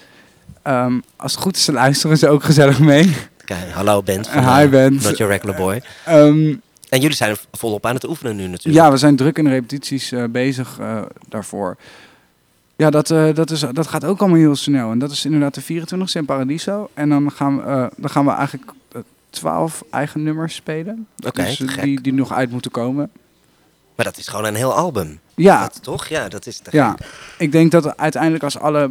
Ehm, 0.62 1.00
als 1.16 1.32
het 1.32 1.40
goed 1.40 1.56
is, 1.56 1.66
luisteren 1.66 2.16
ze 2.18 2.28
ook 2.28 2.42
gezellig 2.44 2.78
mee. 2.78 3.14
Kijk, 3.44 3.70
hallo 3.70 4.02
band 4.02 4.28
van 4.28 4.56
Hi 4.56 4.64
eh, 4.64 4.70
band. 4.70 5.02
Not 5.02 5.16
Your 5.16 5.32
Regular 5.32 5.56
Boy. 5.56 5.82
Ehm, 6.04 6.54
En 6.88 7.00
jullie 7.00 7.16
zijn 7.16 7.36
volop 7.52 7.86
aan 7.86 7.94
het 7.94 8.08
oefenen 8.08 8.36
nu 8.36 8.46
natuurlijk. 8.46 8.84
ja, 8.84 8.90
we 8.90 8.96
zijn 8.96 9.16
druk 9.16 9.38
in 9.38 9.44
de 9.44 9.50
repetities 9.50 10.12
eh, 10.12 10.24
bezig 10.28 10.78
eh, 10.78 11.02
daarvoor. 11.28 11.76
Ja, 12.76 12.90
dat, 12.90 13.06
dat, 13.34 13.50
is, 13.50 13.60
dat 13.72 13.86
gaat 13.86 14.04
ook 14.04 14.20
allemaal 14.20 14.38
heel 14.38 14.56
snel. 14.56 14.90
En 14.90 14.98
dat 14.98 15.10
is 15.10 15.24
inderdaad 15.24 15.54
de 15.54 15.62
24e 15.62 16.12
in 16.12 16.24
Paradiso. 16.24 16.90
En 16.94 17.08
dan 17.08 17.30
gaan 17.30 17.56
we, 17.56 17.90
dan 17.96 18.10
gaan 18.10 18.24
we 18.24 18.30
eigenlijk 18.30 18.72
12 19.30 19.84
eigen 19.90 20.22
nummers 20.22 20.54
spelen. 20.54 21.06
Oké, 21.26 21.44
dus, 21.44 21.56
die, 21.56 22.00
die 22.00 22.12
nog 22.12 22.32
uit 22.32 22.50
moeten 22.50 22.70
komen. 22.70 23.10
Maar 23.94 24.04
dat 24.04 24.16
is 24.16 24.28
gewoon 24.28 24.44
een 24.44 24.54
heel 24.54 24.74
album. 24.74 25.18
Ja, 25.34 25.60
Dat, 25.60 25.82
toch? 25.82 26.06
Ja, 26.06 26.28
dat 26.28 26.46
is 26.46 26.58
te 26.58 26.70
ja, 26.72 26.90
gek. 26.90 27.06
ik 27.38 27.52
denk 27.52 27.70
dat 27.70 27.96
uiteindelijk 27.96 28.44
als 28.44 28.58
alle 28.58 28.90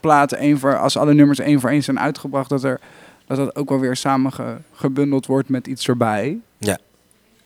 platen 0.00 0.38
één 0.38 0.58
voor, 0.58 0.78
als 0.78 0.96
alle 0.96 1.14
nummers 1.14 1.38
één 1.38 1.60
voor 1.60 1.70
één 1.70 1.82
zijn 1.82 2.00
uitgebracht, 2.00 2.48
dat 2.48 2.64
er 2.64 2.80
dat 3.26 3.36
dat 3.36 3.56
ook 3.56 3.68
wel 3.68 3.80
weer 3.80 3.96
samen 3.96 4.32
ge- 4.32 4.56
gebundeld 4.72 5.26
wordt 5.26 5.48
met 5.48 5.66
iets 5.66 5.88
erbij. 5.88 6.38
Ja. 6.58 6.78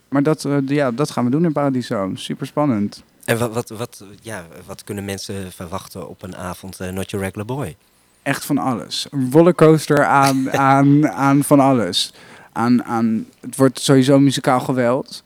Maar 0.09 0.23
dat, 0.23 0.45
eh, 0.45 0.57
ja, 0.67 0.91
dat 0.91 1.11
gaan 1.11 1.25
we 1.25 1.31
doen 1.31 1.45
in 1.45 1.53
Paradiso. 1.53 2.11
Super 2.15 2.47
spannend. 2.47 3.03
En 3.25 3.39
wat, 3.39 3.53
wat, 3.53 3.69
wat, 3.69 4.05
ja, 4.23 4.45
wat 4.67 4.85
kunnen 4.85 5.05
mensen 5.05 5.53
verwachten 5.53 6.09
op 6.09 6.23
een 6.23 6.37
avond 6.37 6.81
eh, 6.81 6.91
Not 6.93 7.11
Your 7.11 7.25
Regular 7.27 7.47
Boy? 7.47 7.77
Echt 8.23 8.45
van 8.45 8.59
alles. 8.59 9.07
Een 9.11 9.29
rollercoaster 9.33 10.05
aan, 10.05 10.51
aan, 10.73 11.09
aan 11.09 11.43
van 11.45 11.61
alles. 11.61 12.13
Aan, 12.53 12.85
aan, 12.85 13.27
het 13.41 13.57
wordt 13.57 13.81
sowieso 13.81 14.19
muzikaal 14.19 14.61
geweld. 14.61 15.23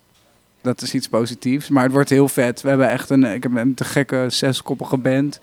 Dat 0.61 0.83
is 0.83 0.95
iets 0.95 1.09
positiefs. 1.09 1.69
Maar 1.69 1.83
het 1.83 1.93
wordt 1.93 2.11
heel 2.11 2.29
vet. 2.29 2.61
We 2.63 2.69
hebben 2.69 2.89
echt 2.91 3.11
een, 3.11 3.25
ik 3.25 3.43
heb 3.43 3.57
een 3.57 3.75
te 3.75 3.85
gekke 3.85 4.27
zeskoppige 4.29 4.97
band. 4.97 5.41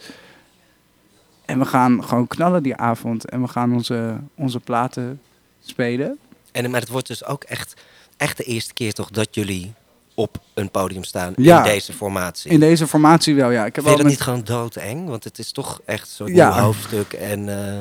En 1.52 1.60
we 1.60 1.66
gaan 1.66 2.04
gewoon 2.04 2.28
knallen 2.28 2.64
die 2.64 2.76
avond. 2.76 3.30
En 3.30 3.42
we 3.42 3.48
gaan 3.48 3.74
onze, 3.74 4.16
onze 4.36 4.60
platen 4.60 5.22
spelen. 5.64 6.18
En, 6.52 6.72
maar 6.72 6.80
het 6.80 6.90
wordt 6.90 7.08
dus 7.08 7.26
ook 7.26 7.44
echt, 7.44 7.74
echt 8.18 8.38
de 8.38 8.44
eerste 8.44 8.74
keer 8.74 8.94
toch 8.94 9.10
dat 9.10 9.28
jullie 9.32 9.74
op 10.16 10.38
een 10.54 10.70
podium 10.72 11.04
staan 11.04 11.34
Ja. 11.36 11.58
in 11.58 11.64
deze 11.64 11.94
formatie. 11.94 12.52
In 12.52 12.60
deze 12.60 12.88
formatie 12.88 13.36
wel, 13.36 13.50
ja. 13.52 13.66
Ik 13.66 13.76
heb 13.76 13.84
Vind 13.86 13.98
je 13.98 14.04
wel 14.04 14.12
dat 14.12 14.20
met- 14.20 14.28
niet 14.36 14.46
gewoon 14.48 14.62
doodeng? 14.62 15.08
Want 15.08 15.24
het 15.24 15.40
is 15.40 15.52
toch 15.52 15.82
echt 15.86 16.10
zo'n 16.10 16.34
Ja. 16.36 16.62
hoofdstuk. 16.62 17.14
En 17.14 17.68
eh, 17.68 17.80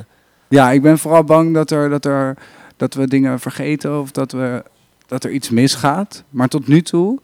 Ja, 0.49 0.71
ik 0.71 0.83
ben 0.83 0.99
vooral 0.99 1.25
bang 1.25 1.55
dat, 1.55 1.71
er, 1.71 1.89
dat, 1.89 2.05
er, 2.05 2.37
dat 2.77 2.95
we 2.95 3.07
dingen 3.09 3.41
vergeten 3.41 4.01
of 4.01 4.11
dat, 4.11 4.33
we, 4.33 4.65
dat 5.07 5.25
er 5.25 5.31
iets 5.31 5.51
misgaat. 5.51 6.23
Maar 6.31 6.49
tot 6.49 6.67
nu 6.69 6.83
toe 6.83 7.21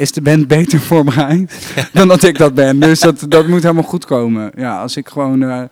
is 0.00 0.12
de 0.12 0.22
band 0.22 0.48
beter 0.48 0.80
voorbereid 0.80 1.72
dan 1.92 2.08
dat 2.08 2.22
ik 2.22 2.38
dat 2.38 2.54
ben. 2.54 2.80
Dus 2.80 3.00
dat, 3.00 3.24
dat 3.28 3.46
moet 3.46 3.62
helemaal 3.62 3.82
goed 3.82 4.04
komen. 4.04 4.50
Ja, 4.56 4.80
als 4.80 4.96
ik 4.96 5.08
gewoon 5.08 5.42
eh, 5.42 5.62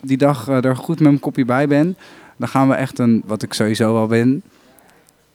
die 0.00 0.16
dag 0.16 0.48
eh, 0.48 0.64
er 0.64 0.76
goed 0.76 0.98
met 0.98 1.08
mijn 1.08 1.20
kopje 1.20 1.44
bij 1.44 1.68
ben, 1.68 1.96
dan 2.36 2.48
gaan 2.48 2.68
we 2.68 2.74
echt 2.74 2.98
een, 2.98 3.22
wat 3.26 3.42
ik 3.42 3.52
sowieso 3.52 3.96
al 3.96 4.06
ben, 4.06 4.42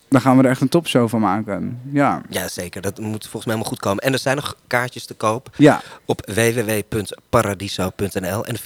dan 0.09 0.21
gaan 0.21 0.37
we 0.37 0.43
er 0.43 0.49
echt 0.49 0.61
een 0.61 0.69
topshow 0.69 1.09
van 1.09 1.19
maken. 1.21 1.79
Ja, 1.91 2.21
ja, 2.29 2.47
zeker. 2.47 2.81
Dat 2.81 2.99
moet 2.99 3.21
volgens 3.23 3.45
mij 3.45 3.53
helemaal 3.55 3.69
goed 3.69 3.79
komen. 3.79 4.03
En 4.03 4.13
er 4.13 4.19
zijn 4.19 4.35
nog 4.35 4.55
kaartjes 4.67 5.05
te 5.05 5.13
koop 5.13 5.49
ja, 5.57 5.81
op 6.05 6.29
www.paradiso.nl. 6.33 8.45
En 8.45 8.53
de 8.53 8.59
24e, 8.59 8.61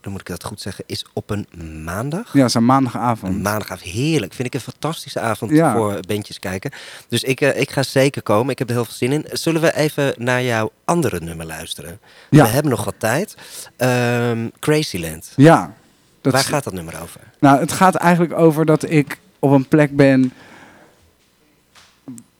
dan 0.00 0.12
moet 0.12 0.20
ik 0.20 0.26
dat 0.26 0.44
goed 0.44 0.60
zeggen, 0.60 0.84
is 0.86 1.04
op 1.12 1.30
een 1.30 1.46
maandag. 1.84 2.32
ja, 2.32 2.48
zo'n 2.48 2.60
Een 2.60 2.66
maandagavond. 2.66 3.42
maandagavond, 3.42 3.90
heerlijk. 3.90 4.34
Vind 4.34 4.48
ik 4.48 4.54
een 4.54 4.60
fantastische 4.60 5.20
avond 5.20 5.50
Ja. 5.50 5.72
voor 5.74 6.00
bandjes 6.08 6.38
kijken. 6.38 6.70
Dus 7.08 7.22
ik, 7.22 7.40
eh, 7.40 7.60
ik 7.60 7.70
ga 7.70 7.82
zeker 7.82 8.22
komen. 8.22 8.50
Ik 8.50 8.58
heb 8.58 8.68
er 8.68 8.74
heel 8.74 8.84
veel 8.84 8.94
zin 8.94 9.12
in. 9.12 9.24
Zullen 9.32 9.60
we 9.60 9.74
even 9.76 10.14
naar 10.18 10.42
jouw 10.42 10.70
andere 10.84 11.20
nummer 11.20 11.46
luisteren? 11.46 11.98
Ja. 12.30 12.42
We 12.44 12.48
hebben 12.50 12.70
nog 12.70 12.84
wat 12.84 12.94
tijd. 12.98 13.36
Ehm, 13.76 14.48
Crazyland. 14.60 15.32
Ja. 15.36 15.74
Dat 16.20 16.32
Waar 16.32 16.44
gaat 16.44 16.64
dat 16.64 16.72
nummer 16.72 16.94
over? 17.02 17.20
Nou, 17.40 17.58
het 17.60 17.72
gaat 17.72 17.94
eigenlijk 17.94 18.38
over 18.38 18.66
dat 18.66 18.90
ik 18.90 19.18
op 19.38 19.50
een 19.50 19.68
plek 19.68 19.96
ben 19.96 20.32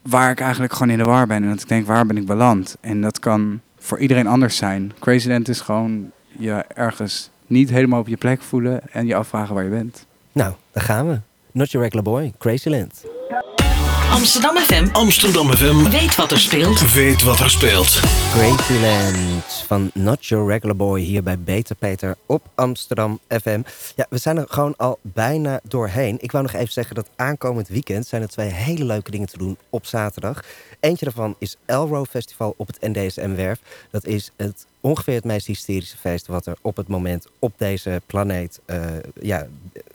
waar 0.09 0.31
ik 0.31 0.41
eigenlijk 0.41 0.73
gewoon 0.73 0.91
in 0.91 0.99
de 0.99 1.05
war 1.05 1.27
ben. 1.27 1.43
En 1.43 1.49
dat 1.49 1.63
ik 1.63 1.69
denk, 1.69 1.87
waar 1.87 2.07
ben 2.07 2.17
ik 2.17 2.27
beland? 2.27 2.77
En 2.81 3.01
dat 3.01 3.19
kan 3.19 3.61
voor 3.79 3.99
iedereen 3.99 4.27
anders 4.27 4.57
zijn. 4.57 4.93
Crazyland 4.99 5.49
is 5.49 5.61
gewoon 5.61 6.11
je 6.39 6.65
ergens 6.75 7.31
niet 7.47 7.71
helemaal 7.71 8.01
op 8.01 8.09
je 8.09 8.17
plek 8.17 8.43
voelen 8.43 8.81
en 8.93 9.07
je 9.07 9.15
afvragen 9.15 9.55
waar 9.55 9.65
je 9.65 9.71
bent. 9.71 10.07
Nou, 10.33 10.55
daar 10.73 10.85
gaan 10.85 11.09
we. 11.09 11.21
Not 11.53 11.71
Your 11.71 11.87
Regular 11.87 12.05
Boy, 12.05 12.33
Crazyland. 12.39 13.05
Amsterdam 14.11 14.57
FM 14.57 14.89
Amsterdam 14.93 15.53
FM. 15.53 15.91
weet 15.91 16.15
wat 16.15 16.31
er 16.31 16.39
speelt. 16.41 16.93
Weet 16.93 17.23
wat 17.23 17.41
er 17.41 17.51
speelt. 17.51 18.01
Crazyland 18.33 19.45
van 19.67 19.91
Not 19.95 20.27
Your 20.27 20.49
Regular 20.49 20.77
Boy 20.77 21.01
hier 21.01 21.23
bij 21.23 21.39
Beter 21.39 21.77
Peter 21.77 22.17
op 22.27 22.49
Amsterdam 22.55 23.19
FM. 23.29 23.63
Ja, 23.95 24.07
we 24.11 24.19
zijn 24.19 24.37
er 24.37 24.45
gewoon 24.49 24.75
al 24.77 24.99
bijna 25.03 25.61
doorheen. 25.63 26.17
Ik 26.21 26.33
wou 26.33 26.45
nog 26.45 26.53
even 26.53 26.73
zeggen 26.73 26.95
dat 26.95 27.09
aankomend 27.17 27.69
weekend 27.69 28.07
zijn 28.07 28.23
er 28.23 28.29
twee 28.29 28.49
hele 28.49 28.85
leuke 28.85 29.11
dingen 29.11 29.29
te 29.29 29.39
doen 29.39 29.59
op 29.71 29.87
zaterdag. 29.87 30.45
Eentje 30.81 31.05
daarvan 31.05 31.35
is 31.39 31.57
Elro 31.65 32.05
Festival 32.05 32.55
op 32.57 32.67
het 32.67 32.81
NDSM-werf. 32.81 33.59
Dat 33.91 34.07
is 34.07 34.31
het, 34.37 34.67
ongeveer 34.81 35.15
het 35.15 35.25
meest 35.25 35.47
hysterische 35.47 35.97
feest 35.97 36.27
wat 36.27 36.47
er 36.47 36.57
op 36.61 36.77
het 36.77 36.89
moment 36.89 37.27
op 37.39 37.53
deze 37.57 38.03
planeet 38.07 38.61
eh, 38.67 38.81
ja, 39.21 39.47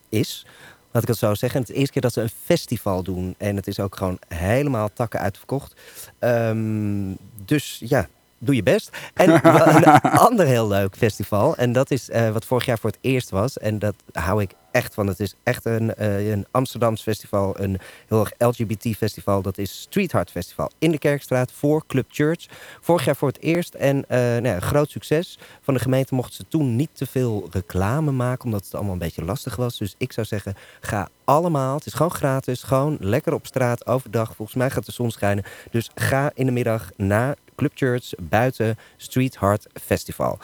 is. 0.10 0.46
Laat 0.92 1.04
ik 1.04 1.10
het 1.10 1.18
zo 1.18 1.34
zeggen. 1.34 1.60
Het 1.60 1.70
is 1.70 1.74
de 1.74 1.80
eerste 1.80 1.94
keer 1.94 2.02
dat 2.02 2.14
ze 2.14 2.22
een 2.22 2.30
festival 2.44 3.04
doen. 3.04 3.36
En 3.38 3.56
het 3.56 3.68
is 3.68 3.80
ook 3.80 3.96
gewoon 3.96 4.20
helemaal 4.28 4.90
takken 4.94 5.20
uitverkocht. 5.20 5.76
Ehm, 6.20 7.14
dus 7.46 7.82
ja, 7.84 8.08
doe 8.38 8.56
je 8.56 8.64
best. 8.64 8.98
En 9.14 9.30
een 9.46 10.02
ander 10.02 10.46
heel 10.46 10.68
leuk 10.68 10.96
festival. 10.96 11.56
En 11.56 11.72
dat 11.72 11.92
is 11.92 12.10
eh, 12.10 12.30
wat 12.30 12.46
vorig 12.46 12.66
jaar 12.66 12.80
voor 12.80 12.90
het 12.90 13.00
eerst 13.02 13.30
was. 13.30 13.58
En 13.58 13.80
dat 13.80 13.96
hou 14.12 14.42
ik 14.42 14.52
echt 14.72 14.94
van. 14.94 15.08
Het 15.08 15.20
is 15.20 15.36
echt 15.44 15.66
een, 15.66 15.96
eh, 15.96 16.30
een 16.30 16.46
Amsterdams 16.52 17.02
festival. 17.02 17.60
Een 17.60 17.80
heel 18.08 18.20
erg 18.20 18.34
LGBT-festival. 18.38 19.42
Dat 19.42 19.58
is 19.58 19.82
Street 19.82 20.12
Heart 20.12 20.32
Festival. 20.32 20.72
In 20.80 20.92
de 20.92 20.98
Kerkstraat 20.98 21.52
voor 21.52 21.84
Club 21.88 22.06
Church. 22.10 22.46
Vorig 22.82 23.06
jaar 23.06 23.16
voor 23.16 23.28
het 23.28 23.42
eerst. 23.42 23.74
En 23.74 24.06
eh, 24.08 24.20
nou 24.20 24.48
ja, 24.48 24.60
groot 24.60 24.90
succes. 24.90 25.40
Van 25.62 25.74
de 25.74 25.80
gemeente 25.80 26.16
mochten 26.16 26.36
ze 26.36 26.46
toen 26.48 26.76
niet 26.76 26.90
te 26.94 27.06
veel 27.06 27.48
reclame 27.52 28.12
maken. 28.12 28.46
Omdat 28.46 28.64
het 28.64 28.76
allemaal 28.76 28.94
een 28.94 29.00
beetje 29.00 29.24
lastig 29.24 29.56
was. 29.56 29.78
Dus 29.78 29.96
ik 29.98 30.12
zou 30.12 30.28
zeggen, 30.28 30.56
ga 30.80 31.10
allemaal. 31.24 31.76
Het 31.76 31.86
is 31.86 31.94
gewoon 31.94 32.12
gratis. 32.12 32.64
Gewoon 32.64 32.98
lekker 33.00 33.34
op 33.34 33.46
straat 33.46 33.86
overdag. 33.86 34.36
Volgens 34.36 34.58
mij 34.58 34.70
gaat 34.70 34.86
de 34.86 34.92
zon 34.92 35.12
schijnen. 35.12 35.44
Dus 35.72 35.90
ga 35.96 36.32
in 36.34 36.46
de 36.46 36.52
middag 36.52 36.90
naar 36.96 37.36
Club 37.56 37.72
Church 37.76 38.12
buiten 38.22 38.78
Street 38.98 39.40
Heart 39.40 39.68
Festival. 39.74 40.40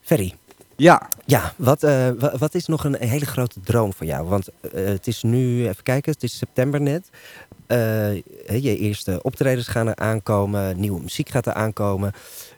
Ferry, 0.00 0.34
Ja, 0.80 1.08
ja, 1.24 1.52
wat, 1.56 1.82
eh, 1.82 2.08
wa- 2.18 2.34
wat 2.38 2.54
is 2.54 2.66
nog 2.66 2.84
een 2.84 2.96
hele 2.98 3.26
grote 3.26 3.60
droom 3.60 3.92
voor 3.92 4.06
jou? 4.06 4.28
Want 4.28 4.48
eh, 4.60 4.84
het 4.84 5.06
is 5.06 5.22
nu, 5.22 5.68
even 5.68 5.82
kijken, 5.82 6.12
het 6.12 6.22
is 6.22 6.36
september 6.38 6.80
net. 6.80 7.10
Eh, 7.66 8.14
je 8.62 8.76
eerste 8.78 9.22
optredens 9.22 9.68
gaan 9.68 9.86
er 9.88 9.96
aankomen, 9.96 10.80
nieuwe 10.80 11.00
muziek 11.00 11.28
gaat 11.28 11.46
er 11.46 11.52
aankomen. 11.52 12.12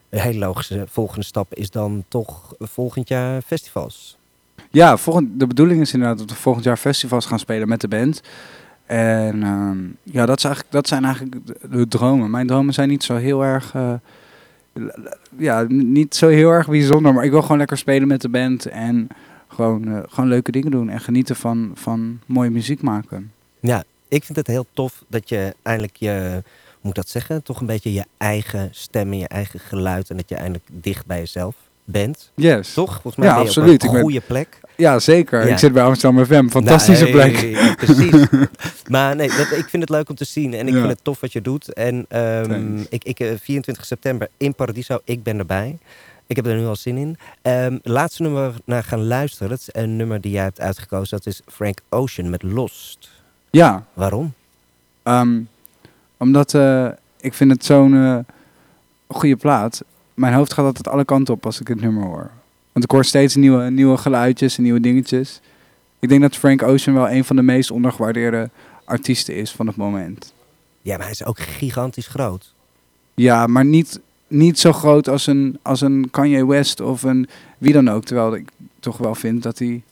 Een 0.09 0.21
hele 0.21 0.39
logische 0.39 0.85
volgende 0.89 1.25
stap 1.25 1.55
is 1.55 1.71
dan 1.71 2.05
toch 2.09 2.55
volgend 2.59 3.09
jaar 3.09 3.43
festivals. 3.43 4.17
ja 4.71 4.97
volgend, 4.97 5.41
de 5.41 5.47
bedoeling 5.47 5.81
is 5.81 5.93
inderdaad 5.93 6.19
dat 6.19 6.31
we 6.31 6.37
volgend 6.37 6.65
jaar 6.65 6.77
festivals 6.77 7.27
gaan 7.27 7.39
spelen 7.39 7.69
met 7.69 7.81
de 7.81 7.89
band. 7.89 8.21
En 8.87 9.43
ehm, 9.43 9.79
ja, 10.03 10.27
dat, 10.27 10.39
is 10.39 10.45
eigenlijk, 10.45 10.73
dat 10.75 10.89
zijn 10.89 11.05
eigenlijk 11.05 11.47
de, 11.47 11.57
de 11.71 11.89
dromen. 11.89 12.31
Mijn 12.31 12.47
dromen 12.47 12.75
zijn 12.75 12.89
niet 12.89 13.05
zo 13.05 13.17
heel 13.17 13.43
erg... 13.45 13.75
ja, 15.37 15.65
niet 15.69 16.15
zo 16.15 16.29
heel 16.29 16.51
erg 16.51 16.69
bijzonder, 16.69 17.15
maar 17.15 17.25
ik 17.25 17.31
wil 17.31 17.43
gewoon 17.43 17.59
lekker 17.59 17.79
spelen 17.79 18.09
met 18.09 18.21
de 18.21 18.29
band 18.29 18.67
en 18.67 19.09
gewoon, 19.49 19.89
eh, 19.89 20.03
gewoon 20.09 20.29
leuke 20.29 20.51
dingen 20.51 20.71
doen 20.71 20.89
en 20.89 21.01
genieten 21.01 21.37
van, 21.37 21.71
van 21.75 22.21
mooie 22.27 22.51
muziek 22.51 22.83
maken. 22.83 23.33
Ja, 23.61 23.85
ik 24.09 24.25
vind 24.25 24.39
het 24.39 24.47
heel 24.47 24.67
tof 24.73 25.05
dat 25.09 25.29
je 25.29 25.55
eindelijk 25.63 25.97
je, 25.97 26.43
moet 26.81 26.95
dat 26.95 27.09
zeggen, 27.09 27.43
toch 27.43 27.61
een 27.61 27.67
beetje 27.67 27.93
je 27.93 28.05
eigen 28.17 28.69
stem 28.73 29.13
en 29.13 29.19
je 29.19 29.29
eigen 29.29 29.61
geluid 29.61 30.11
en 30.11 30.17
dat 30.17 30.29
je 30.29 30.35
eindelijk 30.35 30.65
dicht 30.73 31.07
bij 31.07 31.19
jezelf 31.19 31.55
bent. 31.85 32.31
Yes. 32.35 32.73
Toch? 32.73 32.93
Volgens 32.93 33.17
mij 33.17 33.27
Ja, 33.27 33.33
ben 33.35 33.43
je 33.43 33.49
absoluut. 33.49 33.83
op 33.83 33.87
een 33.89 33.93
ben- 33.95 34.03
goede 34.03 34.21
plek. 34.21 34.61
Ja, 34.77 34.99
zeker. 34.99 35.47
Ja. 35.47 35.53
Ik 35.53 35.59
zit 35.59 35.73
bij 35.73 35.83
Amsterdam 35.83 36.25
FM. 36.25 36.49
Fantastische 36.49 37.07
plek. 37.07 37.59
Precies. 37.77 38.27
maar 38.91 39.17
nee, 39.17 39.29
dat, 39.29 39.51
ik 39.51 39.67
vind 39.69 39.83
het 39.83 39.89
leuk 39.91 40.09
om 40.09 40.15
te 40.15 40.25
zien. 40.25 40.55
En 40.55 40.67
ik 40.67 40.73
Ja. 40.75 40.79
vind 40.79 40.93
het 40.93 41.05
tof 41.05 41.21
wat 41.21 41.33
je 41.33 41.41
doet. 41.41 41.73
En 41.73 42.07
ehm, 42.09 42.79
ik, 42.89 43.05
ik, 43.05 43.21
eh, 43.21 43.29
24 43.43 43.85
september 43.85 44.29
in 44.37 44.55
Paradiso, 44.55 44.99
ik 45.05 45.23
ben 45.23 45.39
erbij. 45.39 45.79
Ik 46.27 46.37
heb 46.37 46.47
er 46.47 46.57
nu 46.57 46.67
al 46.67 46.77
zin 46.77 46.97
in. 46.97 47.17
Ehm 47.43 47.79
laatste 47.83 48.23
nummer 48.23 48.55
naar 48.65 48.85
gaan 48.85 49.07
luisteren. 49.07 49.49
Dat 49.49 49.59
is 49.59 49.69
een 49.73 49.97
nummer 49.97 50.21
die 50.21 50.33
jij 50.33 50.43
hebt 50.43 50.61
uitgekozen. 50.61 51.17
Dat 51.17 51.27
is 51.27 51.41
Frank 51.47 51.79
Ocean 51.89 52.31
met 52.31 52.43
Lost. 52.43 53.11
Ja, 53.51 53.85
Waarom? 53.93 54.33
Ehm, 55.03 55.41
omdat 56.17 56.55
eh, 56.55 56.89
ik 57.21 57.35
vind 57.35 57.51
het 57.51 57.65
zo'n 57.65 57.95
eh, 57.95 58.19
goede 59.09 59.37
plaat. 59.37 59.83
Mijn 60.21 60.35
hoofd 60.35 60.53
gaat 60.53 60.65
altijd 60.65 60.89
alle 60.89 61.05
kanten 61.05 61.35
op 61.35 61.47
als 61.47 61.61
ik 61.61 61.69
het 61.69 61.81
nummer 61.81 62.03
hoor. 62.03 62.31
Want 62.73 62.85
ik 62.85 62.91
hoor 62.91 63.05
steeds 63.05 63.35
nieuwe, 63.35 63.71
nieuwe 63.71 63.97
geluidjes 63.97 64.57
en 64.57 64.63
nieuwe 64.63 64.81
dingetjes. 64.81 65.41
Ik 65.99 66.09
denk 66.09 66.21
dat 66.21 66.37
Frank 66.37 66.63
Ocean 66.63 66.97
wel 66.97 67.11
een 67.11 67.25
van 67.25 67.37
de 67.37 67.43
meest 67.43 67.71
ondergewaardeerde 67.71 68.51
artiesten 68.85 69.37
is 69.37 69.51
van 69.51 69.67
het 69.67 69.77
moment. 69.77 70.33
Ja, 70.83 70.93
maar 70.93 71.03
hij 71.03 71.11
is 71.11 71.25
ook 71.25 71.39
gigantisch 71.39 72.07
groot. 72.07 72.55
Ja, 73.15 73.47
maar 73.47 73.65
niet, 73.65 74.01
niet 74.27 74.59
zo 74.59 74.73
groot 74.73 75.09
als 75.09 75.27
een, 75.27 75.59
als 75.63 75.81
een 75.81 76.09
Kanye 76.11 76.47
West 76.47 76.81
of 76.81 77.03
een 77.03 77.29
wie 77.59 77.73
dan 77.73 77.91
ook. 77.91 78.05
Terwijl 78.05 78.35
ik 78.35 78.49
toch 78.81 78.97
wel 78.97 79.15
vind 79.15 79.43
dat 79.43 79.59
hij 79.59 79.83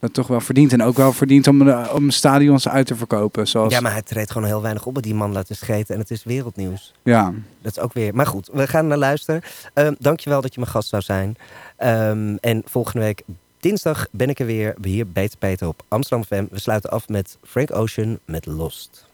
dat 0.00 0.12
toch 0.14 0.26
wel 0.26 0.40
verdient. 0.40 0.72
En 0.72 0.82
ook 0.82 0.96
wel 0.96 1.12
verdient 1.12 1.46
om, 1.46 1.58
de- 1.64 1.88
om 1.94 2.10
stadions 2.10 2.68
uit 2.68 2.86
te 2.86 2.96
verkopen. 2.96 3.48
Zoals, 3.48 3.72
Ja, 3.72 3.80
maar 3.80 3.92
hij 3.92 4.02
treedt 4.02 4.30
gewoon 4.30 4.46
heel 4.48 4.62
weinig 4.62 4.86
op. 4.86 4.94
met 4.94 5.02
Die 5.02 5.14
man 5.14 5.32
laten 5.32 5.56
scheten 5.56 5.94
en 5.94 6.00
het 6.00 6.10
is 6.10 6.24
wereldnieuws. 6.24 6.94
ja. 7.02 7.32
Dat 7.62 7.76
is 7.76 7.82
ook 7.82 7.92
weer. 7.92 8.14
Maar 8.14 8.26
goed, 8.26 8.48
we 8.52 8.66
gaan 8.66 8.86
naar 8.86 8.98
luisteren. 8.98 9.42
Ehm 9.74 9.94
dankjewel 9.98 10.40
dat 10.40 10.54
je 10.54 10.60
mijn 10.60 10.72
gast 10.72 10.88
zou 10.88 11.02
zijn. 11.02 11.36
Ehm, 11.76 12.36
en 12.40 12.62
volgende 12.66 13.00
week 13.06 13.22
dinsdag 13.60 14.06
ben 14.10 14.28
ik 14.28 14.38
er 14.40 14.46
weer 14.46 14.74
hier 14.82 15.06
bij 15.08 15.30
Peter 15.38 15.66
op 15.68 15.82
Amsterdam 15.88 16.26
FM. 16.26 16.44
We 16.50 16.60
sluiten 16.60 16.90
af 16.90 17.08
met 17.08 17.38
Frank 17.42 17.74
Ocean 17.74 18.18
met 18.24 18.46
Lost. 18.46 19.08